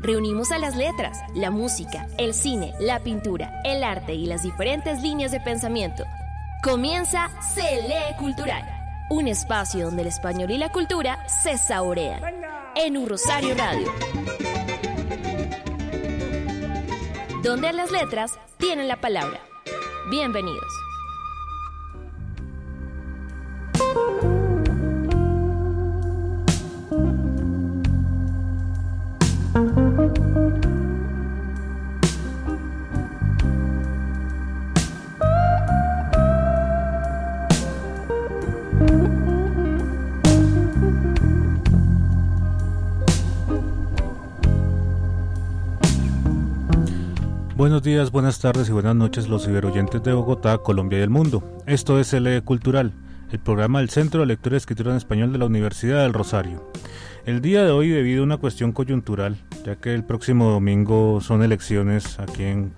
Reunimos 0.00 0.52
a 0.52 0.58
las 0.58 0.76
letras, 0.76 1.18
la 1.34 1.50
música, 1.50 2.06
el 2.18 2.32
cine, 2.32 2.72
la 2.78 3.00
pintura, 3.00 3.60
el 3.64 3.82
arte 3.82 4.14
y 4.14 4.26
las 4.26 4.44
diferentes 4.44 5.02
líneas 5.02 5.32
de 5.32 5.40
pensamiento. 5.40 6.04
Comienza 6.62 7.28
Se 7.42 7.82
Lee 7.82 8.16
Cultural, 8.16 8.62
un 9.10 9.26
espacio 9.26 9.86
donde 9.86 10.02
el 10.02 10.08
español 10.08 10.52
y 10.52 10.58
la 10.58 10.70
cultura 10.70 11.26
se 11.28 11.58
saborean. 11.58 12.22
En 12.76 12.96
un 12.96 13.08
Rosario 13.08 13.56
Radio. 13.56 13.92
Donde 17.42 17.72
las 17.72 17.90
letras 17.90 18.38
tienen 18.56 18.86
la 18.86 19.00
palabra. 19.00 19.40
Bienvenidos. 20.10 20.87
Buenos 47.58 47.82
días, 47.82 48.12
buenas 48.12 48.38
tardes 48.38 48.68
y 48.68 48.72
buenas 48.72 48.94
noches 48.94 49.28
los 49.28 49.44
ciberoyentes 49.44 50.00
de 50.04 50.12
Bogotá, 50.12 50.58
Colombia 50.58 51.00
y 51.00 51.02
el 51.02 51.10
mundo. 51.10 51.42
Esto 51.66 51.98
es 51.98 52.12
LE 52.12 52.40
Cultural, 52.42 52.92
el 53.32 53.40
programa 53.40 53.80
del 53.80 53.90
Centro 53.90 54.20
de 54.20 54.26
Lectura 54.26 54.54
y 54.54 54.58
Escritura 54.58 54.92
en 54.92 54.96
Español 54.96 55.32
de 55.32 55.38
la 55.38 55.46
Universidad 55.46 56.02
del 56.02 56.12
Rosario. 56.12 56.70
El 57.26 57.40
día 57.40 57.64
de 57.64 57.72
hoy, 57.72 57.88
debido 57.88 58.20
a 58.20 58.26
una 58.26 58.36
cuestión 58.36 58.70
coyuntural, 58.70 59.38
ya 59.64 59.74
que 59.74 59.92
el 59.92 60.04
próximo 60.04 60.52
domingo 60.52 61.20
son 61.20 61.42
elecciones 61.42 62.20
aquí 62.20 62.44
en 62.44 62.74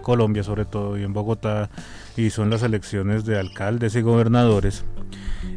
Colombia 0.00 0.42
sobre 0.42 0.64
todo 0.64 0.96
y 0.96 1.02
en 1.02 1.12
Bogotá, 1.12 1.68
y 2.16 2.30
son 2.30 2.48
las 2.48 2.62
elecciones 2.62 3.26
de 3.26 3.38
alcaldes 3.38 3.94
y 3.94 4.00
gobernadores, 4.00 4.86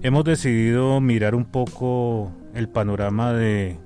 hemos 0.02 0.26
decidido 0.26 1.00
mirar 1.00 1.36
un 1.36 1.46
poco 1.46 2.34
el 2.54 2.68
panorama 2.68 3.32
de 3.32 3.80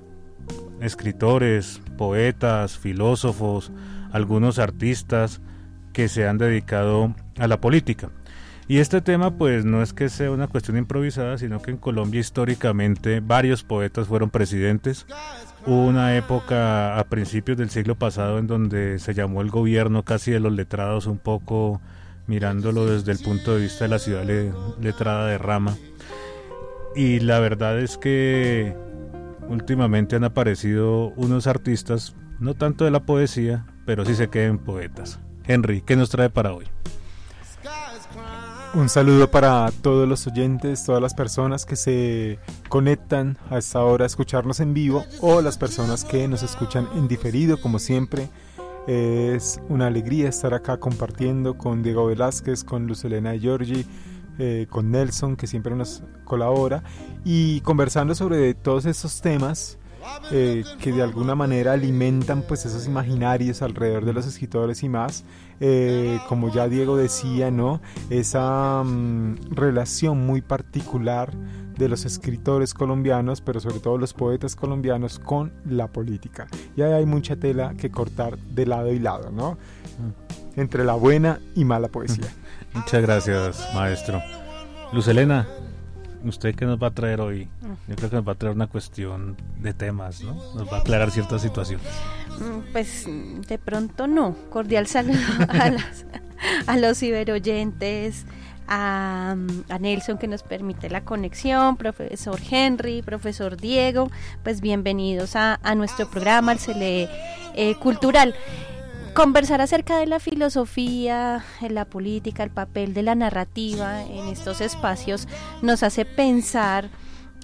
escritores, 0.80 1.80
poetas, 1.96 2.76
filósofos, 2.78 3.70
algunos 4.12 4.58
artistas 4.58 5.40
que 5.92 6.08
se 6.08 6.26
han 6.26 6.38
dedicado 6.38 7.14
a 7.38 7.46
la 7.46 7.60
política. 7.60 8.10
Y 8.68 8.78
este 8.78 9.00
tema 9.00 9.36
pues 9.36 9.64
no 9.64 9.82
es 9.82 9.92
que 9.92 10.08
sea 10.08 10.30
una 10.30 10.46
cuestión 10.46 10.76
improvisada, 10.78 11.36
sino 11.36 11.60
que 11.60 11.72
en 11.72 11.76
Colombia 11.76 12.20
históricamente 12.20 13.20
varios 13.20 13.64
poetas 13.64 14.06
fueron 14.06 14.30
presidentes. 14.30 15.06
Hubo 15.66 15.84
una 15.86 16.16
época 16.16 16.98
a 16.98 17.04
principios 17.04 17.58
del 17.58 17.70
siglo 17.70 17.96
pasado 17.96 18.38
en 18.38 18.46
donde 18.46 18.98
se 18.98 19.14
llamó 19.14 19.42
el 19.42 19.50
gobierno 19.50 20.04
casi 20.04 20.30
de 20.30 20.40
los 20.40 20.52
letrados 20.52 21.06
un 21.06 21.18
poco 21.18 21.80
mirándolo 22.26 22.86
desde 22.86 23.12
el 23.12 23.18
punto 23.18 23.54
de 23.54 23.62
vista 23.62 23.84
de 23.84 23.90
la 23.90 23.98
ciudad 23.98 24.24
letrada 24.80 25.26
de 25.26 25.38
Rama. 25.38 25.76
Y 26.94 27.20
la 27.20 27.40
verdad 27.40 27.78
es 27.78 27.98
que 27.98 28.76
últimamente 29.48 30.16
han 30.16 30.24
aparecido 30.24 31.08
unos 31.16 31.46
artistas, 31.46 32.14
no 32.38 32.54
tanto 32.54 32.84
de 32.84 32.90
la 32.90 33.00
poesía, 33.00 33.66
pero 33.84 34.04
sí 34.04 34.14
se 34.14 34.28
queden 34.28 34.58
poetas. 34.58 35.18
Henry, 35.44 35.80
¿qué 35.82 35.96
nos 35.96 36.10
trae 36.10 36.30
para 36.30 36.52
hoy? 36.52 36.66
Un 38.74 38.88
saludo 38.88 39.30
para 39.30 39.70
todos 39.82 40.08
los 40.08 40.26
oyentes, 40.26 40.84
todas 40.84 41.02
las 41.02 41.12
personas 41.12 41.66
que 41.66 41.76
se 41.76 42.38
conectan 42.70 43.36
a 43.50 43.58
esta 43.58 43.82
hora 43.82 44.04
a 44.04 44.06
escucharnos 44.06 44.60
en 44.60 44.72
vivo 44.72 45.04
o 45.20 45.42
las 45.42 45.58
personas 45.58 46.06
que 46.06 46.26
nos 46.26 46.42
escuchan 46.42 46.88
en 46.94 47.06
diferido, 47.06 47.60
como 47.60 47.78
siempre. 47.78 48.30
Es 48.86 49.60
una 49.68 49.88
alegría 49.88 50.30
estar 50.30 50.54
acá 50.54 50.78
compartiendo 50.78 51.58
con 51.58 51.82
Diego 51.82 52.06
Velázquez, 52.06 52.64
con 52.64 52.86
Lucelena 52.86 53.36
Giorgi, 53.36 53.84
eh, 54.38 54.66
con 54.70 54.90
Nelson, 54.90 55.36
que 55.36 55.46
siempre 55.46 55.76
nos 55.76 56.02
colabora, 56.24 56.82
y 57.24 57.60
conversando 57.60 58.14
sobre 58.14 58.54
todos 58.54 58.86
estos 58.86 59.20
temas 59.20 59.78
eh, 60.30 60.64
que 60.80 60.92
de 60.92 61.02
alguna 61.02 61.34
manera 61.34 61.72
alimentan 61.72 62.42
pues 62.42 62.64
esos 62.64 62.86
imaginarios 62.86 63.62
alrededor 63.62 64.04
de 64.04 64.12
los 64.12 64.26
escritores 64.26 64.82
y 64.82 64.88
más 64.88 65.24
eh, 65.60 66.18
como 66.28 66.52
ya 66.52 66.68
Diego 66.68 66.96
decía 66.96 67.50
no 67.50 67.80
esa 68.10 68.82
mm, 68.84 69.36
relación 69.50 70.26
muy 70.26 70.40
particular 70.40 71.32
de 71.32 71.88
los 71.88 72.04
escritores 72.04 72.74
colombianos 72.74 73.40
pero 73.40 73.60
sobre 73.60 73.80
todo 73.80 73.98
los 73.98 74.12
poetas 74.14 74.56
colombianos 74.56 75.18
con 75.18 75.52
la 75.64 75.88
política. 75.88 76.46
Y 76.76 76.82
ahí 76.82 76.92
hay 76.92 77.06
mucha 77.06 77.36
tela 77.36 77.74
que 77.76 77.90
cortar 77.90 78.38
de 78.38 78.66
lado 78.66 78.92
y 78.92 78.98
lado 78.98 79.30
no 79.30 79.58
entre 80.56 80.84
la 80.84 80.94
buena 80.94 81.40
y 81.54 81.64
mala 81.64 81.88
poesía. 81.88 82.32
Muchas 82.74 83.02
gracias 83.02 83.68
maestro. 83.74 84.20
Luz 84.92 85.08
Elena 85.08 85.46
¿Usted 86.24 86.54
qué 86.54 86.64
nos 86.64 86.80
va 86.80 86.88
a 86.88 86.90
traer 86.90 87.20
hoy? 87.20 87.48
Yo 87.88 87.96
creo 87.96 88.10
que 88.10 88.16
nos 88.16 88.28
va 88.28 88.32
a 88.32 88.34
traer 88.36 88.54
una 88.54 88.66
cuestión 88.66 89.36
de 89.60 89.74
temas, 89.74 90.22
¿no? 90.22 90.34
Nos 90.54 90.72
va 90.72 90.78
a 90.78 90.80
aclarar 90.80 91.10
ciertas 91.10 91.42
situaciones. 91.42 91.86
Mm, 92.38 92.72
pues 92.72 93.06
de 93.48 93.58
pronto 93.58 94.06
no. 94.06 94.36
Cordial 94.50 94.86
saludo 94.86 95.18
a, 96.66 96.76
los 96.76 96.98
ciberoyentes, 96.98 98.24
a, 98.68 99.34
a, 99.68 99.78
Nelson 99.78 100.18
que 100.18 100.28
nos 100.28 100.42
permite 100.42 100.90
la 100.90 101.02
conexión, 101.04 101.76
profesor 101.76 102.38
Henry, 102.48 103.02
profesor 103.02 103.56
Diego, 103.56 104.10
pues 104.44 104.60
bienvenidos 104.60 105.34
a, 105.34 105.58
nuestro 105.74 106.08
programa, 106.08 106.52
el 106.52 106.58
CLE 106.58 107.08
eh, 107.54 107.74
Cultural 107.80 108.34
conversar 109.14 109.60
acerca 109.60 109.98
de 109.98 110.06
la 110.06 110.20
filosofía, 110.20 111.44
la 111.60 111.84
política, 111.84 112.42
el 112.42 112.50
papel 112.50 112.94
de 112.94 113.02
la 113.02 113.14
narrativa 113.14 114.02
en 114.02 114.28
estos 114.28 114.60
espacios 114.60 115.28
nos 115.60 115.82
hace 115.82 116.04
pensar 116.04 116.88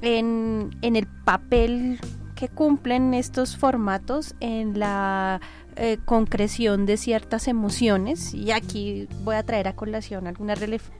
en, 0.00 0.70
el 0.82 1.06
papel 1.24 2.00
que 2.34 2.48
cumplen 2.48 3.14
estos 3.14 3.56
formatos 3.56 4.34
en 4.40 4.78
la 4.78 5.40
eh, 5.76 5.98
concreción 6.04 6.86
de 6.86 6.96
ciertas 6.96 7.48
emociones. 7.48 8.32
Y 8.32 8.52
aquí 8.52 9.08
voy 9.22 9.34
a 9.36 9.42
traer 9.42 9.68
a 9.68 9.74
colación 9.74 10.26
algunas 10.26 10.58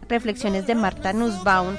reflexiones 0.09 0.67
de 0.67 0.75
Marta 0.75 1.13
Nussbaum. 1.13 1.77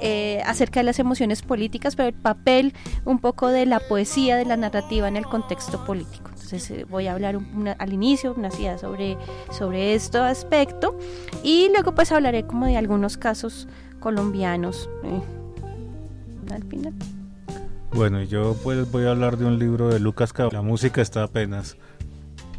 Eh, 0.00 0.42
acerca 0.44 0.80
de 0.80 0.84
las 0.84 0.98
emociones 0.98 1.40
políticas, 1.40 1.94
pero 1.96 2.08
el 2.08 2.14
papel 2.14 2.74
un 3.04 3.20
poco 3.20 3.48
de 3.48 3.64
la 3.64 3.78
poesía, 3.80 4.36
de 4.36 4.44
la 4.44 4.56
narrativa 4.56 5.08
en 5.08 5.16
el 5.16 5.24
contexto 5.24 5.84
político. 5.86 6.33
Entonces 6.44 6.70
eh, 6.70 6.84
voy 6.84 7.06
a 7.06 7.14
hablar 7.14 7.38
al 7.78 7.92
inicio 7.94 8.34
una 8.36 8.48
idea 8.48 8.76
sobre, 8.76 9.16
sobre 9.50 9.94
este 9.94 10.18
aspecto 10.18 10.98
y 11.42 11.70
luego 11.72 11.94
pues 11.94 12.12
hablaré 12.12 12.46
como 12.46 12.66
de 12.66 12.76
algunos 12.76 13.16
casos 13.16 13.66
colombianos 13.98 14.90
eh, 15.04 16.52
al 16.52 16.62
final. 16.64 16.92
Bueno, 17.94 18.22
yo 18.22 18.54
pues 18.62 18.90
voy 18.92 19.04
a 19.04 19.12
hablar 19.12 19.38
de 19.38 19.46
un 19.46 19.58
libro 19.58 19.88
de 19.88 20.00
Lucas 20.00 20.34
que 20.34 20.46
la 20.52 20.60
música 20.60 21.00
está 21.00 21.22
apenas 21.22 21.78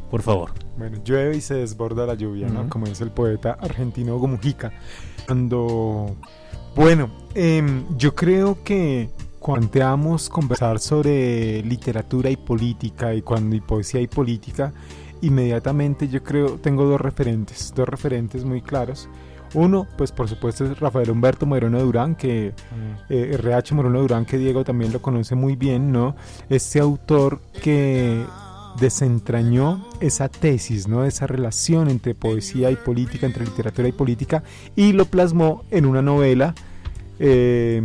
Por 0.10 0.24
favor. 0.24 0.52
Bueno, 0.78 0.98
llueve 1.04 1.38
y 1.38 1.42
se 1.42 1.54
desborda 1.54 2.08
la 2.08 2.16
lluvia, 2.16 2.48
¿no? 2.48 2.68
Como 2.70 2.88
dice 2.88 3.04
el 3.04 3.12
poeta 3.12 3.56
argentino 3.62 4.16
Hugo 4.16 4.28
Mujica. 4.28 4.74
Cuando... 5.28 6.16
Bueno, 6.76 7.12
em, 7.36 7.86
yo 7.98 8.16
creo 8.16 8.64
que 8.64 9.10
cuando 9.46 10.18
conversar 10.32 10.80
sobre 10.80 11.62
literatura 11.62 12.32
y 12.32 12.36
política 12.36 13.14
y 13.14 13.22
cuando 13.22 13.56
y 13.56 13.62
poesía 13.62 14.02
y 14.02 14.08
política, 14.08 14.74
inmediatamente 15.22 16.08
yo 16.08 16.24
creo 16.24 16.58
tengo 16.58 16.86
dos 16.86 17.00
referentes, 17.00 17.72
dos 17.76 17.88
referentes 17.88 18.44
muy 18.44 18.64
claros. 18.64 19.08
Uno, 19.54 19.86
pues 20.00 20.12
por 20.12 20.28
supuesto 20.28 20.66
es 20.66 20.80
Rafael 20.80 21.12
Humberto 21.12 21.46
Moreno 21.46 21.80
Durán, 21.80 22.16
que 22.16 22.54
mm. 22.72 23.14
eh, 23.14 23.36
RH 23.36 23.76
Moreno 23.76 24.02
Durán, 24.02 24.26
que 24.26 24.40
Diego 24.40 24.64
también 24.64 24.92
lo 24.92 25.00
conoce 25.00 25.36
muy 25.36 25.56
bien, 25.56 25.92
¿no? 25.92 26.16
Este 26.50 26.80
autor 26.80 27.40
que 27.62 28.26
desentrañó 28.80 29.88
esa 30.00 30.28
tesis, 30.28 30.88
¿no? 30.88 31.06
Esa 31.06 31.28
relación 31.28 31.92
entre 31.92 32.16
poesía 32.16 32.72
y 32.72 32.78
política, 32.78 33.28
entre 33.28 33.46
literatura 33.46 33.88
y 33.88 33.92
política, 33.92 34.42
y 34.76 34.94
lo 34.94 35.06
plasmó 35.06 35.66
en 35.70 35.86
una 35.86 36.02
novela 36.02 36.56
eh, 37.20 37.82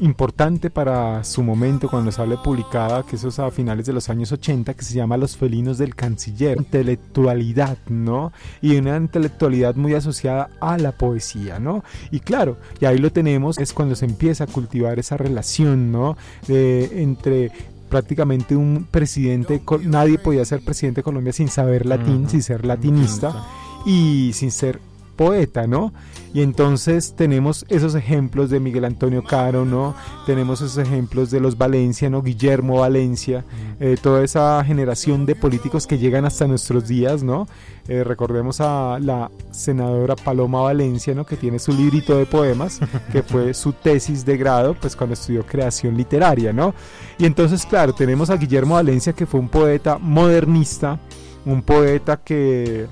importante 0.00 0.70
para 0.70 1.24
su 1.24 1.42
momento 1.42 1.88
cuando 1.88 2.12
sale 2.12 2.36
publicada, 2.36 3.02
que 3.02 3.16
eso 3.16 3.28
es 3.28 3.38
a 3.38 3.50
finales 3.50 3.86
de 3.86 3.92
los 3.92 4.10
años 4.10 4.32
80, 4.32 4.74
que 4.74 4.84
se 4.84 4.94
llama 4.94 5.16
Los 5.16 5.36
felinos 5.36 5.78
del 5.78 5.94
canciller. 5.94 6.58
Intelectualidad, 6.58 7.78
¿no? 7.88 8.32
Y 8.60 8.76
una 8.76 8.96
intelectualidad 8.96 9.74
muy 9.76 9.94
asociada 9.94 10.50
a 10.60 10.76
la 10.78 10.92
poesía, 10.92 11.58
¿no? 11.58 11.84
Y 12.10 12.20
claro, 12.20 12.58
y 12.80 12.84
ahí 12.84 12.98
lo 12.98 13.10
tenemos, 13.10 13.58
es 13.58 13.72
cuando 13.72 13.94
se 13.94 14.04
empieza 14.04 14.44
a 14.44 14.46
cultivar 14.46 14.98
esa 14.98 15.16
relación, 15.16 15.92
¿no? 15.92 16.16
entre 16.48 17.50
prácticamente 17.88 18.56
un 18.56 18.86
presidente, 18.90 19.62
nadie 19.84 20.18
podía 20.18 20.44
ser 20.44 20.64
presidente 20.64 21.00
de 21.00 21.04
Colombia 21.04 21.32
sin 21.32 21.48
saber 21.48 21.86
latín, 21.86 22.28
sin 22.28 22.42
ser 22.42 22.64
latinista 22.64 23.46
y 23.86 24.32
sin 24.34 24.50
ser 24.50 24.80
poeta, 25.14 25.66
¿no? 25.66 25.92
Y 26.34 26.42
entonces 26.42 27.14
tenemos 27.16 27.64
esos 27.68 27.94
ejemplos 27.94 28.50
de 28.50 28.58
Miguel 28.58 28.84
Antonio 28.84 29.22
Caro, 29.22 29.64
¿no? 29.64 29.94
Tenemos 30.26 30.60
esos 30.60 30.78
ejemplos 30.78 31.30
de 31.30 31.38
los 31.38 31.56
Valencia, 31.56 32.10
¿no? 32.10 32.22
Guillermo 32.22 32.80
Valencia, 32.80 33.44
eh, 33.78 33.96
toda 34.02 34.24
esa 34.24 34.62
generación 34.64 35.26
de 35.26 35.36
políticos 35.36 35.86
que 35.86 35.98
llegan 35.98 36.24
hasta 36.24 36.48
nuestros 36.48 36.88
días, 36.88 37.22
¿no? 37.22 37.46
Eh, 37.86 38.02
recordemos 38.02 38.60
a 38.60 38.98
la 39.00 39.30
senadora 39.52 40.16
Paloma 40.16 40.62
Valencia, 40.62 41.14
¿no? 41.14 41.24
Que 41.24 41.36
tiene 41.36 41.60
su 41.60 41.72
librito 41.72 42.16
de 42.16 42.26
poemas, 42.26 42.80
que 43.12 43.22
fue 43.22 43.54
su 43.54 43.72
tesis 43.72 44.24
de 44.24 44.36
grado, 44.36 44.74
pues 44.74 44.96
cuando 44.96 45.14
estudió 45.14 45.46
creación 45.46 45.96
literaria, 45.96 46.52
¿no? 46.52 46.74
Y 47.18 47.26
entonces, 47.26 47.64
claro, 47.64 47.92
tenemos 47.92 48.30
a 48.30 48.36
Guillermo 48.36 48.74
Valencia, 48.74 49.12
que 49.12 49.26
fue 49.26 49.38
un 49.38 49.48
poeta 49.48 49.98
modernista, 49.98 50.98
un 51.44 51.62
poeta 51.62 52.16
que 52.16 52.88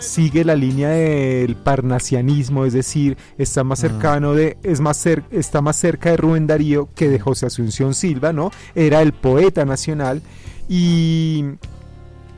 sigue 0.00 0.44
la 0.44 0.56
línea 0.56 0.88
del 0.88 1.56
parnasianismo, 1.56 2.64
es 2.64 2.72
decir, 2.72 3.16
está 3.38 3.64
más 3.64 3.78
cercano 3.78 4.34
de, 4.34 4.56
es 4.62 4.80
más 4.80 5.06
está 5.06 5.60
más 5.60 5.76
cerca 5.76 6.10
de 6.10 6.16
Rubén 6.16 6.46
Darío 6.46 6.88
que 6.94 7.08
de 7.08 7.20
José 7.20 7.46
Asunción 7.46 7.94
Silva, 7.94 8.32
¿no? 8.32 8.50
Era 8.74 9.02
el 9.02 9.12
poeta 9.12 9.64
nacional 9.64 10.22
y 10.68 11.44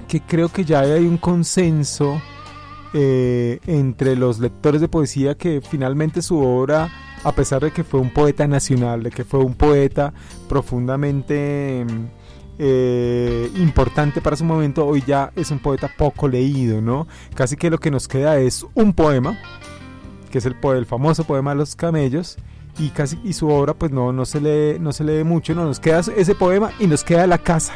que 0.08 0.20
creo 0.20 0.48
que 0.48 0.64
ya 0.64 0.80
hay 0.80 1.06
un 1.06 1.18
consenso 1.18 2.20
eh, 2.94 3.58
entre 3.66 4.16
los 4.16 4.38
lectores 4.38 4.80
de 4.80 4.88
poesía 4.88 5.34
que 5.36 5.62
finalmente 5.62 6.20
su 6.20 6.38
obra, 6.38 6.90
a 7.24 7.32
pesar 7.32 7.62
de 7.62 7.70
que 7.70 7.84
fue 7.84 8.00
un 8.00 8.10
poeta 8.10 8.46
nacional, 8.46 9.04
de 9.04 9.10
que 9.10 9.24
fue 9.24 9.40
un 9.40 9.54
poeta 9.54 10.12
profundamente 10.48 11.82
eh, 11.82 11.86
importante 12.58 14.20
para 14.20 14.36
su 14.36 14.44
momento, 14.44 14.86
hoy 14.86 15.02
ya 15.06 15.32
es 15.36 15.50
un 15.50 15.58
poeta 15.58 15.90
poco 15.96 16.28
leído, 16.28 16.80
¿no? 16.80 17.06
Casi 17.34 17.56
que 17.56 17.70
lo 17.70 17.78
que 17.78 17.90
nos 17.90 18.08
queda 18.08 18.38
es 18.38 18.66
un 18.74 18.92
poema, 18.92 19.38
que 20.30 20.38
es 20.38 20.46
el, 20.46 20.56
el 20.62 20.86
famoso 20.86 21.24
poema 21.24 21.50
de 21.50 21.56
los 21.56 21.74
camellos, 21.76 22.36
y 22.78 22.88
casi 22.88 23.18
y 23.22 23.34
su 23.34 23.48
obra 23.48 23.74
pues 23.74 23.92
no, 23.92 24.12
no 24.12 24.24
se 24.24 24.40
lee 24.40 24.78
no 24.80 24.92
se 24.92 25.04
lee 25.04 25.24
mucho, 25.24 25.54
no 25.54 25.64
nos 25.64 25.78
queda 25.78 26.00
ese 26.00 26.34
poema 26.34 26.72
y 26.78 26.86
nos 26.86 27.04
queda 27.04 27.26
la 27.26 27.36
casa 27.36 27.74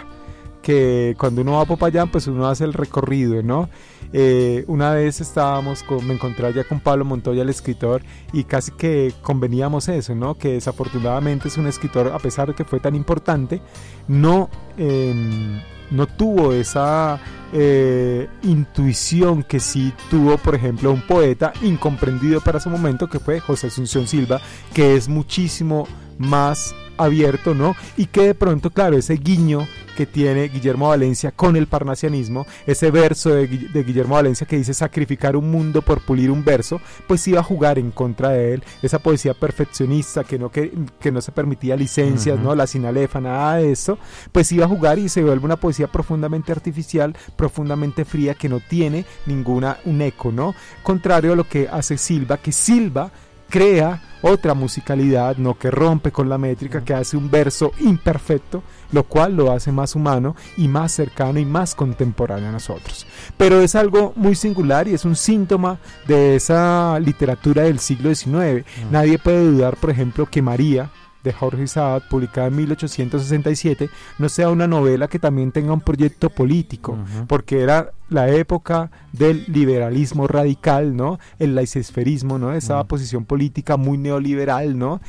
que 0.66 1.14
cuando 1.16 1.42
uno 1.42 1.52
va 1.52 1.60
a 1.60 1.64
Popayán, 1.64 2.10
pues 2.10 2.26
uno 2.26 2.48
hace 2.48 2.64
el 2.64 2.72
recorrido, 2.72 3.40
¿no? 3.40 3.68
Eh, 4.12 4.64
una 4.66 4.90
vez 4.90 5.20
estábamos, 5.20 5.84
me 6.04 6.14
encontré 6.14 6.44
allá 6.44 6.64
con 6.64 6.80
Pablo 6.80 7.04
Montoya, 7.04 7.42
el 7.42 7.50
escritor, 7.50 8.02
y 8.32 8.42
casi 8.42 8.72
que 8.72 9.14
conveníamos 9.22 9.88
eso, 9.88 10.16
¿no? 10.16 10.34
Que 10.34 10.54
desafortunadamente 10.54 11.46
es 11.46 11.56
un 11.56 11.68
escritor, 11.68 12.08
a 12.08 12.18
pesar 12.18 12.48
de 12.48 12.54
que 12.54 12.64
fue 12.64 12.80
tan 12.80 12.96
importante, 12.96 13.62
no... 14.08 14.50
Em, 14.76 15.60
no 15.88 16.08
tuvo 16.08 16.52
esa 16.52 17.20
eh, 17.52 18.26
intuición 18.42 19.44
que 19.44 19.60
sí 19.60 19.92
tuvo, 20.10 20.36
por 20.36 20.56
ejemplo, 20.56 20.90
un 20.90 21.00
poeta 21.00 21.52
incomprendido 21.62 22.40
para 22.40 22.58
su 22.58 22.68
momento, 22.68 23.06
que 23.06 23.20
fue 23.20 23.38
José 23.38 23.68
Asunción 23.68 24.08
Silva, 24.08 24.40
que 24.74 24.96
es 24.96 25.08
muchísimo 25.08 25.86
más 26.18 26.74
abierto, 26.96 27.54
¿no? 27.54 27.76
Y 27.96 28.06
que 28.06 28.22
de 28.22 28.34
pronto, 28.34 28.70
claro, 28.70 28.96
ese 28.96 29.14
guiño 29.14 29.66
que 29.96 30.06
tiene 30.06 30.48
Guillermo 30.48 30.88
Valencia 30.88 31.30
con 31.30 31.56
el 31.56 31.66
parnasianismo, 31.66 32.46
ese 32.66 32.90
verso 32.90 33.30
de, 33.30 33.46
Guillermo 33.46 34.16
Valencia 34.16 34.46
que 34.46 34.58
dice 34.58 34.74
sacrificar 34.74 35.36
un 35.36 35.50
mundo 35.50 35.80
por 35.80 36.02
pulir 36.02 36.30
un 36.30 36.44
verso, 36.44 36.80
pues 37.06 37.26
iba 37.28 37.40
a 37.40 37.42
jugar 37.42 37.78
en 37.78 37.90
contra 37.90 38.30
de 38.30 38.54
él, 38.54 38.64
esa 38.82 38.98
poesía 38.98 39.32
perfeccionista 39.32 40.22
que 40.22 40.38
no, 40.38 40.50
que, 40.50 40.70
no 41.10 41.20
se 41.20 41.32
permitía 41.32 41.76
licencias, 41.76 42.38
¿no? 42.38 42.54
La 42.54 42.66
sinalefa, 42.66 43.20
nada 43.20 43.56
de 43.56 43.72
eso, 43.72 43.98
pues 44.32 44.52
iba 44.52 44.66
a 44.66 44.68
jugar 44.68 44.98
y 44.98 45.08
se 45.08 45.22
vuelve 45.22 45.46
una 45.46 45.56
poesía 45.56 45.86
profundamente 45.86 46.52
artificial, 46.52 47.16
profundamente 47.34 48.04
fría, 48.04 48.34
que 48.34 48.50
no 48.50 48.60
tiene 48.60 49.06
ninguna, 49.24 49.78
un 49.86 50.02
eco, 50.02 50.30
¿no? 50.30 50.54
Contrario 50.82 51.32
a 51.32 51.36
lo 51.36 51.48
que 51.48 51.68
hace 51.68 51.96
Silva, 51.96 52.36
que 52.36 52.52
Silva 52.52 53.10
crea 53.48 54.02
otra 54.22 54.54
musicalidad, 54.54 55.36
no 55.36 55.58
que 55.58 55.70
rompe 55.70 56.10
con 56.10 56.28
la 56.28 56.38
métrica, 56.38 56.84
que 56.84 56.94
hace 56.94 57.16
un 57.16 57.30
verso 57.30 57.72
imperfecto, 57.80 58.62
lo 58.92 59.04
cual 59.04 59.36
lo 59.36 59.52
hace 59.52 59.72
más 59.72 59.94
humano 59.94 60.34
y 60.56 60.68
más 60.68 60.92
cercano 60.92 61.38
y 61.38 61.44
más 61.44 61.74
contemporáneo 61.74 62.48
a 62.48 62.52
nosotros. 62.52 63.06
Pero 63.36 63.60
es 63.60 63.74
algo 63.74 64.12
muy 64.16 64.34
singular 64.34 64.88
y 64.88 64.94
es 64.94 65.04
un 65.04 65.16
síntoma 65.16 65.78
de 66.06 66.36
esa 66.36 66.98
literatura 66.98 67.64
del 67.64 67.78
siglo 67.78 68.14
XIX. 68.14 68.64
Nadie 68.90 69.18
puede 69.18 69.44
dudar, 69.44 69.76
por 69.76 69.90
ejemplo, 69.90 70.26
que 70.26 70.42
María, 70.42 70.90
de 71.26 71.32
Jorge 71.32 71.66
Saad, 71.66 72.02
publicada 72.08 72.46
en 72.46 72.56
1867, 72.56 73.90
no 74.18 74.28
sea 74.28 74.48
una 74.48 74.68
novela 74.68 75.08
que 75.08 75.18
también 75.18 75.50
tenga 75.50 75.72
un 75.72 75.80
proyecto 75.80 76.30
político, 76.30 76.96
porque 77.26 77.62
era 77.62 77.90
la 78.08 78.28
época 78.28 78.92
del 79.12 79.44
liberalismo 79.48 80.28
radical, 80.28 80.96
¿no? 80.96 81.18
El 81.40 81.56
laicesferismo, 81.56 82.38
¿no? 82.38 82.52
Esa 82.52 82.82
posición 82.84 83.24
política 83.24 83.76
muy 83.76 83.98
neoliberal, 83.98 84.78
¿no? 84.78 85.00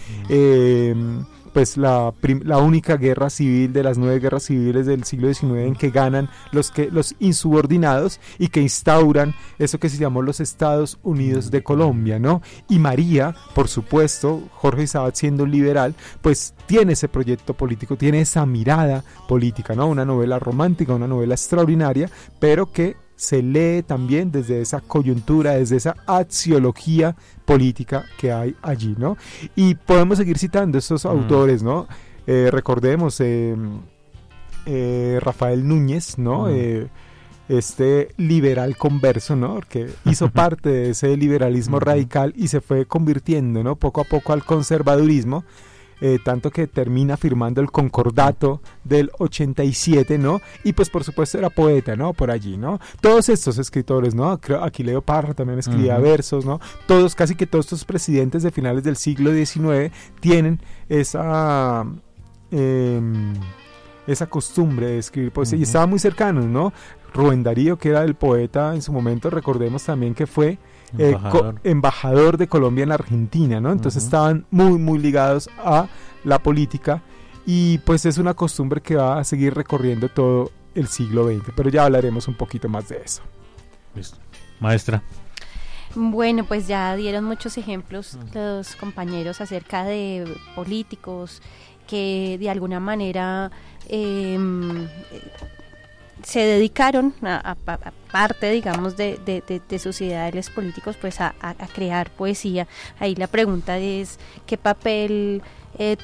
Pues 1.57 1.75
la, 1.75 2.13
única 2.59 2.97
guerra 2.97 3.31
civil 3.31 3.73
de 3.73 3.81
las 3.81 3.97
nueve 3.97 4.19
guerras 4.19 4.43
civiles 4.43 4.85
del 4.85 5.05
siglo 5.05 5.33
XIX 5.33 5.53
en 5.65 5.75
que 5.75 5.89
ganan 5.89 6.29
los, 6.51 6.69
que, 6.69 6.91
los 6.91 7.15
insubordinados 7.17 8.19
y 8.37 8.49
que 8.49 8.61
instauran 8.61 9.33
eso 9.57 9.79
que 9.79 9.89
se 9.89 9.97
llamó 9.97 10.21
los 10.21 10.39
Estados 10.39 10.99
Unidos 11.01 11.49
de 11.49 11.63
Colombia, 11.63 12.19
¿no? 12.19 12.43
Y 12.69 12.77
María, 12.77 13.33
por 13.55 13.69
supuesto, 13.69 14.43
Jorge 14.53 14.85
Sabat 14.85 15.15
siendo 15.15 15.47
liberal, 15.47 15.95
pues 16.21 16.53
tiene 16.67 16.93
ese 16.93 17.07
proyecto 17.07 17.55
político, 17.55 17.95
tiene 17.95 18.21
esa 18.21 18.45
mirada 18.45 19.03
política, 19.27 19.73
¿no? 19.73 19.87
Una 19.87 20.05
novela 20.05 20.37
romántica, 20.37 20.93
una 20.93 21.07
novela 21.07 21.33
extraordinaria, 21.33 22.07
pero 22.39 22.71
que 22.71 22.97
se 23.17 23.41
lee 23.41 23.81
también 23.81 24.31
desde 24.31 24.61
esa 24.61 24.79
coyuntura, 24.79 25.53
desde 25.53 25.75
esa 25.75 25.95
axiología 26.05 27.15
política 27.45 28.05
que 28.17 28.31
hay 28.31 28.55
allí, 28.61 28.95
¿no? 28.97 29.17
Y 29.55 29.73
podemos 29.75 30.19
seguir 30.19 30.37
citando 30.37 30.77
estos 30.77 31.03
mm. 31.03 31.07
autores, 31.07 31.63
¿no? 31.63 31.87
Eh, 32.27 32.49
recordemos 32.51 33.19
em, 33.19 33.79
eh, 34.67 35.19
Rafael 35.21 35.67
Núñez, 35.67 36.19
¿no? 36.19 36.43
Mm. 36.43 36.49
Eh, 36.51 36.87
este 37.49 38.09
liberal 38.17 38.77
converso, 38.77 39.35
¿no? 39.35 39.61
Que 39.67 39.89
hizo 40.05 40.29
parte 40.31 40.69
de 40.69 40.89
ese 40.91 41.17
liberalismo 41.17 41.79
radical 41.79 42.33
y 42.37 42.49
se 42.49 42.61
fue 42.61 42.85
convirtiendo, 42.85 43.63
¿no? 43.63 43.77
Poco 43.77 44.01
a 44.01 44.03
poco 44.03 44.31
al 44.31 44.43
conservadurismo 44.43 45.43
eh, 45.99 46.19
tanto 46.23 46.51
que 46.51 46.67
termina 46.67 47.17
firmando 47.17 47.61
el 47.61 47.71
concordato 47.71 48.61
del 48.83 49.09
87, 49.17 50.17
¿no? 50.17 50.41
Y 50.63 50.73
pues 50.73 50.89
por 50.89 51.03
supuesto 51.03 51.37
era 51.37 51.49
poeta, 51.49 51.95
¿no? 51.95 52.13
Por 52.13 52.29
allí, 52.29 52.57
¿no? 52.57 52.79
Todos 53.01 53.29
estos 53.29 53.57
escritores, 53.57 54.13
¿no? 54.13 54.39
Creo 54.39 54.63
Aquileo 54.63 55.01
Parra 55.01 55.33
también 55.33 55.59
escribía 55.59 55.97
versos, 55.97 56.45
¿no? 56.45 56.59
Todos, 56.85 57.15
casi 57.15 57.35
que 57.35 57.47
todos 57.47 57.65
estos 57.65 57.85
presidentes 57.85 58.43
de 58.43 58.51
finales 58.51 58.83
del 58.83 58.95
siglo 58.95 59.31
XIX 59.33 59.91
tienen 60.19 60.59
esa... 60.89 61.85
Em, 62.51 63.33
esa 64.05 64.27
costumbre 64.27 64.87
de 64.87 64.99
escribir 64.99 65.33
poesía 65.33 65.59
y 65.59 65.63
estaban 65.63 65.89
muy 65.89 65.99
cercanos, 65.99 66.45
¿no? 66.45 66.71
Rubén 67.13 67.43
Darío, 67.43 67.77
que 67.77 67.89
era 67.89 68.03
el 68.03 68.15
poeta 68.15 68.73
en 68.73 68.81
su 68.81 68.93
momento, 68.93 69.29
recordemos 69.29 69.83
también 69.83 70.13
que 70.13 70.27
fue 70.27 70.57
eh, 70.97 71.17
embajador. 71.63 72.37
de 72.37 72.47
Colombia 72.47 72.83
en 72.83 72.89
la 72.89 72.95
Argentina, 72.95 73.59
¿no? 73.59 73.71
Entonces 73.71 74.03
estaban 74.03 74.45
muy, 74.51 74.77
muy 74.77 74.99
ligados 74.99 75.49
a 75.57 75.87
la 76.23 76.39
política 76.39 77.01
y 77.45 77.77
pues 77.79 78.05
es 78.05 78.17
una 78.17 78.33
costumbre 78.33 78.81
que 78.81 78.95
va 78.95 79.19
a 79.19 79.23
seguir 79.23 79.53
recorriendo 79.53 80.09
todo 80.09 80.51
el 80.75 80.87
siglo 80.87 81.27
XX, 81.27 81.51
pero 81.55 81.69
ya 81.69 81.85
hablaremos 81.85 82.27
un 82.27 82.35
poquito 82.35 82.69
más 82.69 82.89
de 82.89 83.01
eso. 83.03 83.21
Listo. 83.95 84.17
Maestra. 84.59 85.01
Bueno, 85.95 86.43
pues 86.45 86.67
ya 86.67 86.95
dieron 86.95 87.23
muchos 87.23 87.57
ejemplos 87.57 88.17
los 88.33 88.75
compañeros 88.75 89.41
acerca 89.41 89.83
de 89.83 90.31
políticos 90.55 91.41
que 91.87 92.37
de 92.39 92.49
alguna 92.49 92.79
manera 92.79 93.49
em, 93.87 94.87
se 96.27 96.41
dedicaron 96.41 97.13
a, 97.21 97.55
parte, 98.11 98.51
digamos, 98.51 98.97
de, 98.97 99.17
de, 99.65 99.79
sus 99.79 100.01
ideales 100.01 100.49
políticos, 100.49 100.97
pues 100.99 101.21
a, 101.21 101.33
crear 101.73 102.09
poesía. 102.09 102.67
Ahí 102.99 103.15
la 103.15 103.27
pregunta 103.27 103.77
es 103.77 104.19
qué 104.45 104.57
papel 104.57 105.41
eh, 105.79 105.95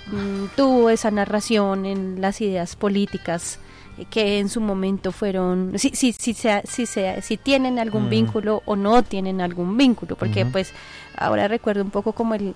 tuvo 0.55 0.89
esa 0.89 1.11
narración 1.11 1.85
en 1.85 2.21
las 2.21 2.39
ideas 2.39 2.77
políticas 2.77 3.59
que 4.09 4.39
en 4.39 4.47
su 4.47 4.61
momento 4.61 5.11
fueron, 5.11 5.77
si, 5.77 5.89
si, 5.89 6.13
si, 6.13 6.33
si, 6.33 6.85
si 6.85 7.37
tienen 7.37 7.77
algún 7.77 8.05
mm. 8.05 8.09
vínculo 8.09 8.63
o 8.65 8.77
no 8.77 9.03
tienen 9.03 9.41
algún 9.41 9.75
vínculo, 9.75 10.15
porque 10.15 10.45
pues 10.45 10.71
ahora 11.17 11.49
recuerdo 11.49 11.83
un 11.83 11.91
poco 11.91 12.13
como 12.13 12.35
el 12.35 12.55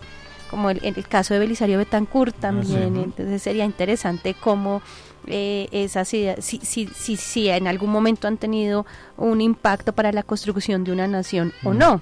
como 0.49 0.69
el, 0.69 0.79
el 0.81 1.05
caso 1.05 1.33
de 1.33 1.41
Belisario 1.41 1.77
Betancourt 1.77 2.33
también, 2.39 2.95
entonces 2.95 3.41
sería 3.41 3.65
interesante 3.65 4.33
cómo 4.33 4.81
eh, 5.27 5.67
esas 5.71 6.13
ideas, 6.13 6.43
si, 6.43 6.59
si, 6.63 6.87
si, 6.87 7.17
si, 7.17 7.49
en 7.49 7.67
algún 7.67 7.91
momento 7.91 8.27
han 8.27 8.37
tenido 8.37 8.85
un 9.17 9.41
impacto 9.41 9.93
para 9.93 10.11
la 10.11 10.23
construcción 10.23 10.83
de 10.83 10.91
una 10.91 11.07
nación 11.07 11.53
o 11.63 11.73
no, 11.73 12.01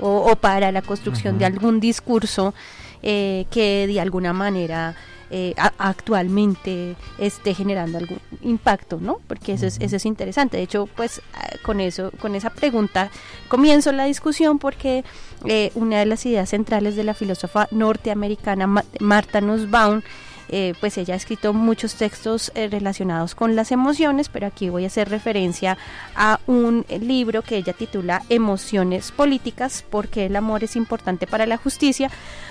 o, 0.00 0.34
para 0.36 0.72
la 0.72 0.82
construcción 0.82 1.38
de 1.38 1.44
algún 1.44 1.80
discurso 1.80 2.54
eh, 3.02 3.46
que 3.50 3.86
de 3.86 4.00
alguna 4.00 4.32
manera 4.32 4.94
eh, 5.32 5.54
actualmente 5.78 6.96
esté 7.18 7.54
generando 7.54 7.98
algún 7.98 8.18
impacto, 8.42 8.98
¿no? 9.00 9.20
Porque 9.28 9.52
eso 9.52 9.66
es, 9.66 9.78
eso 9.80 9.94
es 9.94 10.04
interesante. 10.04 10.56
De 10.56 10.64
hecho, 10.64 10.88
pues 10.96 11.22
con 11.62 11.80
eso, 11.80 12.10
con 12.20 12.34
esa 12.34 12.50
pregunta 12.50 13.10
comienzo 13.48 13.92
la 13.92 14.06
discusión 14.06 14.58
porque 14.58 15.04
eh, 15.44 15.70
una 15.76 16.00
de 16.00 16.06
las 16.06 16.26
ideas 16.26 16.48
centrales 16.48 16.96
de 16.96 17.04
la 17.04 17.14
filósofa 17.14 17.68
norteamericana 17.70 18.82
Marta 18.98 19.40
Nussbaum 19.40 20.02
eh, 20.50 20.74
pues 20.80 20.98
ella 20.98 21.14
ha 21.14 21.16
escrito 21.16 21.52
muchos 21.52 21.94
textos 21.94 22.52
eh, 22.54 22.68
relacionados 22.68 23.34
con 23.34 23.56
las 23.56 23.72
emociones, 23.72 24.28
pero 24.28 24.46
aquí 24.46 24.68
voy 24.68 24.84
a 24.84 24.88
hacer 24.88 25.08
referencia 25.08 25.78
a 26.14 26.40
un 26.46 26.84
libro 26.88 27.42
que 27.42 27.56
ella 27.56 27.72
titula 27.72 28.22
Emociones 28.28 29.12
Políticas, 29.12 29.84
porque 29.88 30.26
el 30.26 30.36
amor 30.36 30.64
es 30.64 30.76
importante 30.76 31.26
para 31.26 31.46
la 31.46 31.56
justicia, 31.56 32.10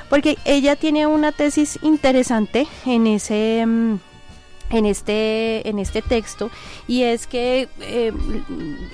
porque 0.09 0.37
ella 0.45 0.75
tiene 0.75 1.07
una 1.07 1.31
tesis 1.31 1.79
interesante 1.81 2.67
en 2.85 3.07
ese... 3.07 3.65
Mm, 3.65 3.95
en 4.71 4.85
este, 4.85 5.67
en 5.67 5.79
este 5.79 6.03
texto 6.03 6.51
y 6.87 7.01
es 7.01 7.25
que 7.27 7.67
eh, 7.81 8.13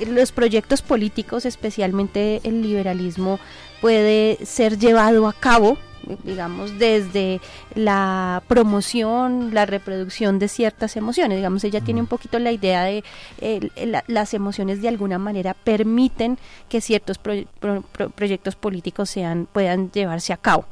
los 0.07 0.31
proyectos 0.31 0.81
políticos, 0.81 1.45
especialmente 1.45 2.39
el 2.43 2.61
liberalismo, 2.61 3.39
puede 3.81 4.37
ser 4.45 4.77
llevado 4.79 5.27
a 5.27 5.33
cabo 5.33 5.77
digamos, 6.23 6.77
desde 6.77 7.41
la 7.73 8.43
promoción, 8.47 9.53
la 9.53 9.65
reproducción 9.65 10.39
de 10.39 10.47
ciertas 10.47 10.95
emociones. 10.95 11.37
Digamos, 11.37 11.63
ella 11.63 11.81
tiene 11.81 12.01
un 12.01 12.07
poquito 12.07 12.39
la 12.39 12.51
idea 12.51 12.83
de 12.83 13.03
eh, 13.41 13.69
las 14.07 14.33
emociones 14.33 14.81
de 14.81 14.89
alguna 14.89 15.17
manera 15.17 15.53
permiten 15.53 16.37
que 16.69 16.81
ciertos 16.81 17.17
proyectos 17.17 18.55
políticos 18.55 19.09
sean, 19.09 19.47
puedan 19.51 19.91
llevarse 19.91 20.33
a 20.33 20.37
cabo. 20.37 20.65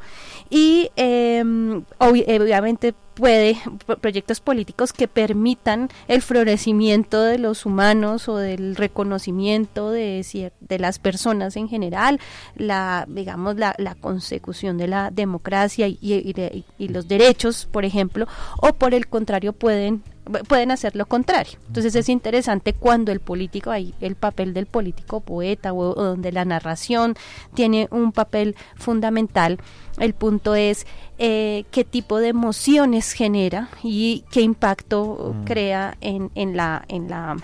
Y 0.50 0.92
em, 0.96 1.84
obviamente 1.98 2.94
puede 3.14 3.58
proyectos 4.02 4.40
políticos 4.40 4.94
que 4.94 5.08
permitan 5.08 5.90
el 6.08 6.22
florecimiento 6.22 7.22
de 7.22 7.38
los 7.38 7.66
humanos 7.66 8.28
o 8.28 8.38
del 8.38 8.76
reconocimiento 8.76 9.92
de, 9.92 10.52
de 10.60 10.80
las 10.80 11.00
personas 11.00 11.56
en 11.56 11.68
general, 11.68 12.20
la 12.56 13.06
digamos 13.08 13.58
la, 13.58 13.76
la 13.78 13.96
consecución 13.96 14.78
de 14.78 14.88
la 14.88 15.12
democracia 15.12 15.88
y, 15.88 15.98
y, 16.02 16.88
los 16.88 17.08
derechos, 17.08 17.68
por 17.72 17.86
ejemplo, 17.86 18.28
o 18.62 18.74
por 18.74 18.94
el 18.94 19.08
contrario 19.08 19.54
pueden 19.54 20.04
pueden 20.48 20.72
hacer 20.72 20.96
lo 20.96 21.06
contrario. 21.06 21.60
Entonces 21.68 21.96
es 21.96 22.10
interesante 22.10 22.74
cuando 22.74 23.12
el 23.12 23.20
político, 23.20 23.72
hay 23.72 23.94
el 24.02 24.16
papel 24.16 24.54
del 24.54 24.66
político 24.66 25.20
poeta 25.20 25.74
o 25.74 25.94
donde 25.94 26.32
la 26.32 26.46
narración 26.46 27.16
tiene 27.54 27.88
un 27.92 28.12
papel 28.12 28.56
fundamental 28.76 29.60
el 30.00 30.14
punto 30.14 30.56
es 30.56 30.88
eh, 31.18 31.66
qué 31.72 31.84
tipo 31.84 32.20
de 32.20 32.30
emociones 32.30 33.12
genera 33.14 33.70
y 33.84 34.24
qué 34.32 34.42
impacto 34.42 35.36
mm. 35.36 35.44
crea 35.46 35.98
en, 36.02 36.32
en, 36.36 36.58
la, 36.58 36.84
en 36.88 37.10
la 37.10 37.38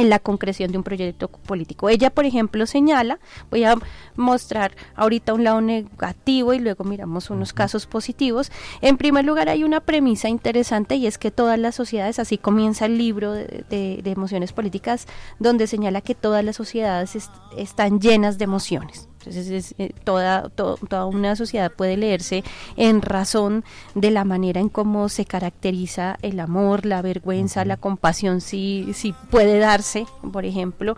en 0.00 0.08
la 0.08 0.18
concreción 0.18 0.72
de 0.72 0.78
un 0.78 0.84
proyecto 0.84 1.28
político. 1.28 1.90
Ella, 1.90 2.08
por 2.08 2.24
ejemplo, 2.24 2.64
señala, 2.64 3.20
voy 3.50 3.64
a 3.64 3.74
mostrar 4.16 4.74
ahorita 4.96 5.34
un 5.34 5.44
lado 5.44 5.60
negativo 5.60 6.54
y 6.54 6.58
luego 6.58 6.84
miramos 6.84 7.28
unos 7.28 7.52
casos 7.52 7.86
positivos. 7.86 8.50
En 8.80 8.96
primer 8.96 9.26
lugar, 9.26 9.50
hay 9.50 9.62
una 9.62 9.80
premisa 9.80 10.30
interesante 10.30 10.94
y 10.94 11.06
es 11.06 11.18
que 11.18 11.30
todas 11.30 11.58
las 11.58 11.74
sociedades, 11.74 12.18
así 12.18 12.38
comienza 12.38 12.86
el 12.86 12.96
libro 12.96 13.32
de, 13.32 14.02
emociones 14.06 14.52
políticas, 14.54 15.06
donde 15.38 15.66
señala 15.66 16.00
que 16.00 16.14
todas 16.14 16.42
las 16.44 16.56
sociedades 16.56 17.16
están 17.56 18.00
llenas 18.00 18.38
de 18.38 18.44
emociones. 18.44 19.09
Entonces, 19.24 19.74
eh, 19.78 19.92
toda, 20.04 20.48
toda 20.48 21.04
una 21.04 21.36
sociedad 21.36 21.70
puede 21.70 21.96
leerse 21.98 22.42
en 22.76 23.02
razón 23.02 23.64
de 23.94 24.10
la 24.10 24.24
manera 24.24 24.60
en 24.60 24.70
cómo 24.70 25.10
se 25.10 25.26
caracteriza 25.26 26.18
el 26.22 26.40
amor, 26.40 26.86
la 26.86 27.02
vergüenza, 27.02 27.64
la 27.66 27.76
compasión, 27.76 28.40
si, 28.40 28.92
si 28.94 29.12
puede 29.30 29.58
darse, 29.58 30.06
por 30.32 30.46
ejemplo. 30.46 30.96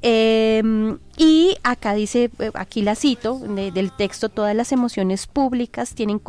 Em, 0.00 0.98
y 1.16 1.56
acá 1.62 1.92
dice, 1.92 2.30
eh, 2.38 2.50
aquí 2.54 2.82
la 2.82 2.94
cito 2.94 3.38
del 3.38 3.92
texto, 3.92 4.28
todas 4.28 4.54
las 4.54 4.72
emociones 4.72 5.26
públicas 5.26 5.94
tienen 5.94 6.20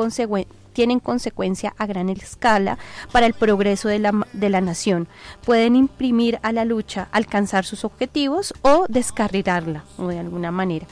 tienen 0.74 1.00
consecuencia 1.00 1.74
a 1.78 1.86
gran 1.86 2.10
escala 2.10 2.78
para 3.12 3.26
el 3.26 3.34
progreso 3.34 3.90
de 3.90 4.00
la, 4.00 4.28
de 4.34 4.50
la 4.50 4.62
nación. 4.62 5.08
Pueden 5.46 5.76
imprimir 5.76 6.40
a 6.42 6.52
la 6.52 6.66
lucha 6.66 7.10
alcanzar 7.12 7.66
sus 7.66 7.84
objetivos 7.84 8.54
o 8.62 8.86
descarrilarla 8.88 9.84
de 9.98 10.20
alguna 10.20 10.52
manera. 10.52 10.88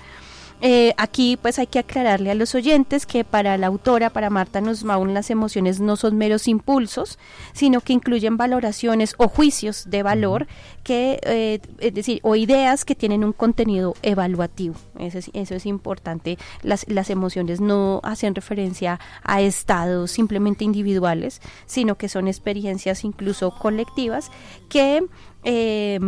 Eh, 0.60 0.94
aquí 0.98 1.38
pues 1.40 1.60
hay 1.60 1.68
que 1.68 1.78
aclararle 1.78 2.32
a 2.32 2.36
los 2.36 2.56
oyentes 2.56 3.06
que 3.06 3.24
para 3.24 3.58
la 3.58 3.68
autora, 3.68 4.10
para 4.10 4.32
Marta 4.32 4.60
Nussbaum, 4.60 5.10
las 5.10 5.30
emociones 5.30 5.80
no 5.80 5.96
son 5.96 6.18
meros 6.18 6.48
impulsos, 6.48 7.20
sino 7.54 7.82
que 7.82 7.94
incluyen 7.94 8.38
valoraciones 8.38 9.14
o 9.18 9.28
juicios 9.28 9.90
de 9.90 10.02
valor 10.02 10.48
que, 10.84 11.20
eh, 11.24 11.60
es 11.80 11.94
decir, 11.94 12.20
o 12.24 12.36
ideas 12.36 12.86
que 12.86 12.96
tienen 12.96 13.24
un 13.24 13.34
contenido 13.34 13.94
evaluativo. 14.02 14.76
Eso 14.98 15.20
es, 15.20 15.30
eso 15.34 15.54
es 15.54 15.66
importante. 15.68 16.40
Las, 16.64 16.88
las 16.90 17.12
emociones 17.12 17.62
no 17.62 18.00
hacen 18.04 18.34
referencia 18.34 19.00
a 19.24 19.42
estados 19.42 20.10
simplemente 20.10 20.64
individuales, 20.64 21.40
sino 21.68 21.96
que 21.96 22.10
son 22.10 22.28
experiencias 22.28 23.04
incluso 23.04 23.52
colectivas 23.52 24.32
que 24.70 25.06
eh, 25.44 26.00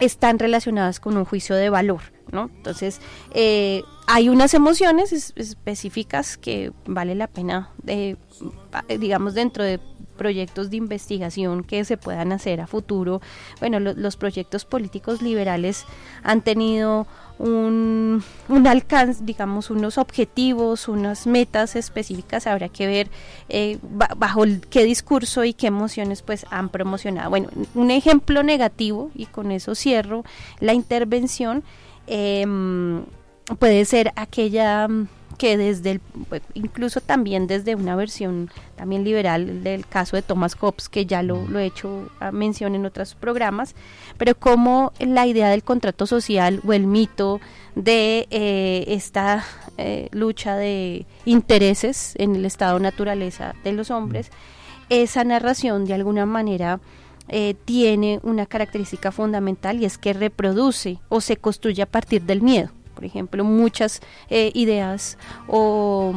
están 0.00 0.38
relacionadas 0.38 0.98
con 0.98 1.16
un 1.16 1.24
juicio 1.24 1.54
de 1.54 1.70
valor. 1.70 2.00
Entonces, 2.32 3.00
eh, 3.34 3.82
hay 4.06 4.28
unas 4.28 4.54
emociones 4.54 5.32
específicas 5.36 6.36
que 6.36 6.72
vale 6.86 7.14
la 7.14 7.26
pena, 7.26 7.70
digamos, 8.88 9.34
dentro 9.34 9.62
de 9.64 9.80
proyectos 10.20 10.68
de 10.68 10.76
investigación 10.76 11.64
que 11.64 11.82
se 11.86 11.96
puedan 11.96 12.30
hacer 12.32 12.60
a 12.60 12.66
futuro. 12.66 13.22
Bueno, 13.58 13.80
los 13.80 14.16
proyectos 14.18 14.66
políticos 14.66 15.22
liberales 15.22 15.86
han 16.22 16.42
tenido 16.42 17.06
un, 17.38 18.22
un, 18.50 18.66
alcance, 18.66 19.24
digamos, 19.24 19.70
unos 19.70 19.96
objetivos, 19.96 20.88
unas 20.88 21.26
metas 21.26 21.74
específicas. 21.74 22.46
Habrá 22.46 22.68
que 22.68 22.86
ver 22.86 23.08
eh, 23.48 23.78
bajo 23.82 24.42
qué 24.68 24.84
discurso 24.84 25.42
y 25.44 25.54
qué 25.54 25.68
emociones 25.68 26.20
pues 26.20 26.44
han 26.50 26.68
promocionado. 26.68 27.30
Bueno, 27.30 27.48
un 27.74 27.90
ejemplo 27.90 28.42
negativo, 28.42 29.10
y 29.14 29.24
con 29.24 29.50
eso 29.52 29.74
cierro 29.74 30.22
la 30.60 30.74
intervención, 30.74 31.64
eh, 32.10 32.44
puede 33.58 33.84
ser 33.84 34.12
aquella 34.16 34.88
mm, 34.88 35.08
que 35.38 35.56
desde 35.56 35.92
el, 35.92 36.00
pues, 36.28 36.42
incluso 36.52 37.00
también 37.00 37.46
desde 37.46 37.74
una 37.74 37.96
versión 37.96 38.50
también 38.76 39.04
liberal 39.04 39.64
del 39.64 39.86
caso 39.86 40.16
de 40.16 40.22
Thomas 40.22 40.54
Hobbes, 40.54 40.90
que 40.90 41.06
ya 41.06 41.22
lo, 41.22 41.46
lo 41.48 41.58
he 41.58 41.64
hecho 41.64 42.10
a 42.20 42.30
mención 42.30 42.74
en 42.74 42.84
otros 42.84 43.14
programas, 43.14 43.74
pero 44.18 44.34
como 44.34 44.92
la 44.98 45.26
idea 45.26 45.48
del 45.48 45.62
contrato 45.62 46.06
social 46.06 46.60
o 46.66 46.74
el 46.74 46.86
mito 46.86 47.40
de 47.74 48.26
eh, 48.30 48.84
esta 48.88 49.42
eh, 49.78 50.08
lucha 50.12 50.56
de 50.56 51.06
intereses 51.24 52.14
en 52.18 52.36
el 52.36 52.44
estado 52.44 52.78
naturaleza 52.78 53.54
de 53.64 53.72
los 53.72 53.90
hombres, 53.90 54.30
esa 54.90 55.24
narración 55.24 55.86
de 55.86 55.94
alguna 55.94 56.26
manera 56.26 56.80
eh, 57.30 57.54
tiene 57.64 58.20
una 58.22 58.44
característica 58.46 59.12
fundamental 59.12 59.80
y 59.80 59.84
es 59.84 59.98
que 59.98 60.12
reproduce 60.12 60.98
o 61.08 61.20
se 61.20 61.36
construye 61.36 61.82
a 61.82 61.86
partir 61.86 62.22
del 62.22 62.42
miedo. 62.42 62.70
Por 62.94 63.06
ejemplo, 63.06 63.44
muchas 63.44 64.00
eh, 64.28 64.50
ideas 64.52 65.16
o 65.46 66.12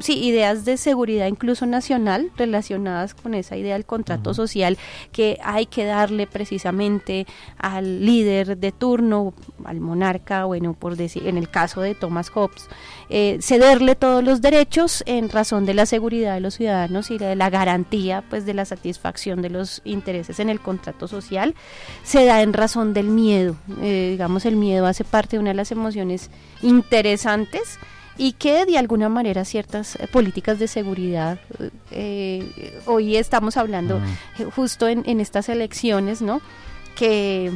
sí, 0.00 0.24
ideas 0.24 0.64
de 0.64 0.76
seguridad 0.76 1.28
incluso 1.28 1.66
nacional 1.66 2.32
relacionadas 2.36 3.14
con 3.14 3.34
esa 3.34 3.56
idea 3.56 3.74
del 3.74 3.84
contrato 3.84 4.34
social 4.34 4.76
que 5.12 5.38
hay 5.44 5.66
que 5.66 5.84
darle 5.84 6.26
precisamente 6.26 7.28
al 7.58 8.04
líder 8.04 8.58
de 8.58 8.72
turno, 8.72 9.34
al 9.64 9.80
monarca, 9.80 10.46
bueno, 10.46 10.74
por 10.74 10.96
decir, 10.96 11.28
en 11.28 11.38
el 11.38 11.48
caso 11.48 11.80
de 11.80 11.94
Thomas 11.94 12.30
Hobbes, 12.30 12.68
eh, 13.08 13.38
cederle 13.40 13.94
todos 13.94 14.24
los 14.24 14.40
derechos 14.40 15.04
en 15.06 15.28
razón 15.28 15.64
de 15.64 15.74
la 15.74 15.86
seguridad 15.86 16.34
de 16.34 16.40
los 16.40 16.54
ciudadanos 16.54 17.10
y 17.10 17.18
de 17.18 17.36
la 17.36 17.50
garantía 17.50 18.24
pues 18.28 18.44
de 18.46 18.54
la 18.54 18.64
satisfacción 18.64 19.42
de 19.42 19.50
los 19.50 19.80
intereses 19.84 20.40
en 20.40 20.48
el 20.48 20.60
contrato 20.60 21.06
social 21.06 21.54
se 22.02 22.24
da 22.24 22.42
en 22.42 22.52
razón 22.52 22.94
del 22.94 23.06
miedo. 23.06 23.56
Eh, 23.80 24.08
digamos 24.10 24.44
el 24.44 24.56
miedo 24.56 24.86
hace 24.86 25.04
parte 25.04 25.36
de 25.36 25.40
una 25.40 25.50
de 25.50 25.56
las 25.56 25.70
emociones 25.70 26.30
interesantes 26.62 27.78
y 28.18 28.32
que 28.32 28.66
de 28.66 28.76
alguna 28.76 29.08
manera 29.08 29.44
ciertas 29.44 29.96
eh, 29.96 30.08
políticas 30.08 30.58
de 30.58 30.66
seguridad 30.66 31.38
hoy 32.86 33.16
estamos 33.16 33.56
hablando 33.56 34.00
justo 34.54 34.88
en, 34.88 35.04
en 35.06 35.20
estas 35.20 35.48
elecciones 35.48 36.22
no 36.22 36.40
que 36.96 37.52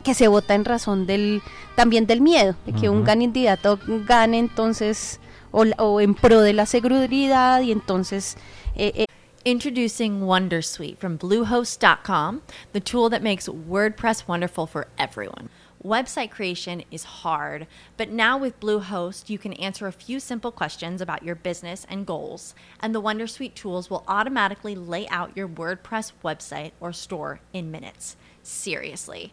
que 0.00 0.14
se 0.14 0.28
vota 0.28 0.54
en 0.54 0.64
razón 0.64 1.06
del 1.06 1.42
también 1.76 2.06
del 2.06 2.20
miedo, 2.20 2.54
de 2.66 2.72
que 2.72 2.88
un 2.88 3.04
candidato 3.04 3.78
gane 4.06 4.38
entonces 4.38 5.20
o, 5.50 5.64
o, 5.78 6.00
en 6.00 6.14
pro 6.14 6.40
de 6.40 6.52
la 6.52 6.66
seguridad 6.66 7.60
y 7.62 7.72
entonces 7.72 8.36
eh, 8.76 8.92
eh. 8.94 9.04
Introducing 9.44 10.22
Wondersuite 10.22 10.98
from 10.98 11.16
Bluehost.com, 11.16 12.42
the 12.72 12.80
tool 12.80 13.08
that 13.08 13.22
makes 13.22 13.48
WordPress 13.48 14.28
wonderful 14.28 14.66
for 14.66 14.88
everyone. 14.98 15.48
Website 15.82 16.32
creation 16.32 16.82
is 16.90 17.04
hard, 17.04 17.68
but 17.96 18.10
now 18.10 18.36
with 18.36 18.58
Bluehost, 18.58 19.30
you 19.30 19.38
can 19.38 19.52
answer 19.54 19.86
a 19.86 19.92
few 19.92 20.18
simple 20.18 20.50
questions 20.50 21.00
about 21.00 21.22
your 21.22 21.36
business 21.36 21.86
and 21.88 22.04
goals, 22.04 22.54
and 22.80 22.92
the 22.92 23.00
Wondersuite 23.00 23.54
tools 23.54 23.88
will 23.88 24.02
automatically 24.08 24.74
lay 24.74 25.06
out 25.08 25.36
your 25.36 25.48
WordPress 25.48 26.12
website 26.24 26.72
or 26.80 26.92
store 26.92 27.38
in 27.52 27.70
minutes. 27.70 28.16
Seriously. 28.42 29.32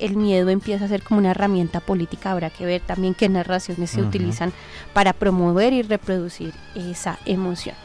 el 0.00 0.16
miedo 0.16 0.50
empieza 0.50 0.84
a 0.84 0.88
ser 0.88 1.02
como 1.02 1.18
una 1.18 1.30
herramienta 1.30 1.80
política. 1.80 2.32
Habrá 2.32 2.50
que 2.50 2.66
ver 2.66 2.80
también 2.80 3.14
qué 3.14 3.28
narraciones 3.28 3.90
se 3.90 4.02
utilizan 4.02 4.52
para 4.92 5.12
promover 5.12 5.72
y 5.72 5.82
reproducir 5.82 6.54
esa 6.74 7.18
emoción. 7.24 7.76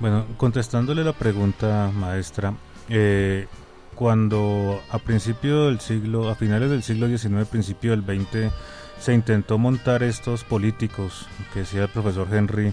Bueno, 0.00 0.26
contestándole 0.36 1.02
la 1.02 1.12
pregunta, 1.12 1.90
maestra, 1.92 2.54
eh, 2.88 3.46
cuando 3.94 4.80
a 4.90 4.98
principio 4.98 5.66
del 5.66 5.80
siglo, 5.80 6.28
a 6.28 6.36
finales 6.36 6.70
del 6.70 6.84
siglo 6.84 7.08
XIX, 7.08 7.48
principio 7.48 7.90
del 7.90 8.04
XX, 8.04 8.52
se 9.00 9.12
intentó 9.12 9.58
montar 9.58 10.02
estos 10.02 10.44
políticos, 10.44 11.26
que 11.52 11.60
decía 11.60 11.82
el 11.82 11.88
profesor 11.88 12.28
Henry, 12.32 12.72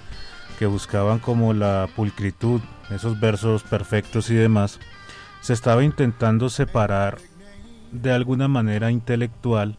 que 0.60 0.68
buscaban 0.68 1.20
como 1.20 1.54
la 1.54 1.90
pulcritud, 1.96 2.62
esos 2.92 3.20
versos 3.20 3.64
perfectos 3.64 4.30
y 4.30 4.36
demás, 4.36 4.80
se 5.42 5.54
estaba 5.54 5.84
intentando 5.84 6.50
separar 6.50 7.18
de 8.02 8.12
alguna 8.12 8.48
manera 8.48 8.92
intelectual 8.92 9.78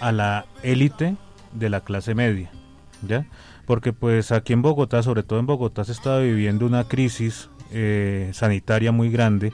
a 0.00 0.12
la 0.12 0.46
élite 0.62 1.16
de 1.52 1.70
la 1.70 1.80
clase 1.80 2.14
media, 2.14 2.50
¿ya? 3.06 3.26
Porque 3.66 3.92
pues 3.92 4.32
aquí 4.32 4.52
en 4.52 4.62
Bogotá, 4.62 5.02
sobre 5.02 5.22
todo 5.22 5.38
en 5.38 5.46
Bogotá, 5.46 5.84
se 5.84 5.92
estaba 5.92 6.20
viviendo 6.20 6.66
una 6.66 6.84
crisis 6.84 7.50
eh, 7.72 8.30
sanitaria 8.32 8.92
muy 8.92 9.10
grande, 9.10 9.52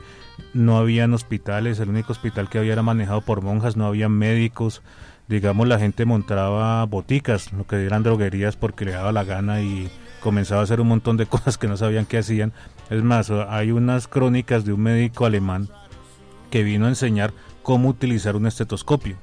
no 0.52 0.76
habían 0.76 1.14
hospitales, 1.14 1.81
el 1.81 1.88
único 1.88 2.12
hospital 2.12 2.48
que 2.48 2.59
había 2.59 2.74
era 2.74 2.83
manejado 2.83 3.22
por 3.22 3.42
monjas, 3.42 3.76
no 3.76 3.87
había 3.87 4.09
médicos, 4.09 4.83
digamos 5.28 5.66
la 5.66 5.78
gente 5.78 6.05
montaba 6.05 6.85
boticas, 6.85 7.52
lo 7.52 7.66
que 7.66 7.85
eran 7.85 8.02
droguerías 8.02 8.57
porque 8.57 8.85
le 8.85 8.92
daba 8.92 9.12
la 9.12 9.24
gana 9.24 9.62
y 9.62 9.90
comenzaba 10.20 10.61
a 10.61 10.64
hacer 10.64 10.81
un 10.81 10.88
montón 10.88 11.16
de 11.16 11.26
cosas 11.35 11.57
que 11.57 11.68
no 11.68 11.76
sabían 11.76 12.07
qué 12.07 12.18
hacían. 12.18 12.52
Es 12.90 13.02
más, 13.02 13.31
hay 13.31 13.70
unas 13.70 14.09
crónicas 14.09 14.64
de 14.64 14.72
un 14.72 14.83
médico 14.83 15.24
alemán 15.24 15.68
que 16.50 16.62
vino 16.62 16.85
a 16.85 16.90
enseñar 16.90 17.33
cómo 17.62 17.88
utilizar 17.88 18.37
un 18.37 18.46
estetoscopio. 18.46 19.16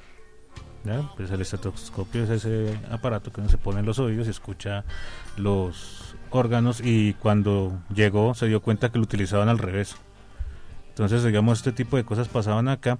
Pues 1.17 1.29
el 1.29 1.41
estetoscopio 1.41 2.23
es 2.23 2.29
ese 2.29 2.79
aparato 2.89 3.31
que 3.31 3.41
uno 3.41 3.49
se 3.49 3.57
pone 3.57 3.79
en 3.79 3.85
los 3.85 3.99
oídos 3.99 4.27
y 4.27 4.29
escucha 4.31 4.85
los 5.37 6.15
órganos 6.31 6.81
y 6.83 7.13
cuando 7.15 7.79
llegó 7.93 8.33
se 8.33 8.47
dio 8.47 8.61
cuenta 8.61 8.89
que 8.89 8.97
lo 8.97 9.03
utilizaban 9.03 9.49
al 9.49 9.59
revés. 9.59 9.95
Entonces, 10.89 11.23
digamos, 11.23 11.59
este 11.59 11.71
tipo 11.71 11.97
de 11.97 12.05
cosas 12.05 12.27
pasaban 12.27 12.67
acá. 12.67 12.97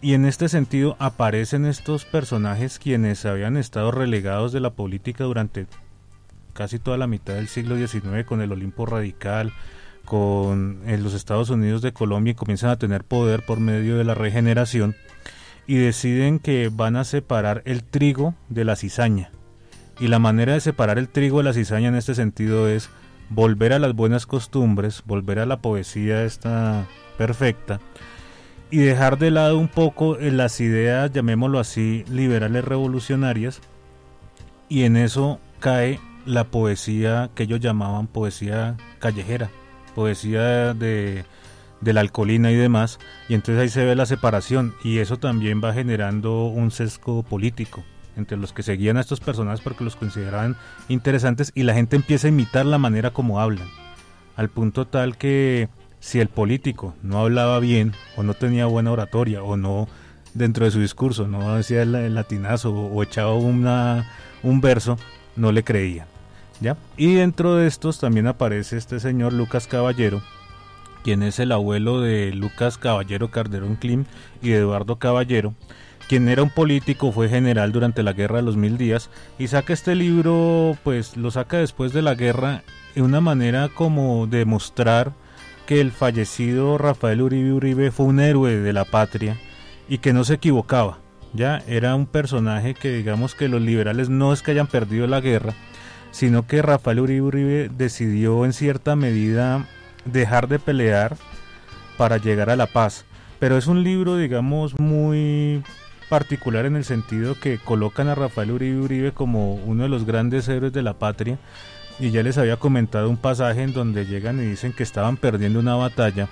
Y 0.00 0.12
en 0.14 0.26
este 0.26 0.48
sentido 0.48 0.96
aparecen 0.98 1.64
estos 1.64 2.04
personajes 2.04 2.78
quienes 2.78 3.24
habían 3.24 3.56
estado 3.56 3.90
relegados 3.90 4.52
de 4.52 4.60
la 4.60 4.70
política 4.70 5.24
durante 5.24 5.66
casi 6.52 6.78
toda 6.78 6.98
la 6.98 7.06
mitad 7.06 7.34
del 7.34 7.48
siglo 7.48 7.76
XIX 7.76 8.24
con 8.26 8.42
el 8.42 8.52
Olimpo 8.52 8.86
Radical, 8.86 9.52
con 10.04 10.82
en 10.86 11.02
los 11.02 11.14
Estados 11.14 11.50
Unidos 11.50 11.82
de 11.82 11.92
Colombia 11.92 12.32
y 12.32 12.34
comienzan 12.34 12.70
a 12.70 12.78
tener 12.78 13.04
poder 13.04 13.44
por 13.44 13.60
medio 13.60 13.96
de 13.96 14.04
la 14.04 14.14
regeneración 14.14 14.94
y 15.66 15.76
deciden 15.76 16.38
que 16.38 16.70
van 16.72 16.96
a 16.96 17.04
separar 17.04 17.62
el 17.64 17.82
trigo 17.82 18.34
de 18.48 18.64
la 18.64 18.76
cizaña. 18.76 19.30
Y 19.98 20.08
la 20.08 20.18
manera 20.18 20.52
de 20.52 20.60
separar 20.60 20.98
el 20.98 21.08
trigo 21.08 21.38
de 21.38 21.44
la 21.44 21.52
cizaña 21.52 21.88
en 21.88 21.94
este 21.94 22.14
sentido 22.14 22.68
es 22.68 22.90
volver 23.30 23.72
a 23.72 23.78
las 23.78 23.94
buenas 23.94 24.26
costumbres, 24.26 25.02
volver 25.06 25.38
a 25.38 25.46
la 25.46 25.58
poesía 25.58 26.24
esta 26.24 26.86
perfecta 27.16 27.80
y 28.70 28.78
dejar 28.78 29.18
de 29.18 29.30
lado 29.30 29.58
un 29.58 29.68
poco 29.68 30.16
las 30.18 30.60
ideas, 30.60 31.12
llamémoslo 31.12 31.60
así, 31.60 32.04
liberales 32.10 32.64
revolucionarias 32.64 33.60
y 34.68 34.82
en 34.82 34.96
eso 34.96 35.38
cae 35.60 36.00
la 36.26 36.44
poesía 36.44 37.30
que 37.34 37.44
ellos 37.44 37.60
llamaban 37.60 38.06
poesía 38.06 38.76
callejera 38.98 39.50
poesía 39.94 40.74
de, 40.74 41.24
la 41.80 42.00
alcoholina 42.00 42.50
y 42.50 42.56
demás, 42.56 42.98
y 43.28 43.34
entonces 43.34 43.62
ahí 43.62 43.68
se 43.68 43.84
ve 43.84 43.94
la 43.94 44.06
separación, 44.06 44.74
y 44.82 44.98
eso 44.98 45.18
también 45.18 45.60
va 45.62 45.72
generando 45.72 46.46
un 46.46 46.70
sesgo 46.70 47.22
político 47.22 47.84
entre 48.16 48.36
los 48.36 48.52
que 48.52 48.62
seguían 48.62 48.96
a 48.96 49.00
estos 49.00 49.20
personajes 49.20 49.60
porque 49.60 49.84
los 49.84 49.96
consideraban 49.96 50.56
interesantes 50.88 51.50
y 51.54 51.64
la 51.64 51.74
gente 51.74 51.96
empieza 51.96 52.28
a 52.28 52.30
imitar 52.30 52.64
la 52.64 52.78
manera 52.78 53.10
como 53.10 53.40
hablan, 53.40 53.68
al 54.36 54.48
punto 54.48 54.86
tal 54.86 55.16
que 55.16 55.68
si 56.00 56.20
el 56.20 56.28
político 56.28 56.94
no 57.02 57.18
hablaba 57.20 57.58
bien 57.60 57.92
o 58.16 58.22
no 58.22 58.34
tenía 58.34 58.66
buena 58.66 58.92
oratoria 58.92 59.42
o 59.42 59.56
no 59.56 59.88
dentro 60.34 60.64
de 60.64 60.70
su 60.70 60.80
discurso 60.80 61.26
no 61.26 61.56
decía 61.56 61.82
el, 61.82 62.14
latinazo 62.14 62.72
o, 62.72 63.02
echaba 63.02 63.34
una, 63.34 64.10
un 64.42 64.60
verso, 64.60 64.98
no 65.36 65.52
le 65.52 65.64
creían. 65.64 66.13
Y 66.96 67.14
dentro 67.14 67.56
de 67.56 67.66
estos 67.66 67.98
también 67.98 68.26
aparece 68.26 68.76
este 68.76 69.00
señor 69.00 69.32
Lucas 69.32 69.66
Caballero, 69.66 70.22
quien 71.02 71.22
es 71.22 71.38
el 71.38 71.52
abuelo 71.52 72.00
de 72.00 72.32
Lucas 72.32 72.78
Caballero 72.78 73.30
Carderón 73.30 73.76
Klim 73.76 74.04
y 74.40 74.52
Eduardo 74.52 74.96
Caballero, 74.96 75.54
quien 76.08 76.28
era 76.28 76.42
un 76.42 76.50
político, 76.50 77.12
fue 77.12 77.28
general 77.28 77.72
durante 77.72 78.02
la 78.02 78.12
guerra 78.12 78.36
de 78.36 78.42
los 78.42 78.56
mil 78.56 78.78
días 78.78 79.10
y 79.38 79.48
saca 79.48 79.72
este 79.72 79.94
libro, 79.94 80.76
pues 80.84 81.16
lo 81.16 81.30
saca 81.30 81.58
después 81.58 81.92
de 81.92 82.02
la 82.02 82.14
guerra 82.14 82.62
en 82.94 83.04
una 83.04 83.20
manera 83.20 83.68
como 83.68 84.26
de 84.26 84.44
mostrar 84.44 85.12
que 85.66 85.80
el 85.80 85.92
fallecido 85.92 86.78
Rafael 86.78 87.22
Uribe 87.22 87.52
Uribe 87.52 87.90
fue 87.90 88.06
un 88.06 88.20
héroe 88.20 88.56
de 88.56 88.72
la 88.72 88.84
patria 88.84 89.36
y 89.88 89.98
que 89.98 90.12
no 90.12 90.24
se 90.24 90.34
equivocaba. 90.34 90.98
Ya 91.32 91.62
era 91.66 91.94
un 91.94 92.06
personaje 92.06 92.74
que 92.74 92.92
digamos 92.92 93.34
que 93.34 93.48
los 93.48 93.60
liberales 93.60 94.08
no 94.08 94.32
es 94.32 94.42
que 94.42 94.52
hayan 94.52 94.68
perdido 94.68 95.06
la 95.06 95.20
guerra, 95.20 95.54
sino 96.14 96.46
que 96.46 96.62
Rafael 96.62 97.00
Uribe 97.00 97.22
Uribe 97.22 97.70
decidió 97.76 98.44
en 98.44 98.52
cierta 98.52 98.94
medida 98.94 99.66
dejar 100.04 100.46
de 100.46 100.60
pelear 100.60 101.16
para 101.96 102.18
llegar 102.18 102.50
a 102.50 102.56
la 102.56 102.68
paz. 102.68 103.04
Pero 103.40 103.58
es 103.58 103.66
un 103.66 103.82
libro, 103.82 104.16
digamos, 104.16 104.78
muy 104.78 105.64
particular 106.08 106.66
en 106.66 106.76
el 106.76 106.84
sentido 106.84 107.34
que 107.40 107.58
colocan 107.58 108.06
a 108.06 108.14
Rafael 108.14 108.52
Uribe 108.52 108.80
Uribe 108.80 109.12
como 109.12 109.56
uno 109.56 109.82
de 109.82 109.88
los 109.88 110.06
grandes 110.06 110.46
héroes 110.46 110.72
de 110.72 110.82
la 110.82 110.94
patria. 110.94 111.36
Y 111.98 112.12
ya 112.12 112.22
les 112.22 112.38
había 112.38 112.58
comentado 112.58 113.10
un 113.10 113.16
pasaje 113.16 113.64
en 113.64 113.72
donde 113.72 114.06
llegan 114.06 114.38
y 114.38 114.46
dicen 114.46 114.72
que 114.72 114.84
estaban 114.84 115.16
perdiendo 115.16 115.58
una 115.58 115.74
batalla 115.74 116.28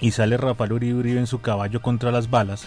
y 0.00 0.12
sale 0.12 0.36
Rafael 0.36 0.74
Uribe 0.74 1.00
Uribe 1.00 1.18
en 1.18 1.26
su 1.26 1.40
caballo 1.40 1.82
contra 1.82 2.12
las 2.12 2.30
balas, 2.30 2.66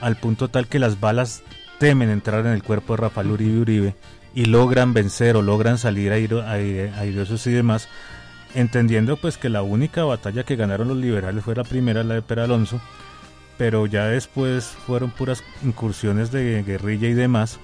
al 0.00 0.16
punto 0.16 0.48
tal 0.48 0.66
que 0.66 0.78
las 0.78 0.98
balas 0.98 1.42
temen 1.78 2.08
entrar 2.08 2.46
en 2.46 2.52
el 2.52 2.62
cuerpo 2.62 2.94
de 2.94 3.02
Rafael 3.02 3.30
Uribe 3.30 3.60
Uribe 3.60 3.94
y 4.34 4.46
logran 4.46 4.94
vencer 4.94 5.36
o 5.36 5.42
logran 5.42 5.78
salir 5.78 6.12
airosos 6.12 7.46
y 7.46 7.52
demás, 7.52 7.88
entendiendo 8.54 9.16
pues 9.16 9.38
que 9.38 9.48
la 9.48 9.62
única 9.62 10.04
batalla 10.04 10.44
que 10.44 10.56
ganaron 10.56 10.88
los 10.88 10.96
liberales 10.96 11.44
fue 11.44 11.54
la 11.54 11.64
primera, 11.64 12.04
la 12.04 12.14
de 12.14 12.22
Peralonso, 12.22 12.80
pero 13.58 13.86
ya 13.86 14.06
después 14.06 14.66
fueron 14.86 15.10
puras 15.10 15.42
incursiones 15.62 16.32
de 16.32 16.62
guerrilla 16.62 17.08
y 17.08 17.14
demás. 17.14 17.58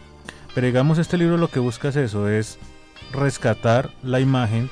Pero 0.55 0.67
digamos, 0.67 0.99
este 0.99 1.19
libro 1.19 1.37
lo 1.37 1.49
que 1.49 1.61
busca 1.61 1.89
es 1.89 1.97
eso, 1.97 2.29
es 2.29 2.59
rescatar 3.13 3.91
la 4.03 4.21
imagen 4.21 4.71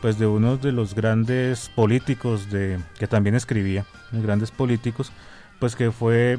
pues 0.00 0.18
de 0.18 0.26
uno 0.26 0.56
de 0.56 0.72
los 0.72 0.94
grandes 0.94 1.70
políticos 1.74 2.50
de 2.50 2.78
que 2.98 3.06
también 3.06 3.34
escribía, 3.34 3.84
grandes 4.12 4.50
políticos, 4.50 5.12
pues 5.58 5.76
que 5.76 5.90
fue 5.90 6.38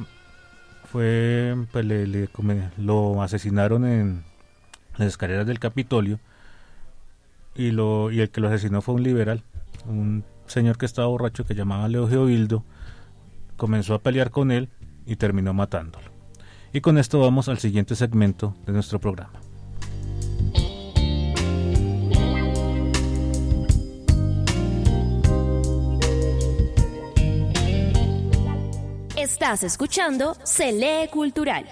fue 0.91 1.55
pues 1.71 1.85
le, 1.85 2.29
lo 2.77 3.21
asesinaron 3.21 3.85
en 3.85 4.23
las 5.01 5.09
escaleras 5.09 5.47
del 5.47 5.59
Capitolio 5.59 6.19
y 7.55 7.71
lo 7.71 8.11
y 8.11 8.21
el 8.21 8.29
que 8.29 8.39
lo 8.39 8.47
asesinó 8.47 8.81
fue 8.81 8.95
un 8.95 9.03
liberal, 9.03 9.43
un 9.85 10.23
señor 10.45 10.77
que 10.77 10.85
estaba 10.85 11.07
borracho 11.07 11.45
que 11.45 11.55
llamaba 11.55 11.87
Leo 11.87 12.07
Geovildo, 12.07 12.63
comenzó 13.57 13.93
a 13.95 13.99
pelear 13.99 14.31
con 14.31 14.51
él 14.51 14.69
y 15.05 15.15
terminó 15.15 15.53
matándolo. 15.53 16.11
Y 16.73 16.81
con 16.81 16.97
esto 16.97 17.19
vamos 17.19 17.49
al 17.49 17.57
siguiente 17.57 17.95
segmento 17.95 18.55
de 18.65 18.73
nuestro 18.73 18.99
programa. 18.99 19.39
Estás 29.17 29.63
escuchando 29.63 30.35
Se 30.43 31.09
cultural. 31.11 31.65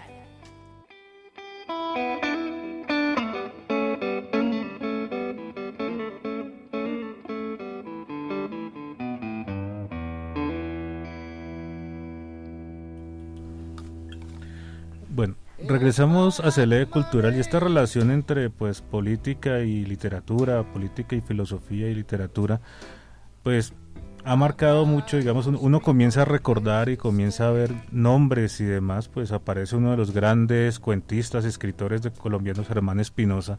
Bueno, 15.10 15.36
regresamos 15.68 16.40
a 16.40 16.52
Cele 16.52 16.86
Cultural 16.86 17.36
y 17.36 17.40
esta 17.40 17.60
relación 17.60 18.12
entre 18.12 18.52
pues 18.52 18.82
política 18.82 19.62
y 19.62 19.84
literatura, 19.84 20.62
política 20.64 21.16
y 21.16 21.22
filosofía 21.22 21.90
y 21.90 21.96
literatura, 21.96 22.62
pues 23.42 23.74
ha 24.24 24.36
marcado 24.36 24.86
mucho, 24.86 25.18
digamos, 25.18 25.48
uno 25.48 25.80
comienza 25.80 26.22
a 26.22 26.26
recordar 26.26 26.90
y 26.90 26.98
comienza 26.98 27.48
a 27.48 27.52
ver 27.52 27.74
nombres 27.92 28.62
y 28.62 28.66
demás, 28.66 29.08
pues 29.08 29.32
aparece 29.32 29.76
uno 29.76 29.92
de 29.92 29.98
los 29.98 30.12
grandes 30.12 30.80
cuentistas, 30.80 31.44
escritores 31.46 32.04
de 32.04 32.12
colombianos, 32.12 32.68
Germán 32.68 33.00
Espinosa, 33.00 33.58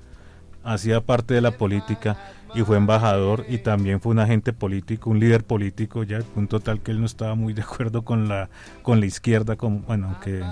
hacía 0.62 1.00
parte 1.00 1.34
de 1.34 1.40
la 1.40 1.52
política 1.52 2.16
y 2.54 2.62
fue 2.62 2.76
embajador 2.76 3.44
y 3.48 3.58
también 3.58 4.00
fue 4.00 4.12
un 4.12 4.20
agente 4.20 4.52
político, 4.52 5.10
un 5.10 5.18
líder 5.18 5.44
político, 5.44 6.04
ya, 6.04 6.20
punto 6.20 6.60
tal 6.60 6.80
que 6.80 6.92
él 6.92 7.00
no 7.00 7.06
estaba 7.06 7.34
muy 7.34 7.54
de 7.54 7.62
acuerdo 7.62 8.02
con 8.02 8.28
la, 8.28 8.50
con 8.82 9.00
la 9.00 9.06
izquierda, 9.06 9.56
como, 9.56 9.80
bueno, 9.80 10.08
aunque, 10.08 10.42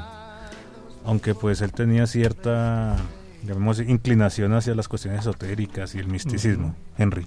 aunque 1.09 1.35
pues 1.35 1.63
él 1.63 1.73
tenía 1.73 2.07
cierta, 2.07 2.95
digamos, 3.41 3.81
inclinación 3.81 4.53
hacia 4.53 4.75
las 4.75 4.89
cuestiones 4.89 5.21
esotéricas 5.21 5.95
y 5.95 5.99
el 5.99 6.07
misticismo, 6.07 6.75
Henry. 6.99 7.27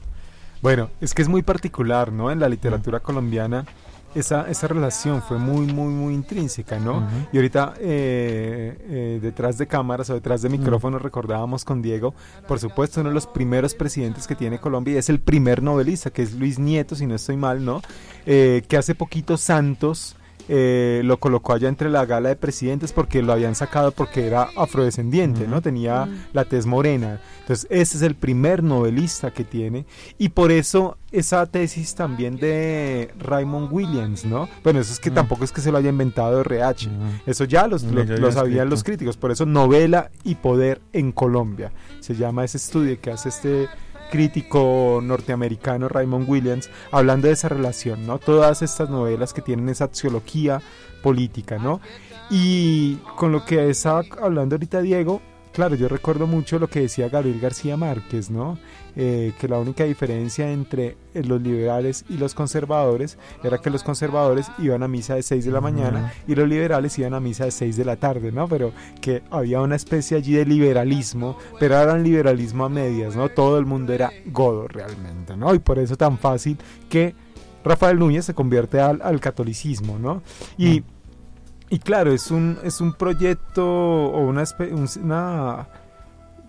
Bueno, 0.61 0.91
es 1.01 1.15
que 1.15 1.23
es 1.23 1.27
muy 1.27 1.41
particular, 1.41 2.11
¿no? 2.11 2.29
En 2.29 2.39
la 2.39 2.47
literatura 2.47 2.99
colombiana 2.99 3.65
esa, 4.13 4.47
esa 4.47 4.67
relación 4.67 5.23
fue 5.23 5.39
muy, 5.39 5.65
muy, 5.65 5.91
muy 5.91 6.13
intrínseca, 6.13 6.77
¿no? 6.77 7.07
Y 7.33 7.37
ahorita 7.37 7.73
eh, 7.79 8.77
eh, 8.81 9.19
detrás 9.19 9.57
de 9.57 9.65
cámaras 9.65 10.11
o 10.11 10.13
detrás 10.13 10.43
de 10.43 10.49
micrófonos 10.49 11.01
recordábamos 11.01 11.65
con 11.65 11.81
Diego, 11.81 12.13
por 12.47 12.59
supuesto, 12.59 13.01
uno 13.01 13.09
de 13.09 13.15
los 13.15 13.25
primeros 13.25 13.73
presidentes 13.73 14.27
que 14.27 14.35
tiene 14.35 14.59
Colombia 14.59 14.93
y 14.93 14.97
es 14.97 15.09
el 15.09 15.19
primer 15.19 15.63
novelista, 15.63 16.11
que 16.11 16.21
es 16.21 16.33
Luis 16.33 16.59
Nieto, 16.59 16.93
si 16.93 17.07
no 17.07 17.15
estoy 17.15 17.37
mal, 17.37 17.65
¿no? 17.65 17.81
Eh, 18.27 18.61
que 18.67 18.77
hace 18.77 18.93
poquito 18.93 19.37
Santos 19.37 20.17
eh, 20.47 21.01
lo 21.03 21.17
colocó 21.17 21.53
allá 21.53 21.69
entre 21.69 21.89
la 21.89 22.05
gala 22.05 22.29
de 22.29 22.35
presidentes 22.35 22.91
porque 22.91 23.21
lo 23.21 23.33
habían 23.33 23.55
sacado 23.55 23.91
porque 23.91 24.27
era 24.27 24.49
afrodescendiente, 24.55 25.47
¿no? 25.47 25.61
Tenía 25.61 26.07
la 26.33 26.45
tez 26.45 26.65
morena. 26.65 27.19
Entonces, 27.41 27.67
ese 27.69 27.97
es 27.97 28.03
el 28.03 28.15
primer 28.15 28.63
novelista 28.63 29.31
que 29.31 29.43
tiene. 29.43 29.85
Y 30.17 30.29
por 30.29 30.51
eso 30.51 30.97
esa 31.11 31.45
tesis 31.45 31.95
también 31.95 32.37
de 32.37 33.13
Raymond 33.19 33.71
Williams, 33.71 34.25
¿no? 34.25 34.47
Bueno, 34.63 34.79
eso 34.79 34.93
es 34.93 34.99
que 34.99 35.11
mm. 35.11 35.15
tampoco 35.15 35.43
es 35.43 35.51
que 35.51 35.61
se 35.61 35.71
lo 35.71 35.77
haya 35.77 35.89
inventado 35.89 36.41
RH. 36.41 36.89
Mm. 36.89 37.21
Eso 37.25 37.43
ya 37.45 37.67
los, 37.67 37.83
lo, 37.83 38.31
sabían 38.31 38.69
los 38.69 38.83
críticos. 38.83 39.17
Por 39.17 39.31
eso, 39.31 39.45
novela 39.45 40.11
y 40.23 40.35
poder 40.35 40.81
en 40.93 41.11
Colombia. 41.11 41.71
Se 41.99 42.15
llama 42.15 42.45
ese 42.45 42.57
estudio 42.57 42.99
que 42.99 43.11
hace 43.11 43.29
este 43.29 43.67
crítico 44.11 44.99
norteamericano 45.01 45.87
Raymond 45.87 46.29
Williams 46.29 46.69
hablando 46.91 47.27
de 47.27 47.33
esa 47.33 47.49
relación, 47.49 48.05
¿no? 48.05 48.19
Todas 48.19 48.61
estas 48.61 48.91
novelas 48.91 49.33
que 49.33 49.41
tienen 49.41 49.69
esa 49.69 49.85
axiología 49.85 50.61
política, 51.01 51.57
¿no? 51.57 51.81
Y 52.29 52.97
con 53.17 53.31
lo 53.31 53.43
que 53.43 53.69
estaba 53.69 54.03
hablando 54.21 54.55
ahorita 54.55 54.81
Diego, 54.81 55.21
claro, 55.51 55.75
yo 55.75 55.87
recuerdo 55.87 56.27
mucho 56.27 56.59
lo 56.59 56.67
que 56.67 56.81
decía 56.81 57.09
Gabriel 57.09 57.39
García 57.39 57.77
Márquez, 57.77 58.29
¿no? 58.29 58.59
Eh, 58.97 59.31
que 59.39 59.47
la 59.47 59.57
única 59.57 59.85
diferencia 59.85 60.51
entre 60.51 60.97
eh, 61.13 61.23
los 61.23 61.41
liberales 61.41 62.03
y 62.09 62.17
los 62.17 62.33
conservadores 62.33 63.17
era 63.41 63.59
que 63.59 63.69
los 63.69 63.83
conservadores 63.83 64.47
iban 64.59 64.83
a 64.83 64.89
misa 64.89 65.15
de 65.15 65.23
6 65.23 65.45
de 65.45 65.51
la 65.51 65.61
mañana 65.61 66.11
y 66.27 66.35
los 66.35 66.45
liberales 66.47 66.99
iban 66.99 67.13
a 67.13 67.21
misa 67.21 67.45
de 67.45 67.51
6 67.51 67.77
de 67.77 67.85
la 67.85 67.95
tarde, 67.95 68.33
¿no? 68.33 68.49
Pero 68.49 68.73
que 68.99 69.23
había 69.31 69.61
una 69.61 69.77
especie 69.77 70.17
allí 70.17 70.33
de 70.33 70.45
liberalismo, 70.45 71.37
pero 71.57 71.77
era 71.77 71.93
un 71.93 72.03
liberalismo 72.03 72.65
a 72.65 72.69
medias, 72.69 73.15
¿no? 73.15 73.29
Todo 73.29 73.57
el 73.57 73.65
mundo 73.65 73.93
era 73.93 74.11
godo 74.25 74.67
realmente, 74.67 75.37
¿no? 75.37 75.55
Y 75.55 75.59
por 75.59 75.79
eso 75.79 75.95
tan 75.95 76.17
fácil 76.17 76.57
que 76.89 77.15
Rafael 77.63 77.97
Núñez 77.97 78.25
se 78.25 78.33
convierte 78.33 78.81
al, 78.81 79.21
catolicismo, 79.21 79.99
¿no? 79.99 80.21
Y, 80.57 80.83
y 81.69 81.79
claro, 81.79 82.11
es 82.11 82.29
un, 82.29 82.57
es 82.63 82.81
un 82.81 82.91
proyecto 82.91 83.65
o 83.65 84.27
una, 84.27 84.43
una 85.01 85.67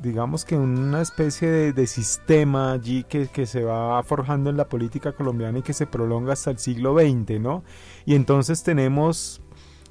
digamos 0.03 0.45
que 0.45 0.57
una 0.57 1.01
especie 1.01 1.73
de, 1.73 1.87
sistema 1.87 2.73
allí 2.73 3.05
que, 3.05 3.29
que, 3.29 3.47
se 3.47 3.63
va 3.63 4.03
forjando 4.03 4.51
en 4.51 4.57
la 4.57 4.69
política 4.69 5.13
colombiana 5.13 5.59
y 5.59 5.63
que 5.63 5.73
se 5.73 5.87
prolonga 5.87 6.33
hasta 6.33 6.51
el 6.51 6.59
siglo 6.59 6.95
XX, 6.99 7.41
¿no? 7.41 7.63
Y 8.05 8.15
entonces 8.15 8.63
tenemos, 8.65 9.41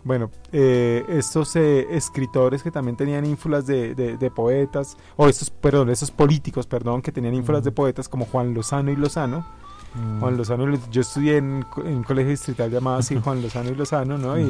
bueno, 0.04 0.30
eh, 0.52 1.06
estos 1.10 1.56
eh, 1.56 1.88
escritores 1.92 2.62
que 2.62 2.72
también 2.72 2.98
tenían 2.98 3.26
ínfulas 3.26 3.66
de, 3.66 3.96
de, 3.96 4.32
poetas, 4.32 4.98
o 5.16 5.28
estos, 5.28 5.50
perdón, 5.50 5.90
esos 5.90 6.12
políticos, 6.12 6.68
perdón, 6.68 7.02
que 7.02 7.12
tenían 7.12 7.34
ínfulas 7.34 7.64
de 7.64 7.72
poetas 7.72 8.10
como 8.10 8.26
Juan 8.26 8.54
Lozano 8.54 8.92
y 8.92 8.96
Lozano, 8.98 9.46
Juan 10.20 10.38
Lozano, 10.38 10.66
yo 10.90 11.02
estudié 11.02 11.38
en, 11.38 11.66
un 11.76 12.04
colegio 12.04 12.32
distrital 12.32 12.72
llamado 12.72 12.98
así 12.98 13.20
Juan 13.22 13.42
Lozano 13.42 13.72
y 13.72 13.76
Lozano, 13.76 14.18
¿no? 14.18 14.40
Y 14.40 14.48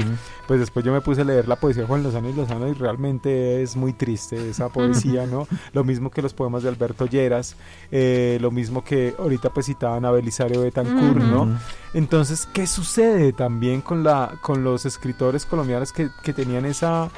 pues 0.48 0.60
después 0.60 0.86
yo 0.86 0.94
me 0.94 1.02
puse 1.02 1.22
a 1.22 1.24
leer 1.24 1.48
la 1.48 1.56
poesía 1.56 1.82
de 1.82 1.88
Juan 1.88 2.04
Lozano 2.04 2.30
y 2.30 2.34
Lozano 2.34 2.68
y 2.68 2.74
realmente 2.74 3.64
es 3.64 3.76
muy 3.76 3.94
triste 3.94 4.50
esa 4.50 4.70
poesía, 4.70 5.26
¿no? 5.26 5.48
Lo 5.74 5.84
mismo 5.84 6.12
que 6.12 6.22
los 6.22 6.36
poemas 6.36 6.62
de 6.62 6.70
Alberto 6.70 7.08
Lleras, 7.08 7.56
eh, 7.92 8.38
lo 8.40 8.52
mismo 8.52 8.84
que 8.84 9.16
ahorita 9.18 9.50
pues 9.50 9.66
citaban 9.66 10.06
a 10.06 10.12
Belisario 10.12 10.62
Betancourt, 10.62 11.24
¿no? 11.24 11.58
Entonces, 11.96 12.48
¿qué 12.54 12.68
sucede 12.68 13.34
también 13.34 13.82
con, 13.82 14.04
la, 14.04 14.36
con 14.42 14.64
los 14.64 14.86
escritores 14.86 15.46
colombianos 15.46 15.92
que, 15.92 16.10
que 16.24 16.34
tenían 16.34 16.66
esa... 16.66 17.10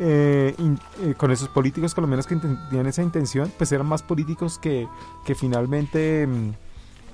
Eh, 0.00 0.54
eh, 1.02 1.14
con 1.16 1.32
esos 1.32 1.48
políticos 1.48 1.92
colombianos 1.92 2.24
que 2.28 2.36
tenían 2.36 2.86
esa 2.86 3.02
intención, 3.02 3.50
pues 3.58 3.72
eran 3.72 3.86
más 3.86 4.04
políticos 4.04 4.56
que, 4.56 4.86
que 5.24 5.34
finalmente 5.34 6.24
mm, 6.24 6.52